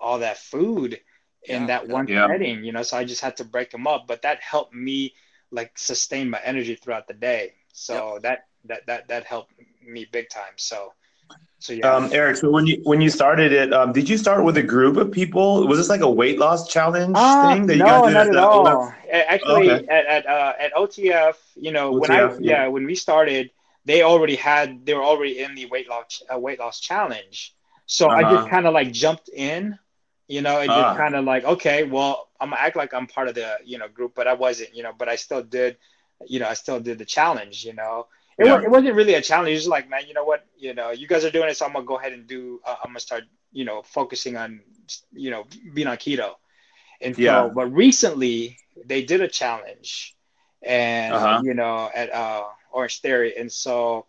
[0.00, 0.98] all that food
[1.46, 1.92] in Yeah, that yeah.
[1.92, 2.26] one Yeah.
[2.28, 4.06] setting, you know, so I just had to break them up.
[4.08, 5.12] But that helped me
[5.54, 7.44] like sustain my energy throughout the day.
[7.72, 9.52] So that, that, that, that helped
[9.86, 10.54] me big time.
[10.56, 10.92] So,
[11.58, 11.92] so yeah.
[11.94, 14.62] Um, Eric, so when you when you started it, um, did you start with a
[14.62, 15.66] group of people?
[15.66, 18.26] Was this like a weight loss challenge Uh, thing that you no, guys did not
[18.26, 18.66] at the- all.
[19.16, 19.86] A- Actually, Okay.
[19.96, 22.36] at at, uh, at OTF, you know, when I yeah.
[22.40, 22.66] yeah.
[22.74, 23.50] when we started,
[23.86, 27.54] they already had they were already in the weight loss uh, weight loss challenge.
[27.86, 28.48] So I just Uh-huh.
[28.54, 29.78] kind of like jumped in,
[30.28, 30.74] you know, and Ah.
[30.74, 33.78] just kind of like okay, well, I'm gonna act like I'm part of the you
[33.78, 35.76] know group, but I wasn't, you know, but I still did,
[36.26, 38.06] you know, I still did the challenge, you know.
[38.38, 38.52] It, Yeah.
[38.52, 39.50] wa- it wasn't really a challenge.
[39.50, 40.44] It was like, man, you know what?
[40.56, 42.60] You know, you guys are doing it, so I'm gonna go ahead and do.
[42.64, 44.60] Uh, I'm gonna start, you know, focusing on,
[45.12, 45.44] you know,
[45.74, 46.34] being on keto.
[47.00, 47.50] And so, Yeah.
[47.50, 50.14] but recently they did a challenge,
[50.62, 51.42] and Uh-huh.
[51.42, 54.06] you know, at uh, Orange Theory, and so,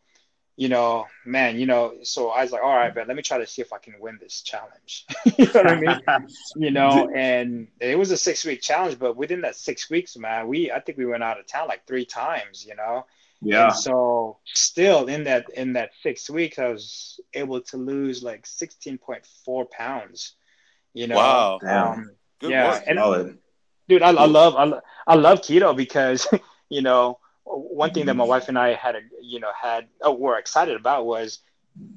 [0.57, 3.38] you know, man, you know, so I was like, all right, man, let me try
[3.40, 5.06] to see if I can win this challenge.
[5.38, 6.02] you know what I mean?
[6.56, 10.48] You know, and it was a six week challenge, but within that six weeks, man,
[10.48, 12.65] we I think we went out of town like three times.
[12.65, 13.06] You know.
[13.41, 13.65] yeah.
[13.65, 18.45] And so still in that in that six weeks, I was able to lose like
[18.45, 20.36] sixteen point four pounds.
[20.94, 21.60] You know, Wow.
[21.61, 21.88] Damn.
[21.88, 22.84] um, Good yeah, work.
[22.88, 23.38] and Solid.
[23.90, 24.80] dude, I, I love I,
[25.11, 26.27] I love keto because
[26.69, 30.14] you know one thing that my wife and I had a you know had oh
[30.14, 31.40] were excited about was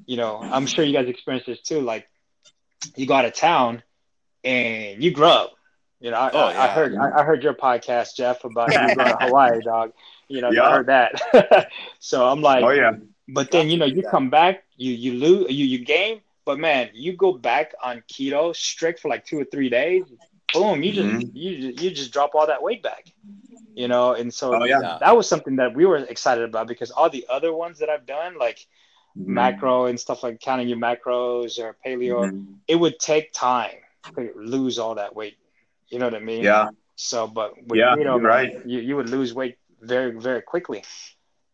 [0.05, 2.07] you know I'm sure you guys experienced this too like
[2.95, 3.83] you go out of town
[4.43, 5.49] and you grub.
[5.99, 9.09] You know, I, Oh, I, I heard I, heard your podcast, Jeff, about you going
[9.09, 9.91] to Hawaii, dog.
[10.27, 11.69] You know, I heard that.
[11.99, 12.91] so I'm like, Oh yeah.
[13.27, 14.09] but then you know you yeah.
[14.09, 18.55] come back, you you lose, you you gain, but man, you go back on keto
[18.55, 20.03] strict for like two or three days,
[20.53, 21.31] boom, you just Mhm.
[21.33, 23.11] you just, you just drop all that weight back,
[23.75, 24.13] you know.
[24.13, 24.97] And so Oh, yeah.
[24.99, 28.05] That was something that we were excited about because all the other ones that I've
[28.05, 28.67] done, like
[29.17, 29.27] Mhm.
[29.27, 32.55] macro and stuff like counting your macros or paleo, Mhm.
[32.67, 33.75] it would take time
[34.15, 35.37] to lose all that weight.
[35.89, 36.43] You know what I mean?
[36.43, 36.69] Yeah.
[36.95, 38.65] So, but with Yeah, keto, man, right.
[38.65, 40.83] you, you would lose weight very, very quickly.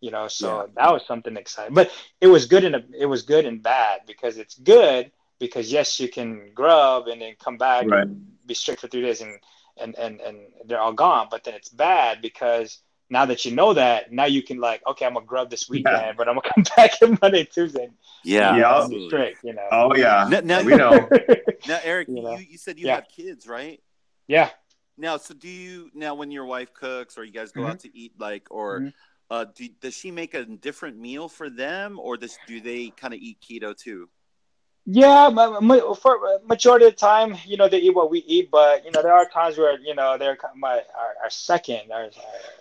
[0.01, 0.65] You know, so Yeah.
[0.75, 1.73] that was something exciting.
[1.73, 5.99] But it was good and it was good and bad because it's good because yes,
[5.99, 8.03] you can grub and then come back Right.
[8.03, 9.39] and be strict for three days and
[9.77, 11.27] and and and they're all gone.
[11.29, 12.79] But then it's bad because
[13.09, 15.95] now that you know that, now you can like, okay, I'm gonna grub this weekend,
[15.95, 16.13] yeah.
[16.17, 17.89] but I'm gonna come back in Monday, Tuesday.
[18.23, 19.67] Yeah, yeah, strict, you know.
[19.71, 21.09] Oh yeah, now, now we know.
[21.67, 22.37] now, Eric, You you, know?
[22.37, 22.95] you, said you Yeah.
[22.95, 23.81] have kids, right?
[24.27, 24.49] yeah.
[24.97, 27.69] Now, so do you now when your wife cooks or you guys go Mhm.
[27.69, 28.93] out to eat, like, or Mhm.
[29.29, 33.13] uh, do, does she make a different meal for them, or does do they kind
[33.13, 34.09] of eat keto too?
[34.85, 38.51] Yeah, ma- ma- for majority of the time, you know, they eat what we eat,
[38.51, 42.11] but you know, there are times where you know, they're my our, our second, our,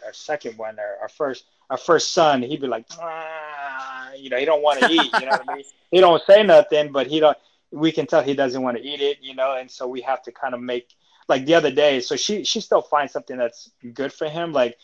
[0.07, 4.39] our second one, our, our first, our first son, he'd be like, "Ah," you know,
[4.39, 5.65] he don't want to eat, you know what I mean?
[5.91, 7.39] He don't say nothing, but he don't.
[7.71, 10.23] We can tell he doesn't want to eat it, you know, and so we have
[10.25, 10.89] to kind of make
[11.29, 12.01] like the other day.
[12.01, 14.53] So she she still finds something that's good for him.
[14.53, 14.77] Like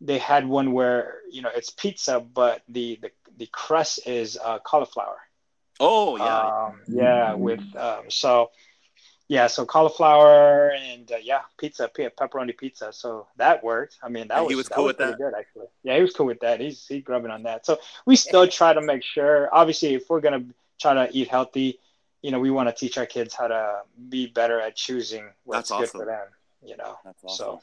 [0.00, 4.58] they had one where you know it's pizza, but the the, the crust is uh,
[4.58, 5.18] cauliflower.
[5.80, 8.50] Oh yeah, Um, yeah, with um, so
[9.28, 12.92] yeah, so cauliflower and uh, yeah, pizza, pe- pepperoni pizza.
[12.92, 13.98] So that worked.
[14.02, 15.18] I mean, that And was he was that cool was with pretty that?
[15.18, 15.66] good actually.
[15.82, 16.60] Yeah, he was cool with that.
[16.60, 17.64] He's he's grubbing on that.
[17.66, 19.48] So we still try to make sure.
[19.52, 20.44] Obviously, if we're gonna
[20.80, 21.78] try to eat healthy,
[22.22, 25.70] you know, we want to teach our kids how to be better at choosing what's
[25.70, 26.26] That's good for them.
[26.64, 27.28] You know, awesome.
[27.28, 27.60] so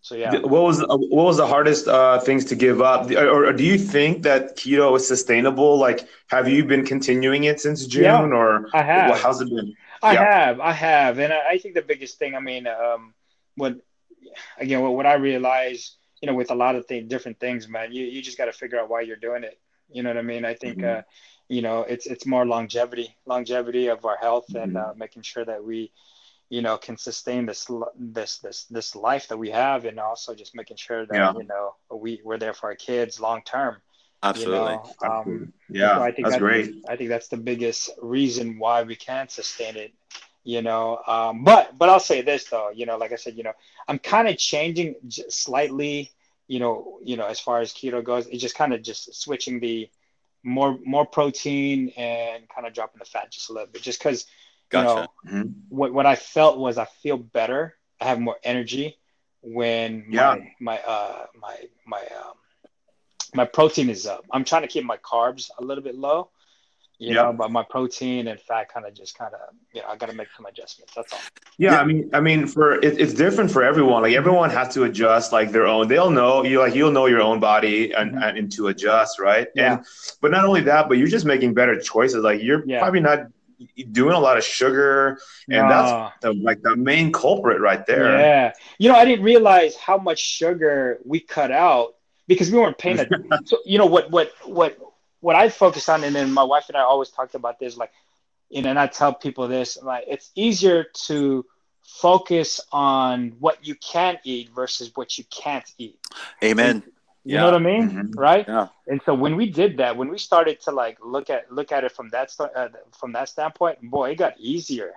[0.00, 0.32] so yeah.
[0.40, 3.78] What was what was the hardest uh, things to give up, or, or do you
[3.78, 5.78] think that keto is sustainable?
[5.78, 9.10] Like, have you been continuing it since June, Yeah, or I have.
[9.10, 9.76] what- how's it been?
[10.02, 10.24] I Yeah.
[10.24, 13.14] have, I have, and I, I think the biggest thing, I mean, um,
[13.56, 13.76] what
[14.58, 17.92] again, what, what I realize, you know, with a lot of things, different things, man,
[17.92, 19.58] you you just got to figure out why you're doing it.
[19.90, 20.44] You know what I mean?
[20.44, 20.98] I think, Mhm.
[20.98, 21.02] uh,
[21.48, 24.80] you know, it's it's more longevity, longevity of our health, and Mhm.
[24.82, 25.92] uh, making sure that we,
[26.50, 27.68] you know, can sustain this
[27.98, 31.32] this this this life that we have, and also just making sure that Yeah.
[31.36, 33.76] you know we we're there for our kids long term.
[34.22, 34.72] Absolutely.
[34.72, 36.74] You know, um, Yeah, so I think that's that- great.
[36.88, 39.92] I think that's the biggest reason why we can't sustain it.
[40.44, 43.42] You know, um, but but I'll say this though, you know, like I said, you
[43.42, 43.52] know,
[43.88, 44.94] I'm kind of changing
[45.28, 46.12] slightly.
[46.46, 49.60] You know, you know, as far as keto goes, it's just kind of just switching
[49.60, 49.88] the
[50.42, 54.26] more more protein and kind of dropping the fat just a little bit, just because
[54.74, 55.02] you Gotcha.
[55.02, 55.52] know Mhm.
[55.68, 57.76] what what I felt was I feel better.
[58.00, 58.98] I have more energy
[59.42, 60.34] when Yeah.
[60.60, 61.56] my my uh my
[61.86, 62.34] my um
[63.34, 64.24] my protein is up.
[64.30, 66.30] I'm trying to keep my carbs a little bit low,
[66.98, 67.22] you Yeah.
[67.24, 69.40] know, but my protein and fat kind of just kind of
[69.74, 70.92] you know I got to make some adjustments.
[70.94, 71.20] That's all.
[71.56, 74.02] Yeah, I mean, I mean, for it, it's different for everyone.
[74.02, 75.86] Like everyone has to adjust, like their own.
[75.86, 78.22] They'll know you, like you'll know your own body and, Mhm.
[78.28, 79.46] and, and to adjust, right?
[79.54, 79.74] Yeah.
[79.74, 79.86] And
[80.20, 82.24] but not only that, but you're just making better choices.
[82.24, 82.80] Like you're Yeah.
[82.80, 83.18] probably not
[83.92, 85.18] doing a lot of sugar,
[85.48, 85.68] and Nah.
[85.68, 86.14] that's ah.
[86.20, 88.18] the, like the main culprit right there.
[88.18, 91.94] Yeah, you know, I didn't realize how much sugar we cut out
[92.26, 92.98] because we weren't paying.
[93.00, 93.46] attention.
[93.46, 94.78] so you know what what what
[95.24, 97.90] what I focused on, and then my wife and I always talked about this, like,
[98.50, 101.46] you know, and I tell people this, like, it's easier to
[101.82, 105.98] focus on what you can eat versus what you can't eat.
[106.42, 106.82] Amen.
[107.24, 108.16] You know what I mean, Mhm.
[108.16, 108.46] right?
[108.46, 108.68] Yeah.
[108.86, 111.82] And so when we did that, when we started to like look at look at
[111.84, 112.68] it from that st- uh,
[112.98, 114.92] from that standpoint, boy, it got easier.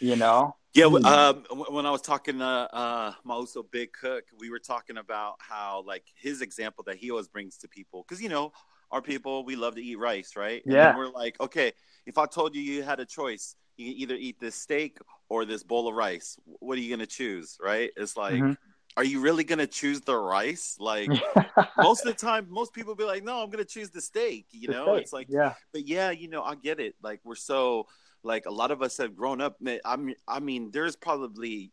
[0.00, 0.56] You know.
[0.74, 1.06] Yeah, Hmm.
[1.06, 5.82] um, when I was talking to uh, Mauso Big Cook, we were talking about how
[5.86, 8.52] like his example that he always brings to people because you know
[8.90, 10.62] our people we love to eat rice, right?
[10.64, 10.88] Yeah.
[10.88, 11.72] then we're like, okay,
[12.06, 14.98] if I told you you had a choice, you can either eat this steak
[15.28, 16.38] or this bowl of rice.
[16.44, 17.90] What are you gonna choose, right?
[17.96, 18.56] It's like, Mhm.
[18.96, 20.76] Are you really gonna choose the rice?
[20.78, 21.22] Like
[21.76, 24.46] most of the time, most people be like, no, I'm gonna choose the steak.
[24.52, 25.54] You The know, steak, it's like yeah.
[25.72, 26.94] but yeah, you know, I get it.
[27.02, 27.86] Like we're so
[28.22, 29.56] like a lot of us have grown up.
[29.84, 31.72] I mean, I mean, there's probably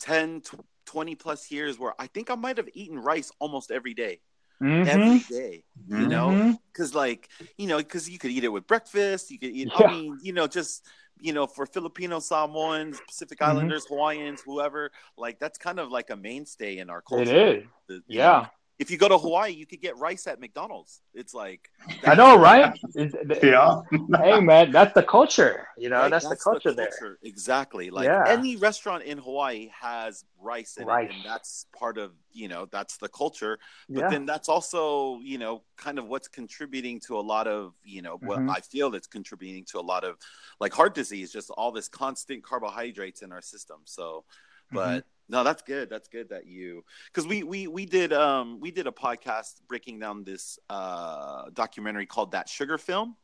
[0.00, 0.42] 10,
[0.86, 4.20] 20 plus years where I think I might have eaten rice almost every day,
[4.60, 4.86] Mhm.
[4.86, 5.64] every day.
[5.88, 6.08] You Mhm.
[6.08, 7.28] know, because like
[7.58, 9.30] you know, because you could eat it with breakfast.
[9.30, 9.70] You could eat.
[9.72, 9.72] Yeah.
[9.74, 10.86] I mean, you know, just
[11.20, 13.46] you know, for Filipino Samoans, Pacific Mhm.
[13.48, 17.22] Islanders, Hawaiians, whoever, like that's kind of like a mainstay in our culture.
[17.30, 17.64] It is.
[17.88, 18.46] The- Yeah.
[18.80, 21.02] Know, if you go to Hawaii, you could get rice at McDonald's.
[21.14, 21.70] It's like
[22.04, 22.78] I know, right?
[22.94, 23.82] Yeah.
[24.18, 25.68] hey, man, that's the culture.
[25.76, 26.10] You know, Right?
[26.10, 26.88] that's, the culture there.
[26.88, 27.18] culture.
[27.22, 27.90] Exactly.
[27.90, 28.24] Like Yeah.
[28.26, 31.10] any restaurant in Hawaii has rice in Rice.
[31.10, 33.58] it, and that's part of you know that's the culture.
[33.88, 34.08] But Yeah.
[34.10, 38.16] then that's also you know kind of what's contributing to a lot of you know
[38.22, 38.50] what Mhm.
[38.50, 40.16] I feel that's contributing to a lot of
[40.60, 43.80] like heart disease, just all this constant carbohydrates in our system.
[43.84, 44.24] So,
[44.72, 44.98] Mm-hmm.
[44.98, 45.04] but.
[45.32, 45.88] No, that's good.
[45.88, 50.00] That's good that you because we we we did um we did a podcast breaking
[50.00, 53.14] down this uh documentary called That Sugar Film,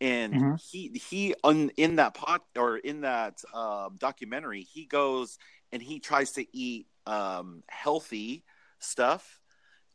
[0.00, 0.60] and Mhm.
[0.70, 5.38] he he on in that pod or in that um, documentary he goes
[5.72, 8.44] and he tries to eat um, healthy
[8.78, 9.40] stuff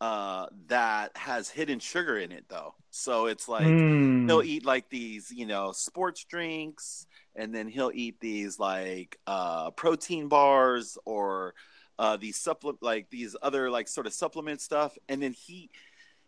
[0.01, 2.75] uh, that has hidden sugar in it though.
[2.91, 4.27] So it's like Mm.
[4.27, 9.71] he'll eat like these you know sports drinks and then he'll eat these like uh,
[9.71, 11.53] protein bars or
[11.99, 15.69] uh, these supplement like these other like sort of supplement stuff, and then he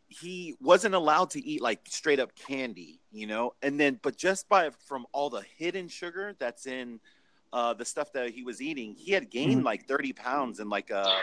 [0.09, 4.47] he wasn't allowed to eat like straight up candy, you know, and then but just
[4.47, 6.99] by from all the hidden sugar that's in
[7.51, 9.65] uh, the stuff that he was eating, he had gained Mhm.
[9.65, 11.21] like thirty pounds in like a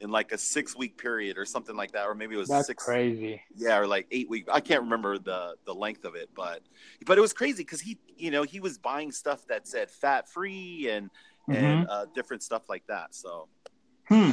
[0.00, 2.66] in like a six week period or something like that, or maybe it was That's
[2.66, 3.40] six crazy.
[3.54, 6.60] yeah or like eight weeks i can't remember the the length of it but
[7.06, 10.28] but it was crazy because he you know he was buying stuff that said fat
[10.28, 11.10] free and
[11.48, 13.48] and uh, different stuff like that so
[14.08, 14.30] Hmm.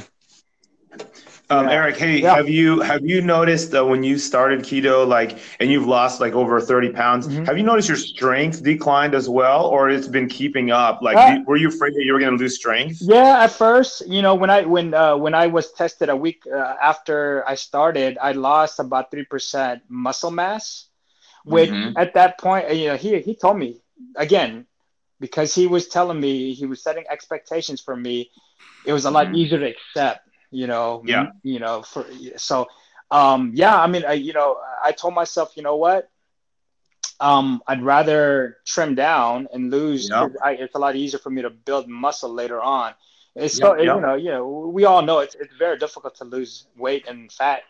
[1.50, 1.74] Um, Yeah.
[1.74, 2.36] Eric, hey, Yeah.
[2.36, 6.34] have you have you noticed that when you started keto, like, and you've lost like
[6.34, 7.46] over thirty pounds, Mhm.
[7.46, 11.02] have you noticed your strength declined as well, or it's been keeping up?
[11.02, 13.00] Like, Uh, you- were you afraid that you were going to lose strength?
[13.02, 16.44] Yeah, at first, you know, when I when uh, when I was tested a week
[16.48, 20.88] uh, after I started, I lost about three percent muscle mass.
[21.46, 21.94] Which Mhm.
[21.98, 23.82] at that point, uh, you know, he he told me
[24.16, 24.66] again
[25.20, 28.32] because he was telling me he was setting expectations for me.
[28.86, 29.36] It was a lot Mhm.
[29.36, 30.22] easier to accept,
[30.54, 31.04] you know.
[31.06, 31.32] Yeah.
[31.44, 32.06] You know, for
[32.38, 32.68] so,
[33.12, 33.76] um, yeah.
[33.80, 36.10] I mean, I you know, I told myself, you know what,
[37.20, 40.10] um, I'd rather trim down and lose.
[40.10, 40.28] Yeah.
[40.44, 42.94] I, it's a lot easier for me to build muscle later on.
[43.36, 46.26] It's so Yeah, you know, you know, we all know it's it's very difficult to
[46.26, 47.64] lose weight and fat,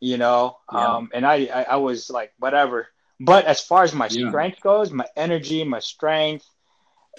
[0.00, 0.58] you know.
[0.72, 0.96] Yeah.
[0.96, 2.88] Um, and I, I I was like whatever.
[3.18, 6.44] But as far as my strength goes, my energy, my strength,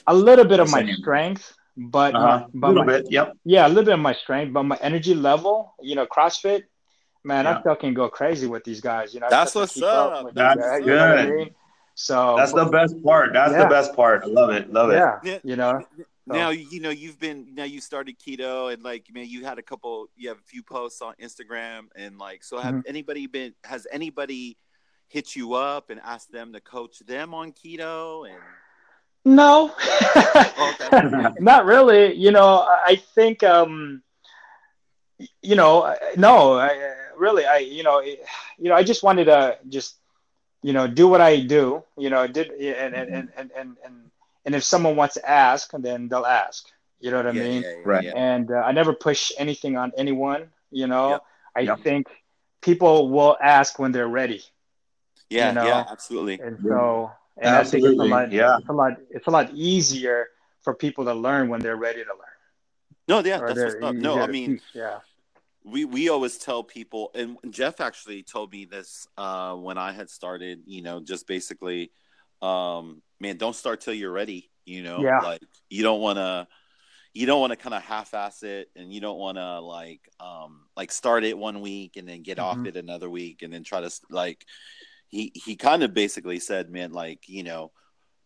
[0.06, 2.26] a little bit of my strength, but Uh-huh.
[2.28, 3.12] my, A but little my, bit.
[3.12, 3.34] Yep.
[3.46, 6.64] yeah, a little bit of my strength, but my energy level, you know, CrossFit,
[7.24, 7.58] man, Yeah.
[7.58, 9.14] I still can go crazy with these guys.
[9.14, 10.34] You know, That's what's up up.
[10.34, 11.36] That's these guys, you know what I good.
[11.36, 11.50] mean?
[11.96, 13.34] So That's the best part.
[13.34, 13.64] That's Yeah.
[13.64, 14.24] the best part.
[14.24, 14.72] I love it.
[14.72, 14.96] Love it.
[14.96, 15.40] yeah, Yeah.
[15.44, 15.82] you know,
[16.26, 19.62] now you know you've been now you started keto and like man you had a
[19.62, 22.90] couple you have a few posts on instagram and like so have Mm-hmm.
[22.90, 24.58] anybody been has anybody
[25.08, 28.38] hit you up and asked them to coach them on keto and
[29.28, 29.72] no,
[31.40, 32.14] not really.
[32.14, 34.04] You know, I I think, um,
[35.42, 38.24] you know, no, I, really, I, you know, it-
[38.58, 39.98] you know, I just wanted to just,
[40.64, 41.84] you know, do what I do.
[41.98, 43.96] You know, did and and and and and and,
[44.46, 46.66] and if someone wants to ask, then they'll ask.
[47.00, 47.66] You know what I yeah, mean?
[47.66, 48.06] yeah, yeah, Right.
[48.06, 48.14] yeah.
[48.14, 50.50] and uh, I never push anything on anyone.
[50.72, 51.24] You know, Yep.
[51.56, 51.80] I Yep.
[51.84, 52.08] think
[52.62, 54.42] people will ask when they're ready,
[55.30, 56.72] yeah, you know, yeah absolutely and Yeah.
[56.72, 58.58] so and I think it's a lot, Yeah.
[58.58, 60.28] it's a lot, it's a lot easier
[60.62, 62.38] for people to learn when they're ready to learn.
[63.08, 65.00] no yeah Or that's what's up no i mean teach, yeah,
[65.64, 70.10] we we always tell people and jeff actually told me this uh when i had
[70.10, 71.92] started you know just basically
[72.42, 75.20] um man don't start till you're ready you know Yeah.
[75.20, 76.48] like you don't want to
[77.14, 80.66] you don't want to kind of half-ass it and you don't want to like um
[80.76, 82.68] like start it one week and then get off Mhm.
[82.68, 84.46] it another week and then try to like
[85.10, 87.72] he he kind of basically said man like you know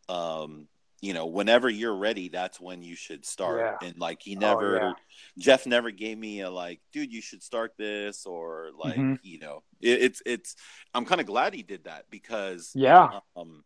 [0.09, 0.67] um
[1.01, 3.87] you know whenever you're ready that's when you should start Yeah.
[3.87, 4.91] and like he Oh, never yeah.
[5.39, 9.19] jeff never gave me a like dude you should start this or like Mhm.
[9.23, 10.55] you know it, it's it's
[10.93, 13.63] i'm kind of glad he did that because yeah, um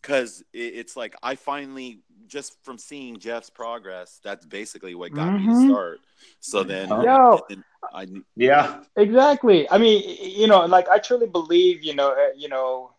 [0.00, 5.34] because it, it's like i finally just from seeing jeff's progress that's basically what got
[5.36, 5.54] me to Mhm.
[5.54, 6.00] start
[6.40, 7.40] so then Yo.
[7.48, 7.62] and
[7.92, 8.06] i
[8.36, 8.80] Yeah.
[8.96, 9.68] exactly.
[9.70, 12.92] I mean, you know, like I truly believe, you know, uh, you know,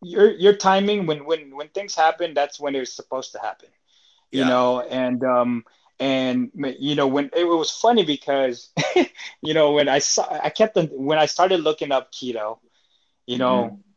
[0.00, 3.68] your your timing when when when things happen, that's when it was supposed to happen.
[4.32, 4.50] you Yeah.
[4.50, 5.64] know and um
[5.98, 6.50] and
[6.80, 8.56] you know when it was funny because
[9.46, 12.46] you know when i saw i kept on when i started looking up keto
[13.32, 13.91] you know Mm-hmm.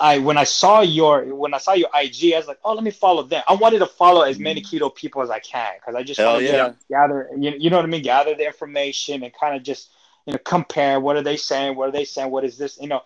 [0.00, 2.84] I when i saw your when i saw your ig i was like oh let
[2.84, 5.94] me follow them i wanted to follow as many keto people as i can because
[5.94, 6.68] i just wanted yeah.
[6.68, 9.90] to gather you, you know what i mean gather the information and kind of just
[10.26, 12.88] you know compare what are they saying what are they saying what is this you
[12.88, 13.02] know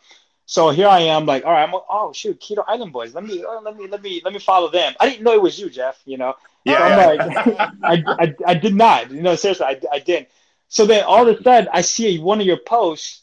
[0.47, 3.15] so here I am, like, all right, I'm oh shoot, Keto Island Boys.
[3.15, 4.95] Let me, oh, let me, let me, let me follow them.
[4.99, 6.03] I didn't know it was you, Jeff.
[6.05, 6.35] You know,
[6.65, 6.83] Yeah.
[6.83, 7.25] I'm yeah.
[7.25, 9.13] like, I, I, I did not.
[9.13, 10.27] You know, seriously, I, I didn't.
[10.67, 13.23] So then all of a sudden, I see one of your posts,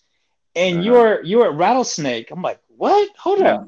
[0.55, 0.85] and Uh-huh.
[0.85, 2.31] you're you're at Rattlesnake.
[2.31, 3.09] I'm like, what?
[3.17, 3.55] Hold Yeah.
[3.55, 3.67] up.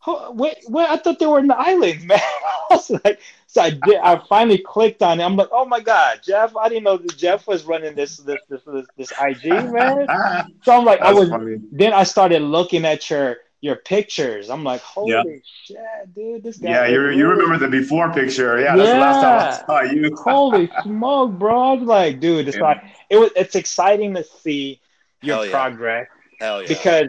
[0.00, 2.20] Hold, wait, wait, I thought they were in the island, man.
[2.20, 3.96] I was like, so I did.
[3.96, 5.24] I finally clicked on it.
[5.24, 6.54] I'm like, oh my god, Jeff!
[6.56, 10.06] I didn't know that Jeff was running this this this this, this IG, man.
[10.64, 11.30] So I'm like, I was.
[11.30, 11.56] funny.
[11.72, 14.50] Then I started looking at your your pictures.
[14.50, 15.78] I'm like, holy shit,
[16.14, 16.68] dude, this guy.
[16.70, 18.60] Yeah, you you remember the before picture?
[18.60, 20.14] Yeah, that's the last time I saw you.
[20.22, 21.60] Holy smoke, bro!
[21.60, 22.62] I was like, dude, it's Yeah.
[22.64, 23.30] like it was.
[23.34, 24.80] It's exciting to see
[25.22, 25.50] your Hell yeah.
[25.52, 26.06] progress
[26.38, 27.08] hell yeah because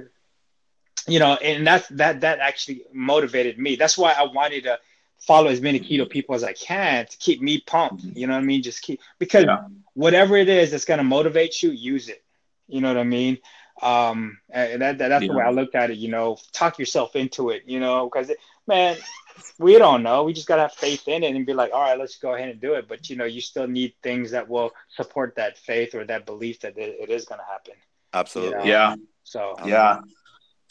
[1.10, 3.76] you know, and that's that that actually motivated me.
[3.76, 4.80] That's why I wanted to
[5.20, 8.04] follow as many keto people as I can to keep me pumped.
[8.14, 8.62] You know what I mean?
[8.64, 9.60] Just keep because Yeah.
[9.94, 12.24] whatever it is that's gonna motivate you, use it.
[12.68, 13.40] You know what I mean?
[13.82, 15.98] Um, and that, that that's the way I looked at it.
[15.98, 17.64] You know, talk yourself into it.
[17.66, 18.32] You know, because
[18.68, 18.98] man,
[19.58, 20.24] we don't know.
[20.24, 22.50] We just gotta have faith in it and be like, all right, let's go ahead
[22.50, 22.88] and do it.
[22.88, 26.60] But you know, you still need things that will support that faith or that belief
[26.62, 27.74] that it, it is gonna happen.
[28.14, 28.70] Absolutely.
[28.70, 28.90] Yeah.
[28.92, 30.00] Yeah, So yeah.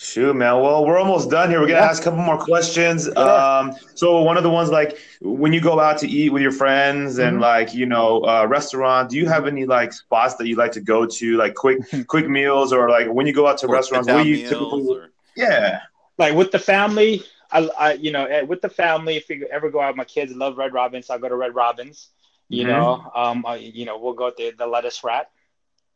[0.01, 0.61] Shoot, man.
[0.61, 1.59] Well, we're almost done here.
[1.61, 1.87] We're gonna Yeah.
[1.91, 3.09] ask a couple more questions.
[3.09, 3.20] Yeah.
[3.20, 6.53] Um, so one of the ones like when you go out to eat with your
[6.53, 7.41] friends and Mhm.
[7.41, 10.81] like you know uh, restaurant, do you have any like spots that you like to
[10.81, 14.07] go to, like quick quick meals, or like when you go out to Or restaurants,
[14.07, 14.87] sit where you typically?
[14.87, 15.81] or- Yeah,
[16.16, 19.69] like with the family, I, I you know, eh, with the family, if we ever
[19.69, 21.11] go out, my kids love Red Robins.
[21.11, 22.11] I'll go to Red Robins.
[22.49, 22.69] You Mhm.
[22.69, 25.29] know, um, I, you know, we'll go to the lettuce wrap.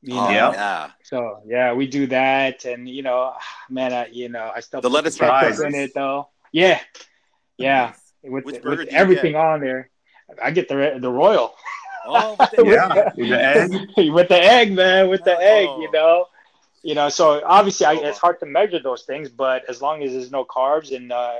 [0.03, 0.31] You Oh, know?
[0.31, 0.53] Yeah.
[0.53, 0.91] yeah.
[1.05, 3.35] So yeah, we do that, and you know,
[3.70, 5.61] man, I, you know, I still The put lettuce fries.
[5.61, 6.29] in it though.
[6.53, 6.81] Yeah,
[7.57, 9.91] yeah, with, Which with burger do you everything on there.
[10.43, 11.55] I get the the royal
[12.05, 13.11] Oh, with the- yeah.
[13.16, 13.70] With the egg.
[14.12, 15.41] with the egg, man, with the Oh.
[15.41, 16.27] egg, you know.
[16.83, 18.07] You know, so obviously I, Oh.
[18.09, 21.35] it's hard to measure those things, but as long as there's no carbs and uh,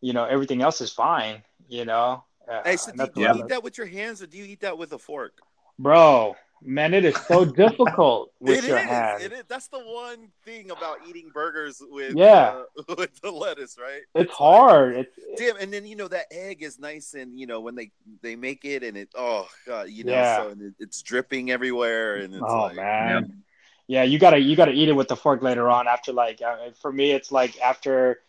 [0.00, 2.24] you know everything else is fine, you know.
[2.50, 4.44] Uh, Hey, so do, that's do you eat that with your hands or do you
[4.44, 5.34] eat that with a fork?
[5.78, 6.34] bro,
[6.64, 9.22] man, it is so difficult with It your is, hands.
[9.24, 9.44] It is.
[9.48, 12.62] That's the one thing about eating burgers with Yeah.
[12.88, 14.02] uh, with the lettuce, right?
[14.14, 14.94] It's like- hard.
[14.96, 17.90] It's Damn, and then you know that egg is nice, and you know when they
[18.20, 20.36] they make it, and it oh god, you know, Yeah.
[20.42, 23.42] so and it, it's dripping everywhere, and it's oh like, man.
[23.88, 25.88] Yeah, you gotta you gotta eat it with the fork later on.
[25.88, 28.20] After like uh, for me, it's like after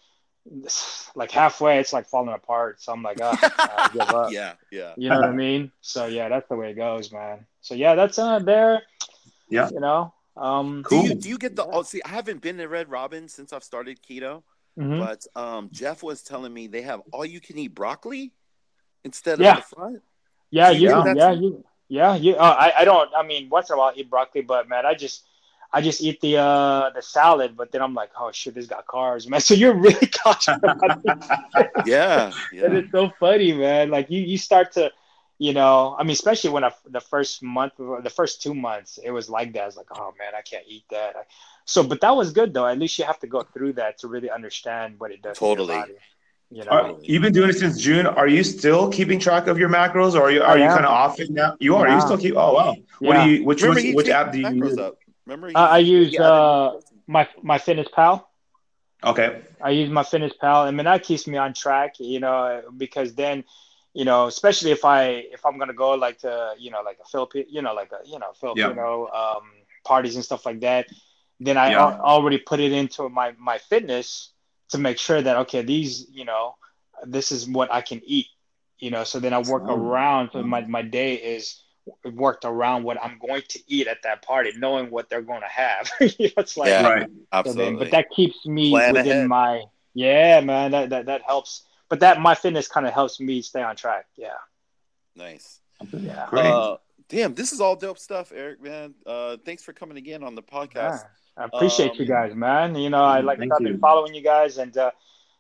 [1.16, 2.82] like halfway, it's like falling apart.
[2.82, 4.32] So I'm like, oh, I give up.
[4.32, 4.94] yeah, yeah.
[4.98, 5.72] You know what I mean?
[5.82, 7.46] So yeah, that's the way it goes, man.
[7.64, 8.84] So yeah, that's uh there.
[9.50, 9.70] Yeah.
[9.72, 10.14] You know.
[10.38, 11.02] Um Cool.
[11.02, 11.64] Do you do you get the?
[11.66, 11.72] Yeah.
[11.74, 14.44] Oh, see, I haven't been to Red Robin since I've started keto,
[14.78, 15.00] mhm.
[15.00, 18.32] but um, Jeff was telling me they have all you can eat broccoli
[19.04, 19.58] instead Yeah.
[19.58, 20.02] of the front.
[20.52, 23.50] Yeah, So you yeah, yeah, that's- you yeah, you uh, I, I don't I mean
[23.50, 25.24] once in a while I eat broccoli, but man, I just
[25.72, 28.86] I just eat the uh the salad, but then I'm like, oh shit, this got
[28.88, 29.40] carbs, man.
[29.48, 31.30] So you're really cautious about these
[31.86, 32.80] Yeah, And yeah.
[32.80, 33.90] it's so funny, man.
[33.90, 34.92] Like you, you start to,
[35.40, 39.12] you know, I mean, especially when I, the first month, the first two months, it
[39.12, 39.64] was like that.
[39.64, 41.16] I was like, oh man, I can't eat that.
[41.66, 42.68] So, but that was good though.
[42.68, 45.38] At least you have to go through that to really understand what it does.
[45.38, 45.76] to your Totally.
[45.76, 45.94] body,
[46.52, 46.72] you know.
[46.72, 48.06] Are, you've been doing it since June.
[48.06, 50.92] Are you still keeping track of your macros, or are you are you kind of
[50.92, 51.56] off it now?
[51.60, 51.88] You are.
[51.88, 51.96] Yeah.
[51.96, 52.36] You still keep.
[52.36, 52.76] Oh wow.
[53.00, 53.46] What do you?
[53.46, 54.78] Which Remember, which, he which app do you macros use?
[54.78, 54.98] up.
[55.26, 58.24] Remember, he, Uh, I use uh, my MyFitnessPal.
[59.04, 59.42] Okay.
[59.62, 60.68] I use MyFitnessPal.
[60.68, 63.44] I mean, that keeps me on track, you know, because then,
[63.94, 65.04] you know, especially if I
[65.36, 68.08] if I'm gonna go like to you know like a Filipino, you know, like a
[68.08, 69.44] you know Filipino um,
[69.84, 70.88] parties and stuff like that,
[71.40, 71.80] then I Yeah.
[71.80, 74.32] al- already put it into my my fitness
[74.70, 76.56] to make sure that okay, these you know,
[77.06, 78.28] this is what I can eat,
[78.80, 79.04] you know.
[79.04, 79.76] So then I work Oh.
[79.76, 80.32] around.
[80.34, 81.62] So my my day is
[82.14, 85.48] worked around what I'm going to eat at that party, knowing what they're going to
[85.48, 85.90] have.
[86.20, 86.88] You know, it's like Yeah.
[86.88, 87.08] Right.
[87.44, 87.78] so then, Absolutely.
[87.78, 89.28] but that keeps me Plan within ahead.
[89.28, 89.64] my
[89.94, 90.72] yeah, man.
[90.72, 91.64] That that that helps.
[91.94, 94.08] But that my fitness kind of helps me stay on track.
[94.18, 94.30] Yeah,
[95.16, 95.60] nice.
[95.92, 96.26] yeah.
[96.28, 96.48] Great.
[96.48, 98.64] Uh, damn, this is all dope stuff, Eric.
[98.64, 100.58] Man, uh, thanks for coming again on the yeah.
[100.66, 101.04] podcast.
[101.38, 102.74] I appreciate you Um, guys, man.
[102.74, 104.90] You know, I like I've been following you guys, and uh,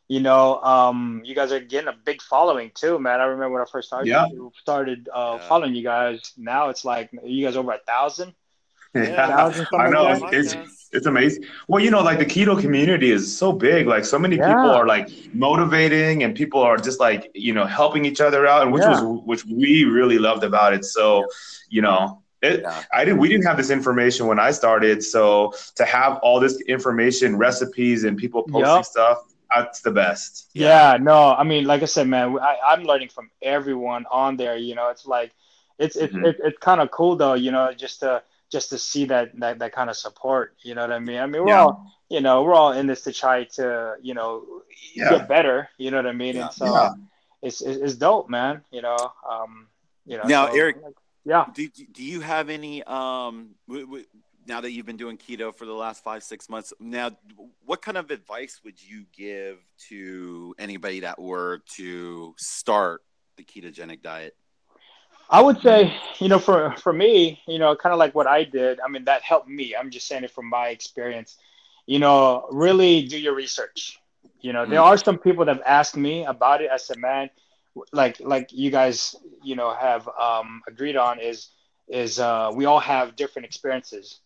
[0.07, 3.19] you know, um, you guys are getting a big following too, man.
[3.19, 4.27] I remember when I first started Yeah.
[4.61, 5.47] started uh, Yeah.
[5.49, 6.34] following you guys.
[6.38, 8.35] Now it's like you guys over a thousand.
[8.94, 9.52] Yeah.
[9.74, 11.45] I know like it's, it's it's amazing.
[11.68, 13.88] Well, you know, like the keto community is so big.
[13.88, 14.48] Like so many Yeah.
[14.53, 18.61] people are like motivating, and people are just like you know helping each other out,
[18.64, 19.02] and which Yeah.
[19.02, 20.86] was which we really loved about it.
[20.86, 21.26] So,
[21.70, 22.84] you know, it, Yeah.
[22.94, 23.20] I didn't.
[23.20, 25.03] We didn't have this information when I started.
[25.03, 28.86] So to have all this information, recipes, and people posting Yup.
[28.86, 29.18] stuff,
[29.56, 30.49] that's the best.
[30.53, 30.98] Yeah.
[31.02, 34.57] no, I mean, like I said, man, I, I'm learning from everyone on there.
[34.57, 35.32] You know, it's like,
[35.80, 36.28] it's it's Mhm.
[36.28, 37.34] it, it's kind of cool though.
[37.34, 38.22] You know, just to
[38.53, 40.55] just to see that that that kind of support.
[40.63, 41.19] You know what I mean?
[41.19, 41.63] I mean, we're Yeah.
[41.65, 44.31] all you know, we're all in this to try to you know
[44.95, 45.09] Yeah.
[45.17, 45.57] get better.
[45.77, 46.35] You know what I mean?
[46.35, 46.43] Yeah.
[46.45, 46.93] And so Yeah.
[47.41, 48.61] it's, it's it's dope, man.
[48.71, 48.97] You know,
[49.30, 49.67] um,
[50.05, 50.23] you know.
[50.35, 50.77] Now, so, Eric-
[51.25, 51.45] Yeah.
[51.57, 51.67] Do,
[51.97, 54.05] do you have any um w- w-
[54.45, 57.07] now that you've been doing keto for the last five six months now
[57.69, 59.57] what kind of advice would you give
[59.89, 62.99] to anybody that were to start
[63.38, 64.35] the ketogenic diet
[65.29, 68.43] I would say, you know, for for me, you know, kind of like what I
[68.43, 68.79] did.
[68.79, 69.75] I mean, that helped me.
[69.77, 71.37] I'm just saying it from my experience.
[71.85, 73.99] You know, really do your research.
[74.41, 76.69] You know, there are some people that have asked me about it.
[76.71, 77.29] I said, man,
[77.91, 81.49] like like you guys, you know, have um, agreed on is
[81.87, 84.19] is uh, we all have different experiences.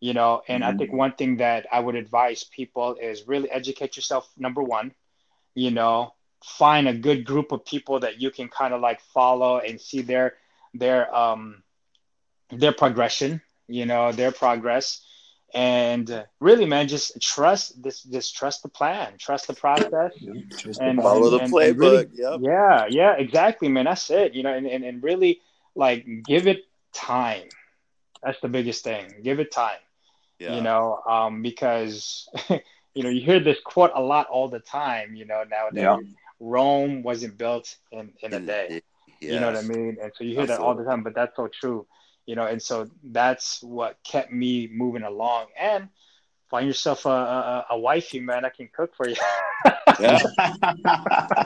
[0.00, 0.78] You know, and I Mhm.
[0.78, 4.28] think one thing that I would advise people is really educate yourself.
[4.36, 4.92] Number one,
[5.54, 6.12] you know,
[6.42, 10.02] find a good group of people that you can kind of like follow and see
[10.02, 10.34] their
[10.74, 11.62] their um
[12.50, 15.00] their progression you know their progress
[15.56, 18.02] and uh, really, man, just trust this.
[18.02, 20.10] Just trust the plan, trust the process,
[20.80, 21.78] and Follow the and- and playbook.
[21.78, 22.40] really- yep.
[22.42, 23.84] yeah, yeah, exactly, man.
[23.84, 24.34] That's it.
[24.34, 25.40] You know, and, and, and really
[25.76, 27.44] like give it time.
[28.20, 29.06] That's the biggest thing.
[29.22, 29.78] Give it time.
[30.40, 30.56] Yeah.
[30.56, 32.28] You know, um, because
[32.94, 35.84] you know, you hear this quote a lot all the time, you know, nowadays.
[35.84, 35.98] Yeah.
[36.40, 38.82] Rome wasn't built in, in a day.
[39.24, 39.34] Yeah.
[39.34, 39.96] You know what I mean?
[40.02, 41.86] And so you hear that all the time, but that's so true.
[42.26, 45.46] You know, and so that's what kept me moving along.
[45.58, 45.88] And
[46.50, 49.16] find yourself a, a, a wifey, man, that can cook for you.
[50.00, 50.18] Yeah.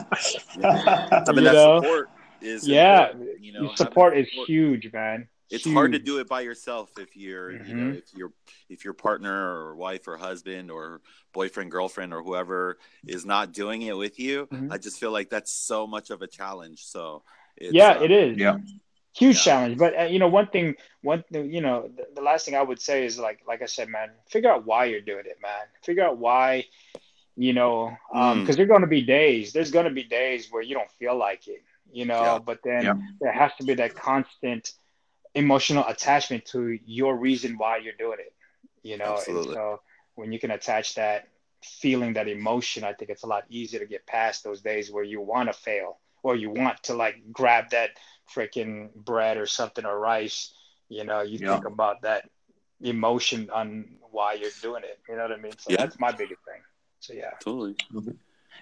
[0.63, 1.81] I mean, You that know?
[1.81, 2.09] support
[2.41, 4.47] is yeah, you know having support is support.
[4.47, 5.27] huge, man.
[5.51, 7.97] It's hard to do it by yourself if you're, you know, Mhm.
[7.97, 8.31] if your
[8.69, 11.01] if your partner or wife or husband or
[11.33, 12.77] boyfriend, girlfriend or whoever
[13.07, 14.47] is not doing it with you.
[14.51, 14.71] Mhm.
[14.71, 16.85] I just feel like that's so much of a challenge.
[16.85, 17.23] So,
[17.59, 18.37] it's, yeah, uh, it is.
[18.37, 18.57] Yeah.
[19.17, 19.41] Huge Yeah.
[19.41, 19.77] challenge.
[19.77, 22.61] But uh, you know, one thing, one thing, you know, the, the last thing I
[22.61, 25.65] would say is like, like I said, man, figure out why you're doing it, man.
[25.83, 26.65] Figure out why,
[27.35, 28.41] you know, um, Mm.
[28.41, 29.53] because there's going to be days.
[29.53, 32.21] There's going to be days where you don't feel like it, you know.
[32.21, 32.39] Yeah.
[32.39, 32.93] But then Yeah.
[33.21, 34.71] there has to be that constant
[35.35, 38.33] emotional attachment to your reason why you're doing it,
[38.83, 39.13] you know.
[39.15, 39.49] Absolutely.
[39.49, 39.81] And so
[40.15, 41.27] when you can attach that
[41.63, 45.03] feeling, that emotion, I think it's a lot easier to get past those days where
[45.03, 47.91] you want to fail or you want to like grab that
[48.33, 50.53] freaking bread or something or rice.
[50.89, 51.51] You know, you Yeah.
[51.51, 52.29] think about that
[52.81, 54.99] emotion on why you're doing it.
[55.07, 55.57] You know what I mean?
[55.57, 55.77] So Yeah.
[55.77, 56.61] that's my biggest thing.
[56.99, 57.31] So yeah.
[57.39, 57.75] Totally.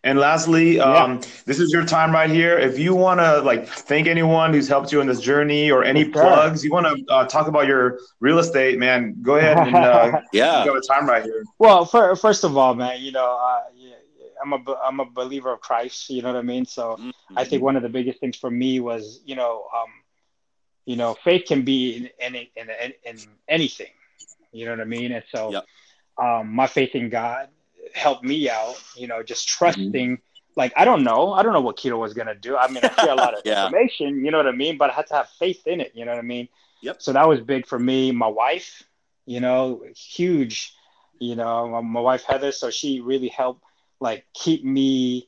[0.03, 2.57] And lastly, um, this is your time right here.
[2.57, 6.03] If you want to like thank anyone who's helped you in this journey or any
[6.03, 9.83] Yes, plugs, you want to uh, talk about your real estate, man, go ahead and
[9.83, 10.59] uh, Yeah.
[10.59, 11.43] you got a time right here.
[11.59, 13.76] Well, for, first of all, man, you know, uh, yeah,
[14.41, 16.09] I'm a I'm a believer of Christ.
[16.09, 16.65] You know what I mean?
[16.65, 16.99] So
[17.35, 19.89] I think one of the biggest things for me was, you know, um,
[20.85, 23.91] you know, faith can be in any in, in, in anything.
[24.51, 25.11] You know what I mean?
[25.11, 25.65] And so, Yep.
[26.17, 27.49] um, my faith in God
[27.93, 28.75] helped me out.
[28.95, 30.19] You know, just trusting.
[30.55, 32.57] Like I don't know, I don't know what keto was gonna do.
[32.57, 33.65] I mean, I hear a lot of Yeah.
[33.65, 34.23] information.
[34.25, 34.77] You know what I mean?
[34.77, 35.91] But I had to have faith in it.
[35.93, 36.47] You know what I mean?
[36.81, 37.01] Yep.
[37.01, 38.11] So that was big for me.
[38.11, 38.83] My wife,
[39.25, 40.73] you know, huge.
[41.19, 42.51] You know, my, my wife Heather.
[42.51, 43.63] So she really helped,
[43.99, 45.27] like, keep me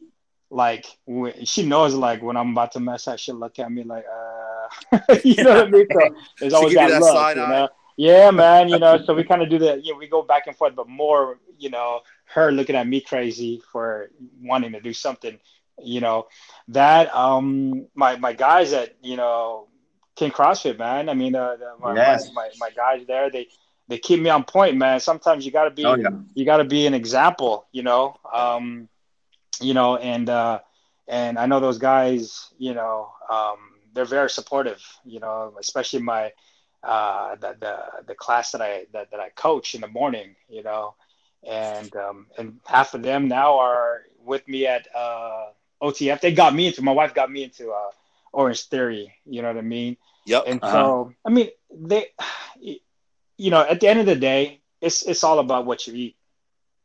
[0.51, 3.83] like when she knows like when I'm about to mess up, she'll look at me
[3.83, 5.87] like, uh, you know what I mean?
[5.91, 7.47] So there's always that that look, side you eye.
[7.47, 7.69] know?
[7.97, 8.69] Yeah, man.
[8.69, 9.83] You know, so we kind of do that.
[9.85, 13.01] You know, we go back and forth, but more, you know, her looking at me
[13.01, 14.09] crazy for
[14.41, 15.37] wanting to do something.
[15.81, 16.27] You know,
[16.69, 19.67] that um, my my guys at you know
[20.15, 21.09] King CrossFit, man.
[21.09, 22.31] I mean, uh, the, my, Yes.
[22.33, 23.47] my, my my guys there, they
[23.90, 25.02] they keep me on point, man.
[25.02, 28.16] Sometimes you got to be Oh yeah, you got to be an example, you know.
[28.34, 28.90] Um,
[29.61, 30.60] you know, and uh,
[31.07, 33.57] and I know those guys, you know, um,
[33.94, 36.32] they're very supportive, you know, especially my
[36.84, 40.64] uh, the, the the class that I that, that I coach in the morning, you
[40.64, 40.95] know,
[41.48, 45.48] and um, and half of them now are with me at uh,
[45.82, 46.22] OTF.
[46.22, 47.91] They got me into my wife got me into uh,
[48.34, 49.98] Orangetheory, you know what I mean?
[50.26, 50.45] Yep.
[50.45, 50.94] And Uh-huh.
[50.94, 52.06] so, I mean, they,
[53.40, 56.16] you know, at the end of the day, it's it's all about what you eat.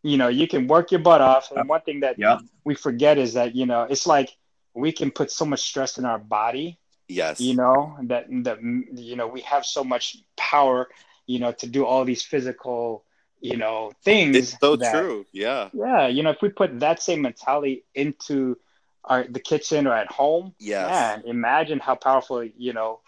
[0.03, 2.39] You know, you can work your butt off, and one thing that Yeah.
[2.65, 4.31] we forget is that you know it's like
[4.75, 6.79] we can put so much stress in our body.
[7.09, 7.41] Yes.
[7.41, 10.89] You know that that you know we have so much power.
[11.27, 13.05] You know to do all these physical,
[13.41, 14.37] you know, things.
[14.37, 15.25] it's so that- true.
[15.33, 15.71] Yeah.
[15.73, 18.57] Yeah, you know, if we put that same mentality into
[19.05, 20.91] our the kitchen or at home, Yes.
[20.91, 23.01] man, imagine how powerful you know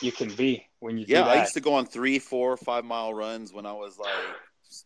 [0.00, 2.84] you can be when you Yeah, do I used to go on three, four, five
[2.84, 4.36] mile runs when I was like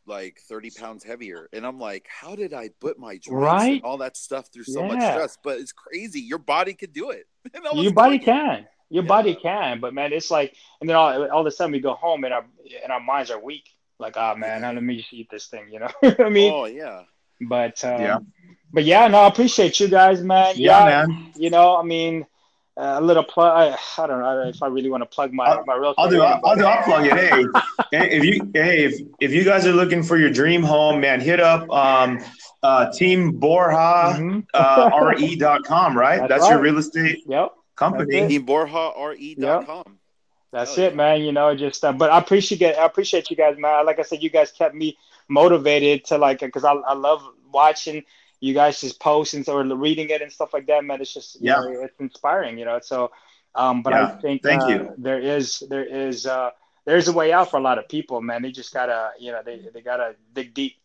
[0.06, 1.48] like 30 pounds heavier.
[1.52, 3.72] And I'm like, how did I put my joints Right?
[3.72, 5.38] and all that stuff through so much stress?
[5.42, 6.20] But it's crazy.
[6.20, 7.26] Your body could do it.
[7.54, 8.66] And I was Your body can.
[8.90, 9.08] Your Yeah.
[9.08, 11.94] body can, but man, it's like, and then all, all of a sudden we go
[11.94, 12.46] home and our
[12.82, 13.64] and our minds are weak.
[13.98, 15.90] Like, ah, man, let me just eat this thing, you know.
[16.00, 17.02] what I mean, Oh yeah.
[17.40, 18.18] but um, Yeah.
[18.72, 20.54] but yeah, no, I appreciate you guys, man.
[20.56, 21.32] yeah, man.
[21.34, 22.26] You know, I mean,
[22.80, 23.74] a little plug.
[23.98, 25.94] I, I don't know if I really want to plug my I'll- my real.
[25.98, 26.22] I'll do.
[26.22, 26.64] I'll, I'll do.
[26.64, 27.12] I'll plug it.
[27.12, 27.44] Hey,
[27.98, 31.20] hey, if you hey if, if you guys are looking for your dream home, man,
[31.20, 32.18] hit up um,
[32.62, 34.44] uh, Team Borja Mhm.
[34.54, 35.98] uh, re.com.
[35.98, 37.52] Right, That's that's, your real estate Yep.
[37.76, 38.20] company.
[38.20, 39.98] That's TeamBorjaRE.com.
[40.50, 41.20] That's Hell it, man.
[41.22, 43.84] You know, just uh, but I appreciate I appreciate you guys, man.
[43.84, 44.96] Like I said, you guys kept me
[45.28, 47.22] motivated to like because I, I love
[47.52, 48.04] watching
[48.40, 51.00] you guys just post and or reading it and stuff like that, man.
[51.00, 51.60] It's just you Yeah.
[51.60, 52.78] know, it's inspiring, you know.
[52.82, 53.10] So,
[53.54, 54.04] um, but Yeah.
[54.06, 54.94] I think Thank uh, you.
[54.98, 56.50] there is there is uh
[56.84, 58.42] there's a way out for a lot of people, man.
[58.42, 60.76] They just gotta you know they they gotta dig deep,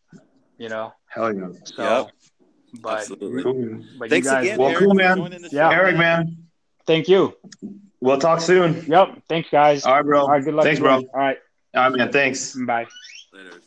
[0.58, 0.92] you know.
[1.06, 1.48] Hell yeah.
[1.64, 2.10] So, Yep.
[2.80, 3.42] but Absolutely.
[3.42, 3.84] Cool.
[3.98, 5.48] but Thanks you guys, again, Well, Eric, cool, man.
[5.50, 5.70] Yeah.
[5.70, 6.36] Eric, man,
[6.86, 7.34] Thank you.
[8.00, 8.84] we'll talk soon.
[8.86, 9.22] Yep.
[9.28, 9.84] Thanks, guys.
[9.86, 10.22] All right, bro.
[10.22, 10.44] All right.
[10.44, 10.64] Good luck.
[10.64, 10.96] Thanks, bro.
[10.96, 11.38] All right.
[11.74, 12.12] All right, man.
[12.12, 12.54] Thanks.
[12.54, 12.86] Bye.
[13.32, 13.63] Later.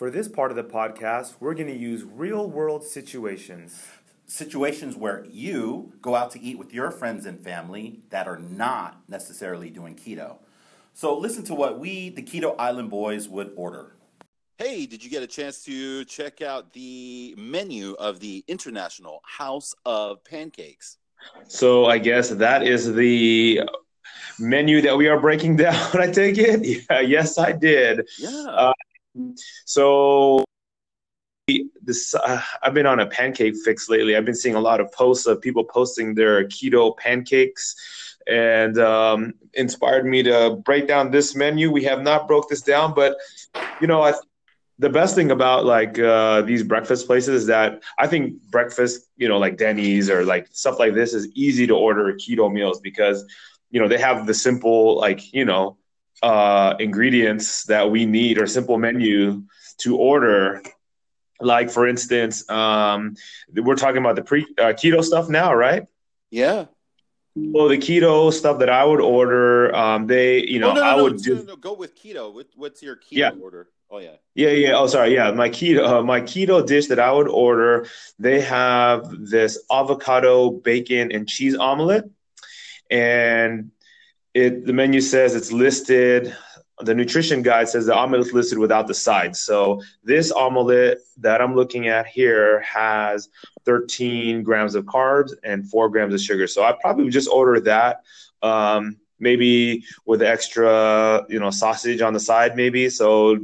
[0.00, 3.84] For this part of the podcast, we're going to use real world situations.
[4.26, 9.02] situations where you go out to eat with your friends and family that are not
[9.08, 10.38] necessarily doing keto.
[10.94, 13.92] So listen to what we, the Keto Island Boys, would order.
[14.56, 19.74] Hey, did you get a chance to check out the menu of the International House
[19.84, 20.96] of Pancakes?
[21.46, 23.68] So I guess that is the
[24.38, 25.90] menu that we are breaking down.
[25.92, 26.64] I take it.
[26.64, 28.08] Yeah, yes, I did.
[28.18, 28.46] Yeah.
[28.48, 28.72] Uh,
[29.64, 30.44] So
[31.82, 34.16] this uh, I've been on a pancake fix lately.
[34.16, 37.74] I've been seeing a lot of posts of people posting their keto pancakes
[38.26, 41.70] and um, inspired me to break down this menu.
[41.70, 43.16] We have not broke this down, but
[43.80, 44.14] you know, I,
[44.78, 49.28] the best thing about like uh, these breakfast places is that I think breakfast, you
[49.28, 53.24] know, like Denny's or like stuff like this is easy to order keto meals because
[53.70, 55.76] you know they have the simple like you know
[56.22, 59.42] uh, ingredients that we need or simple menu
[59.78, 60.62] to order
[61.40, 63.14] like for instance um,
[63.54, 65.84] we're talking about the pre uh, keto stuff now right
[66.30, 66.66] Yeah.
[67.34, 70.86] well the keto stuff that i would order um, they you know oh, no, no,
[70.86, 72.44] i no, would do no, Go with keto.
[72.56, 73.30] What's your keto Yeah.
[73.42, 73.68] order?
[73.92, 74.16] Oh, yeah.
[74.36, 77.86] yeah yeah oh sorry yeah my keto uh, my keto dish that i would order
[78.20, 82.04] they have this avocado bacon and cheese omelet
[82.90, 83.70] and
[84.34, 86.34] it the menu says it's listed
[86.82, 89.40] the nutrition guide says the omelet is listed without the sides.
[89.40, 93.28] So this omelet that i'm looking at here has
[93.64, 96.46] 13 grams of carbs and 4 grams of sugar.
[96.46, 98.02] So i probably just order that
[98.42, 102.88] um, maybe with extra you know sausage on the side maybe.
[102.88, 103.38] So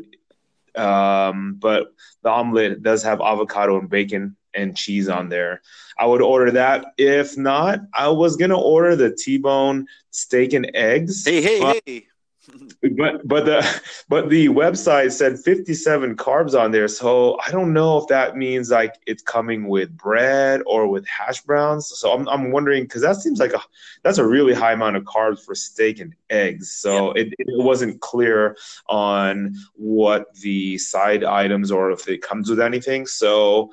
[0.74, 5.62] um, but the omelet does have avocado and bacon and cheese on there.
[5.98, 6.86] I would order that.
[6.98, 11.24] If not, I was gonna order the T-bone steak and eggs.
[11.24, 12.06] Hey, hey, But- hey.
[12.96, 17.98] But but the but the website said 57 carbs on there, so I don't know
[17.98, 21.88] if that means like it's coming with bread or with hash browns.
[21.88, 23.60] So I'm I'm wondering because that seems like a
[24.04, 26.70] that's a really high amount of carbs for steak and eggs.
[26.70, 28.56] So it, it wasn't clear
[28.88, 33.06] on what the side items or if it comes with anything.
[33.06, 33.70] So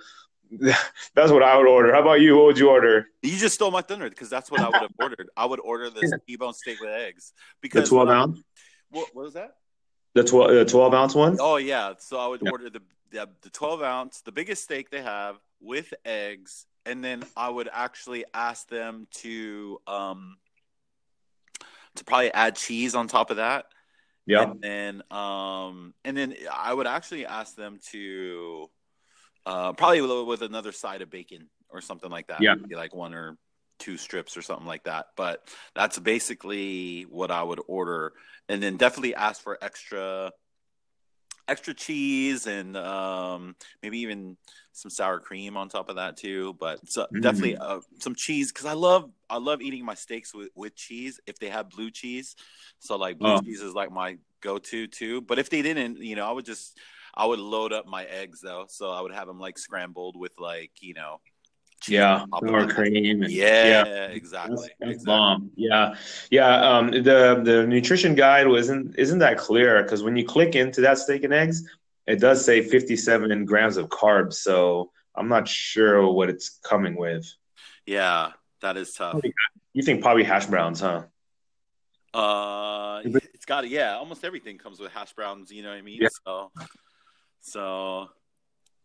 [1.16, 1.94] that's what I would order.
[1.94, 2.36] How about you?
[2.36, 3.08] What would you order?
[3.22, 5.30] You just stole my thunder because that's what I would have ordered.
[5.36, 8.42] I would order this T-bone steak with eggs because The 12 um, ounce,
[8.90, 9.56] What, what was that?
[10.16, 11.38] the 12 the 12 ounce one.
[11.40, 12.52] Oh yeah, so I would Yeah.
[12.52, 12.82] order the,
[13.12, 17.70] the the twelve ounce, the biggest steak they have with eggs, and then I would
[17.72, 20.38] actually ask them to um
[21.96, 23.66] to probably add cheese on top of that,
[24.28, 24.44] Yeah.
[24.44, 28.70] and then um and then I would actually ask them to
[29.46, 32.42] uh probably with, another side of bacon or something like that.
[32.42, 32.56] Yeah.
[32.56, 33.38] Maybe like one or
[33.80, 35.08] two strips or something like that.
[35.18, 38.14] But that's basically what I would order,
[38.50, 40.32] and then definitely ask for extra
[41.48, 44.38] extra cheese and um, maybe even
[44.72, 46.56] some sour cream on top of that too.
[46.60, 47.22] But so Mm.
[47.22, 51.20] definitely uh, some cheese because I love I love eating my steaks with, with cheese
[51.28, 52.36] if they have blue cheese.
[52.80, 53.42] So like blue Oh.
[53.42, 55.22] cheese is like my go to too.
[55.22, 56.78] But if they didn't, you know, I would just
[57.16, 58.66] I would load up my eggs though.
[58.70, 61.20] So I would have them like scrambled with like you know.
[61.86, 63.24] Yeah, sour cream.
[63.24, 64.56] And, Yeah, That's, exactly.
[64.80, 65.06] that's exactly.
[65.06, 65.52] bomb.
[65.58, 65.96] Yeah,
[66.32, 66.78] yeah.
[66.78, 70.98] Um, the the nutrition guide wasn't isn't that clear because when you click into that
[70.98, 71.70] steak and eggs,
[72.08, 74.36] it does say 57 grams of carbs.
[74.36, 77.26] So I'm not sure what it's coming with.
[77.86, 78.32] Yeah,
[78.62, 79.20] that is tough.
[79.74, 81.04] You think probably hash browns, huh?
[82.14, 83.98] Uh, it- it's got yeah.
[83.98, 85.52] Almost everything comes with hash browns.
[85.52, 86.00] You know what I mean?
[86.02, 86.08] Yeah.
[86.26, 86.52] So,
[87.44, 88.10] so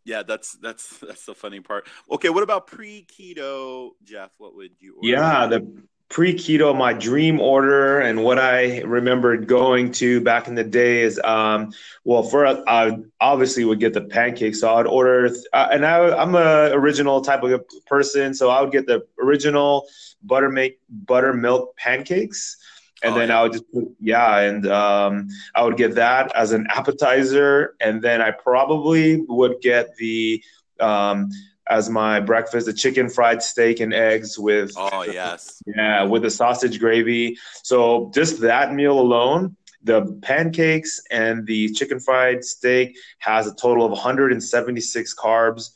[0.04, 1.86] yeah, that's that's that's the funny part.
[2.10, 4.30] Okay, what about pre keto, Jeff?
[4.38, 4.96] What would you?
[4.96, 5.08] Order?
[5.08, 10.54] Yeah, the pre keto, my dream order, and what I remembered going to back in
[10.54, 11.72] the day is, um,
[12.04, 16.34] well, for I obviously would get the pancakes, so I'd order, uh, and I, I'm
[16.34, 19.86] a original type of person, so I would get the original
[20.22, 22.56] buttermilk buttermilk pancakes.
[23.02, 23.38] And Oh, then yeah.
[23.38, 28.02] I would just put, yeah, and um, I would get that as an appetizer, and
[28.02, 30.42] then I probably would get the
[30.80, 31.30] um,
[31.68, 35.62] as my breakfast the chicken fried steak and eggs with Oh yes.
[35.76, 37.38] yeah, with the sausage gravy.
[37.62, 43.84] So just that meal alone, the pancakes and the chicken fried steak has a total
[43.84, 45.70] of 176 carbs.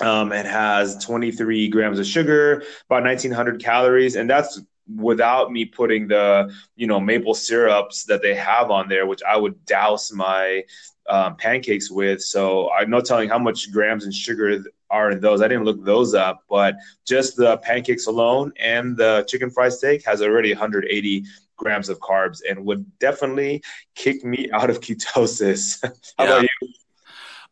[0.00, 4.60] Um, it has 23 grams of sugar, about 1900 calories, and that's
[4.96, 9.36] without me putting the you know maple syrups that they have on there, which I
[9.36, 10.64] would douse my
[11.08, 12.22] um, pancakes with.
[12.22, 15.40] So I'm not telling how much grams and sugar are in those.
[15.42, 16.76] I didn't look those up, but
[17.06, 21.24] just the pancakes alone and the chicken fried steak has already 180
[21.56, 23.62] grams of carbs and would definitely
[23.94, 25.82] kick me out of ketosis.
[26.18, 26.68] How about you?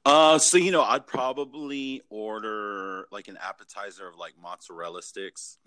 [0.05, 5.59] Uh, so you know, I'd probably order like an appetizer of like mozzarella sticks.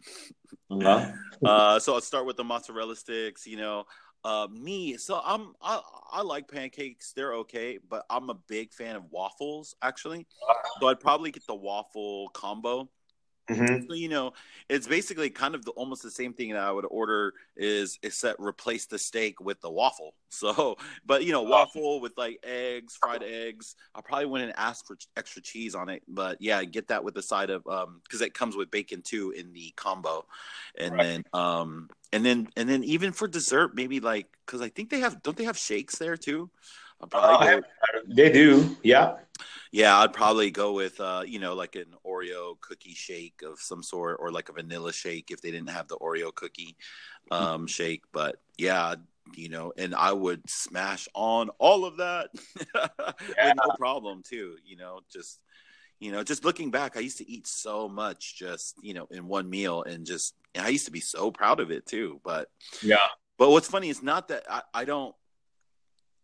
[0.69, 1.11] Uh-huh.
[1.45, 3.45] Uh, so I'll start with the mozzarella sticks.
[3.45, 3.83] You know,
[4.23, 4.97] uh, me.
[4.97, 5.81] So I'm I
[6.11, 7.11] I like pancakes.
[7.13, 10.25] They're okay, but I'm a big fan of waffles actually.
[10.79, 12.89] So I'd probably get the waffle combo.
[13.49, 13.89] Mhm.
[13.89, 14.33] So you know,
[14.69, 18.39] it's basically kind of the, almost the same thing that I would order is except
[18.39, 20.15] replace the steak with the waffle.
[20.33, 23.75] So, but you know, waffle with like eggs, fried eggs.
[23.93, 27.21] I probably wouldn't ask for extra cheese on it, but yeah, get that with the
[27.21, 30.25] side of um because it comes with bacon too in the combo,
[30.75, 30.99] and Right.
[30.99, 35.01] then um and then and then even for dessert maybe like because I think they
[35.01, 36.49] have don't they have shakes there too.
[37.11, 37.61] Uh,
[38.07, 38.75] They do.
[38.83, 39.17] Yeah.
[39.71, 43.83] yeah, I'd probably go with uh, you know, like an Oreo cookie shake of some
[43.83, 46.75] sort or like a vanilla shake if they didn't have the Oreo cookie
[47.31, 48.03] um shake.
[48.11, 48.95] But yeah,
[49.35, 54.77] you know, and I would smash on all of that with no problem too, you
[54.77, 55.39] know, just
[55.99, 59.25] you know, just looking back, I used to eat so much just, you know, in
[59.27, 62.19] one meal and just and I used to be so proud of it too.
[62.23, 62.49] But
[62.81, 62.97] Yeah.
[63.37, 65.15] but what's funny is not that I, I don't.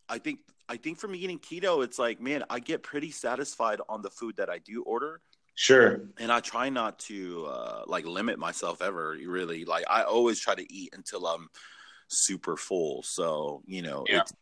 [0.09, 0.39] I think
[0.69, 4.37] I think from eating keto, it's like man, I get pretty satisfied on the food
[4.37, 5.21] that I do order,
[5.55, 6.01] Sure.
[6.19, 9.17] and I try not to uh, like limit myself ever.
[9.25, 11.49] Really, like I always try to eat until I'm
[12.07, 13.03] super full.
[13.03, 14.19] So you know, Yeah.
[14.19, 14.33] it's,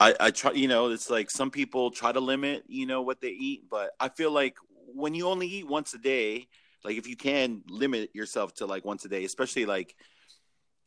[0.00, 0.52] I I try.
[0.52, 3.90] You know, it's like some people try to limit you know what they eat, but
[4.00, 4.56] I feel like
[4.94, 6.48] when you only eat once a day,
[6.84, 9.94] like if you can limit yourself to like once a day, especially like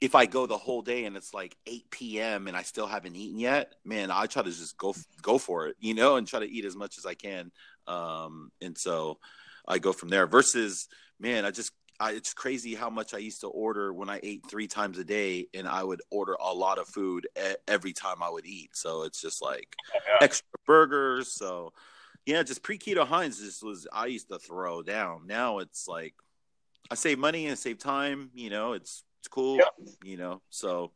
[0.01, 2.47] if I go the whole day and it's like 8 p.m.
[2.47, 5.77] and I still haven't eaten yet, man, I try to just go go for it,
[5.79, 7.51] you know, and try to eat as much as I can.
[7.85, 9.19] Um, and so
[9.67, 10.25] I go from there.
[10.25, 14.19] Versus, man, I just I, it's crazy how much I used to order when I
[14.23, 17.93] ate three times a day, and I would order a lot of food e- every
[17.93, 18.71] time I would eat.
[18.73, 19.75] So it's just like
[20.21, 21.35] extra burgers.
[21.35, 21.73] So
[22.25, 25.27] yeah, just pre keto Heinz just was I used to throw down.
[25.27, 26.15] Now it's like
[26.89, 28.31] I save money and save time.
[28.33, 29.59] You know, it's it's cool.
[30.03, 30.91] You know, so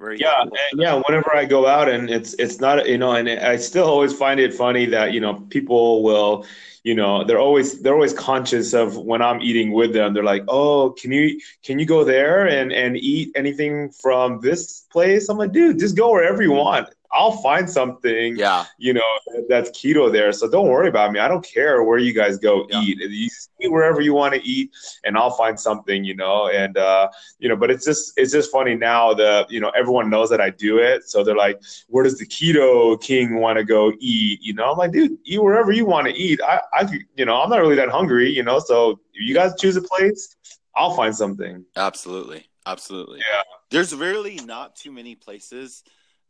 [0.00, 1.00] very Yeah, and yeah.
[1.06, 4.40] Whenever I go out, and it's it's not you know, and I still always find
[4.40, 6.44] it funny that you know people will,
[6.82, 10.14] you know, they're always they're always conscious of when I'm eating with them.
[10.14, 14.80] They're like, oh, can you can you go there and and eat anything from this
[14.90, 15.28] place?
[15.28, 16.88] I'm like, dude, just go wherever you want.
[17.12, 18.36] I'll find something.
[18.36, 18.64] yeah.
[18.78, 19.02] you know
[19.48, 22.66] that's keto there so don't worry about me i don't care where you guys go
[22.70, 22.80] Yeah.
[22.82, 23.28] eat you
[23.60, 24.70] eat wherever you want to eat
[25.04, 27.08] and i'll find something you know and uh
[27.38, 30.40] you know but it's just it's just funny now that you know everyone knows that
[30.40, 34.38] i do it so they're like where does the keto king want to go eat
[34.42, 37.40] you know i'm like dude eat wherever you want to eat i i you know
[37.40, 40.36] i'm not really that hungry you know so if you guys choose a place
[40.76, 42.44] i'll find something Absolutely.
[42.66, 43.18] Absolutely.
[43.18, 43.42] Yeah.
[43.70, 45.82] There's really not too many places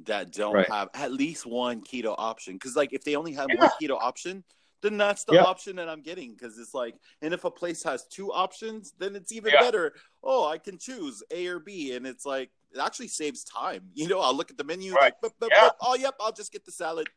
[0.06, 0.68] that don't Right.
[0.68, 2.59] have at least one keto option.
[2.59, 3.60] Cause like if they only have Yeah.
[3.60, 4.44] one keto option,
[4.82, 5.43] then that's the Yeah.
[5.43, 6.36] option that I'm getting.
[6.36, 9.60] Cause it's like, and if a place has two options, then it's even Yeah.
[9.60, 9.94] better.
[10.22, 11.93] Oh, I can choose A or B.
[11.94, 13.90] And it's like, it actually saves time.
[13.94, 15.02] You know, I'll look at the menu, Right.
[15.02, 15.60] like, "Bup, bup, Yeah.
[15.62, 15.77] bup.
[15.82, 17.09] oh, yep, I'll just get the salad.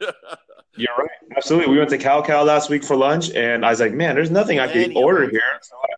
[0.76, 1.08] You're right.
[1.36, 1.72] Absolutely.
[1.72, 4.30] We went to Cal Cal last week for lunch, and I was like, man, there's
[4.30, 5.40] nothing I can order here.
[5.62, 5.88] So I,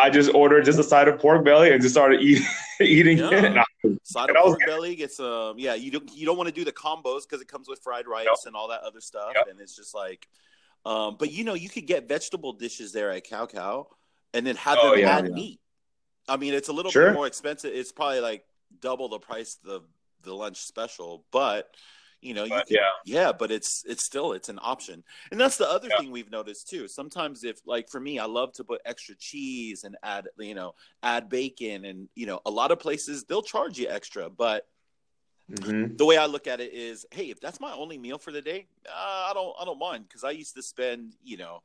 [0.00, 2.42] I just ordered just a side of pork belly and just started eat,
[2.80, 3.30] eating Yeah.
[3.32, 3.44] it.
[3.44, 3.64] And I,
[4.02, 6.64] Side And of pork belly gets um yeah you don't you don't want to do
[6.64, 8.36] the combos because it comes with fried rice Yep.
[8.46, 9.46] and all that other stuff Yep.
[9.50, 10.28] and it's just like
[10.84, 13.86] um but you know you could get vegetable dishes there at Cow Cow
[14.34, 15.34] and then have Oh, them yeah, add yeah.
[15.34, 15.60] meat.
[16.28, 17.06] I mean it's a little Sure.
[17.06, 17.72] bit more expensive.
[17.74, 18.44] It's probably like
[18.80, 19.80] double the price of the
[20.22, 21.74] the lunch special, but
[22.22, 22.90] you know you But, can, yeah.
[23.04, 25.98] yeah but it's it's still it's an option and that's the other Yeah.
[25.98, 29.84] thing we've noticed too sometimes if like for me i love to put extra cheese
[29.84, 33.78] and add you know add bacon and you know a lot of places they'll charge
[33.78, 34.66] you extra but
[35.50, 35.98] Mhm.
[35.98, 38.40] the way I look at it is, hey, if that's my only meal for the
[38.40, 41.62] day, uh, I don't, I don't mind because I used to spend, you know,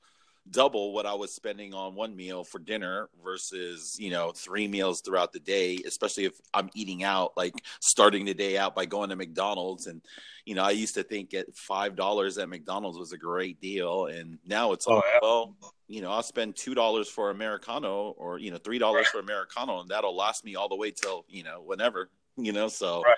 [0.52, 5.02] double what I was spending on one meal for dinner versus, you know, three meals
[5.02, 5.80] throughout the day.
[5.86, 10.02] Especially if I'm eating out, like starting the day out by going to McDonald's, and
[10.46, 14.06] you know, I used to think at five dollars at McDonald's was a great deal,
[14.06, 15.20] and now it's Oh, like, yeah.
[15.22, 15.56] well,
[15.88, 19.80] you know, I'll spend two dollars for americano or you know three dollars for americano,
[19.80, 23.16] and that'll last me all the way till you know whenever, you know, so Right.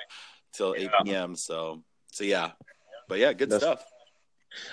[0.53, 1.35] till 8 p.m.
[1.35, 2.51] So, so yeah,
[3.09, 3.85] but yeah, good That's- stuff.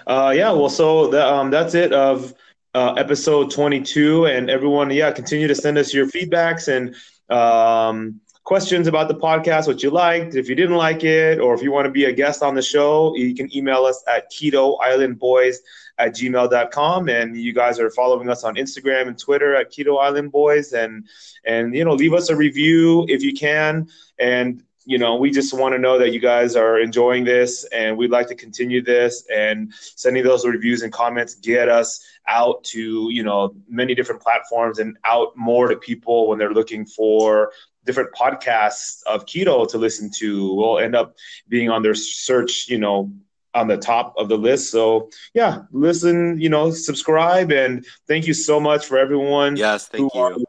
[0.07, 2.35] Uh, yeah, well, so that, um, that's it of
[2.75, 4.27] uh, episode 22.
[4.27, 6.95] And everyone, yeah, continue to send us your feedbacks and
[7.35, 11.63] um, questions about the podcast, what you liked, if you didn't like it, or if
[11.63, 14.77] you want to be a guest on the show, you can email us at keto
[14.81, 15.61] island boys
[15.99, 17.09] at gmail.com.
[17.09, 20.73] And you guys are following us on Instagram and Twitter at keto island boys.
[20.73, 21.07] And,
[21.45, 23.89] and, you know, leave us a review if you can.
[24.19, 27.97] And you know, we just want to know that you guys are enjoying this and
[27.97, 33.09] we'd like to continue this and sending those reviews and comments get us out to,
[33.11, 37.53] you know, many different platforms and out more to people when they're looking for
[37.85, 40.55] different podcasts of keto to listen to.
[40.55, 41.17] We'll end up
[41.49, 43.13] being on their search, you know,
[43.55, 44.71] on the top of the list.
[44.71, 49.57] So yeah, listen, you know, subscribe and thank you so much for everyone.
[49.57, 50.45] Yes, thank you.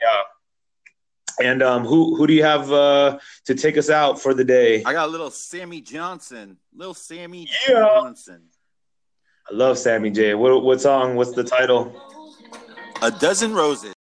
[0.00, 0.22] yeah.
[1.42, 4.82] And um, who who do you have uh, to take us out for the day?
[4.84, 7.80] I got a little Sammy Johnson, little Sammy Yeah.
[7.80, 8.42] Johnson.
[9.50, 10.34] I love Sammy J.
[10.34, 11.16] What what song?
[11.16, 11.92] What's the title?
[13.02, 13.94] A dozen roses.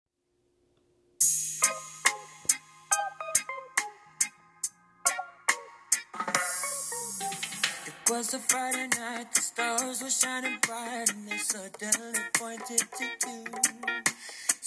[7.86, 13.04] It was a Friday night, the stars were shining bright, and they suddenly pointed to
[13.28, 13.46] you.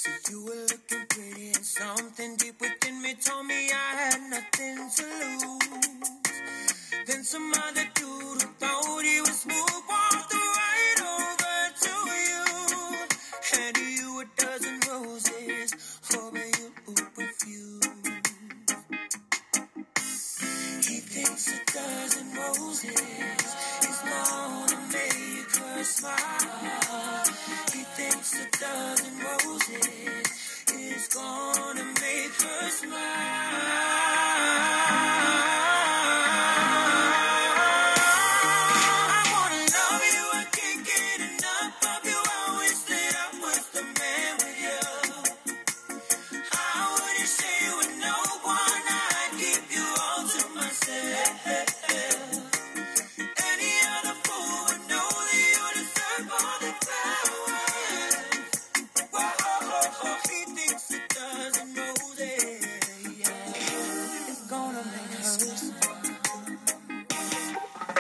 [0.03, 4.79] So you were looking pretty, and something deep within me told me I had nothing
[4.97, 5.05] to
[5.43, 6.11] lose.
[7.07, 11.95] Then some other dude who thought he was smooth walked right over to
[12.31, 12.45] you,
[13.53, 15.75] handed you a dozen roses,
[16.11, 16.73] hoping you
[17.19, 17.87] refused.
[20.89, 22.85] He thinks a dozen roses
[23.85, 26.90] is gonna make her smile.
[32.45, 34.00] first smile.